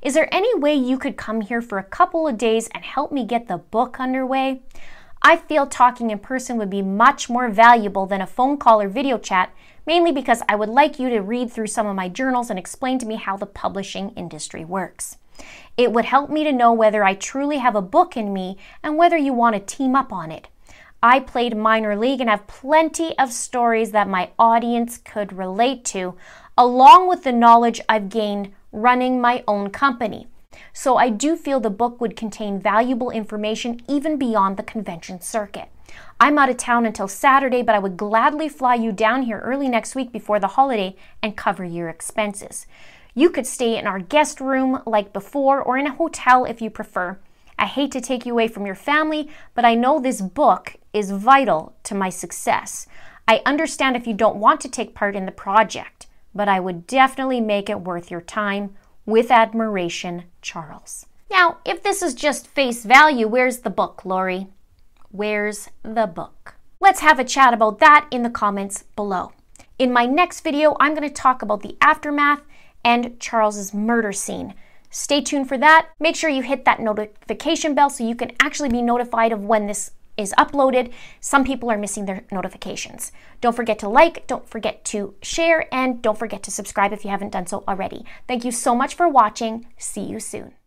Is 0.00 0.14
there 0.14 0.32
any 0.32 0.56
way 0.56 0.74
you 0.74 0.96
could 0.96 1.16
come 1.16 1.40
here 1.40 1.60
for 1.60 1.78
a 1.78 1.82
couple 1.82 2.28
of 2.28 2.38
days 2.38 2.68
and 2.68 2.84
help 2.84 3.10
me 3.10 3.24
get 3.24 3.48
the 3.48 3.58
book 3.58 3.98
underway? 3.98 4.62
I 5.22 5.36
feel 5.36 5.66
talking 5.66 6.10
in 6.10 6.20
person 6.20 6.56
would 6.56 6.70
be 6.70 6.82
much 6.82 7.28
more 7.28 7.48
valuable 7.48 8.06
than 8.06 8.20
a 8.20 8.26
phone 8.26 8.58
call 8.58 8.80
or 8.80 8.88
video 8.88 9.18
chat, 9.18 9.52
mainly 9.86 10.12
because 10.12 10.40
I 10.48 10.54
would 10.54 10.68
like 10.68 11.00
you 11.00 11.08
to 11.10 11.18
read 11.18 11.50
through 11.50 11.66
some 11.66 11.88
of 11.88 11.96
my 11.96 12.08
journals 12.08 12.48
and 12.48 12.58
explain 12.58 13.00
to 13.00 13.06
me 13.06 13.16
how 13.16 13.36
the 13.36 13.46
publishing 13.46 14.10
industry 14.10 14.64
works. 14.64 15.16
It 15.76 15.92
would 15.92 16.04
help 16.04 16.30
me 16.30 16.44
to 16.44 16.52
know 16.52 16.72
whether 16.72 17.02
I 17.02 17.14
truly 17.14 17.58
have 17.58 17.74
a 17.74 17.82
book 17.82 18.16
in 18.16 18.32
me 18.32 18.56
and 18.84 18.96
whether 18.96 19.16
you 19.16 19.32
want 19.32 19.56
to 19.56 19.76
team 19.76 19.96
up 19.96 20.12
on 20.12 20.30
it. 20.30 20.46
I 21.02 21.18
played 21.18 21.56
minor 21.56 21.96
league 21.96 22.20
and 22.20 22.30
have 22.30 22.46
plenty 22.46 23.18
of 23.18 23.32
stories 23.32 23.90
that 23.90 24.08
my 24.08 24.30
audience 24.38 24.98
could 24.98 25.32
relate 25.32 25.84
to, 25.86 26.14
along 26.56 27.08
with 27.08 27.24
the 27.24 27.32
knowledge 27.32 27.80
I've 27.88 28.08
gained 28.08 28.52
running 28.82 29.20
my 29.20 29.44
own 29.46 29.70
company. 29.70 30.26
So 30.72 30.96
I 30.96 31.10
do 31.10 31.36
feel 31.36 31.60
the 31.60 31.70
book 31.70 32.00
would 32.00 32.16
contain 32.16 32.60
valuable 32.60 33.10
information 33.10 33.80
even 33.88 34.16
beyond 34.16 34.56
the 34.56 34.62
convention 34.62 35.20
circuit. 35.20 35.68
I'm 36.20 36.38
out 36.38 36.50
of 36.50 36.56
town 36.56 36.86
until 36.86 37.08
Saturday, 37.08 37.62
but 37.62 37.74
I 37.74 37.78
would 37.78 37.96
gladly 37.96 38.48
fly 38.48 38.74
you 38.74 38.92
down 38.92 39.22
here 39.22 39.38
early 39.38 39.68
next 39.68 39.94
week 39.94 40.12
before 40.12 40.40
the 40.40 40.48
holiday 40.48 40.96
and 41.22 41.36
cover 41.36 41.64
your 41.64 41.88
expenses. 41.88 42.66
You 43.14 43.30
could 43.30 43.46
stay 43.46 43.76
in 43.76 43.86
our 43.86 43.98
guest 43.98 44.40
room 44.40 44.82
like 44.86 45.12
before 45.12 45.60
or 45.62 45.78
in 45.78 45.86
a 45.86 45.94
hotel 45.94 46.44
if 46.44 46.60
you 46.60 46.70
prefer. 46.70 47.18
I 47.58 47.66
hate 47.66 47.90
to 47.92 48.00
take 48.00 48.24
you 48.24 48.32
away 48.32 48.48
from 48.48 48.66
your 48.66 48.74
family, 48.74 49.28
but 49.54 49.64
I 49.64 49.74
know 49.74 49.98
this 49.98 50.20
book 50.20 50.76
is 50.92 51.10
vital 51.10 51.74
to 51.84 51.94
my 51.94 52.10
success. 52.10 52.86
I 53.26 53.42
understand 53.44 53.96
if 53.96 54.06
you 54.06 54.14
don't 54.14 54.36
want 54.36 54.60
to 54.62 54.68
take 54.68 54.94
part 54.94 55.16
in 55.16 55.26
the 55.26 55.32
project 55.32 56.06
but 56.38 56.48
I 56.48 56.60
would 56.60 56.86
definitely 56.86 57.40
make 57.40 57.68
it 57.68 57.80
worth 57.80 58.12
your 58.12 58.20
time. 58.20 58.76
With 59.04 59.32
admiration, 59.32 60.24
Charles. 60.40 61.06
Now, 61.28 61.58
if 61.64 61.82
this 61.82 62.00
is 62.00 62.14
just 62.14 62.46
face 62.46 62.84
value, 62.84 63.26
where's 63.26 63.58
the 63.58 63.70
book, 63.70 64.04
Lori? 64.04 64.46
Where's 65.10 65.68
the 65.82 66.06
book? 66.06 66.54
Let's 66.78 67.00
have 67.00 67.18
a 67.18 67.24
chat 67.24 67.52
about 67.52 67.80
that 67.80 68.06
in 68.12 68.22
the 68.22 68.30
comments 68.30 68.84
below. 68.94 69.32
In 69.80 69.92
my 69.92 70.06
next 70.06 70.42
video, 70.42 70.76
I'm 70.78 70.94
going 70.94 71.08
to 71.08 71.12
talk 71.12 71.42
about 71.42 71.62
the 71.62 71.76
aftermath 71.80 72.42
and 72.84 73.18
Charles's 73.18 73.74
murder 73.74 74.12
scene. 74.12 74.54
Stay 74.90 75.20
tuned 75.20 75.48
for 75.48 75.58
that. 75.58 75.88
Make 75.98 76.14
sure 76.14 76.30
you 76.30 76.42
hit 76.42 76.64
that 76.66 76.78
notification 76.78 77.74
bell 77.74 77.90
so 77.90 78.06
you 78.06 78.14
can 78.14 78.30
actually 78.40 78.68
be 78.68 78.80
notified 78.80 79.32
of 79.32 79.44
when 79.44 79.66
this 79.66 79.90
is 80.18 80.34
uploaded, 80.36 80.92
some 81.20 81.44
people 81.44 81.70
are 81.70 81.78
missing 81.78 82.04
their 82.04 82.24
notifications. 82.30 83.12
Don't 83.40 83.56
forget 83.56 83.78
to 83.78 83.88
like, 83.88 84.26
don't 84.26 84.48
forget 84.48 84.84
to 84.86 85.14
share, 85.22 85.72
and 85.72 86.02
don't 86.02 86.18
forget 86.18 86.42
to 86.42 86.50
subscribe 86.50 86.92
if 86.92 87.04
you 87.04 87.10
haven't 87.10 87.32
done 87.32 87.46
so 87.46 87.64
already. 87.66 88.04
Thank 88.26 88.44
you 88.44 88.52
so 88.52 88.74
much 88.74 88.94
for 88.94 89.08
watching. 89.08 89.66
See 89.78 90.02
you 90.02 90.20
soon. 90.20 90.57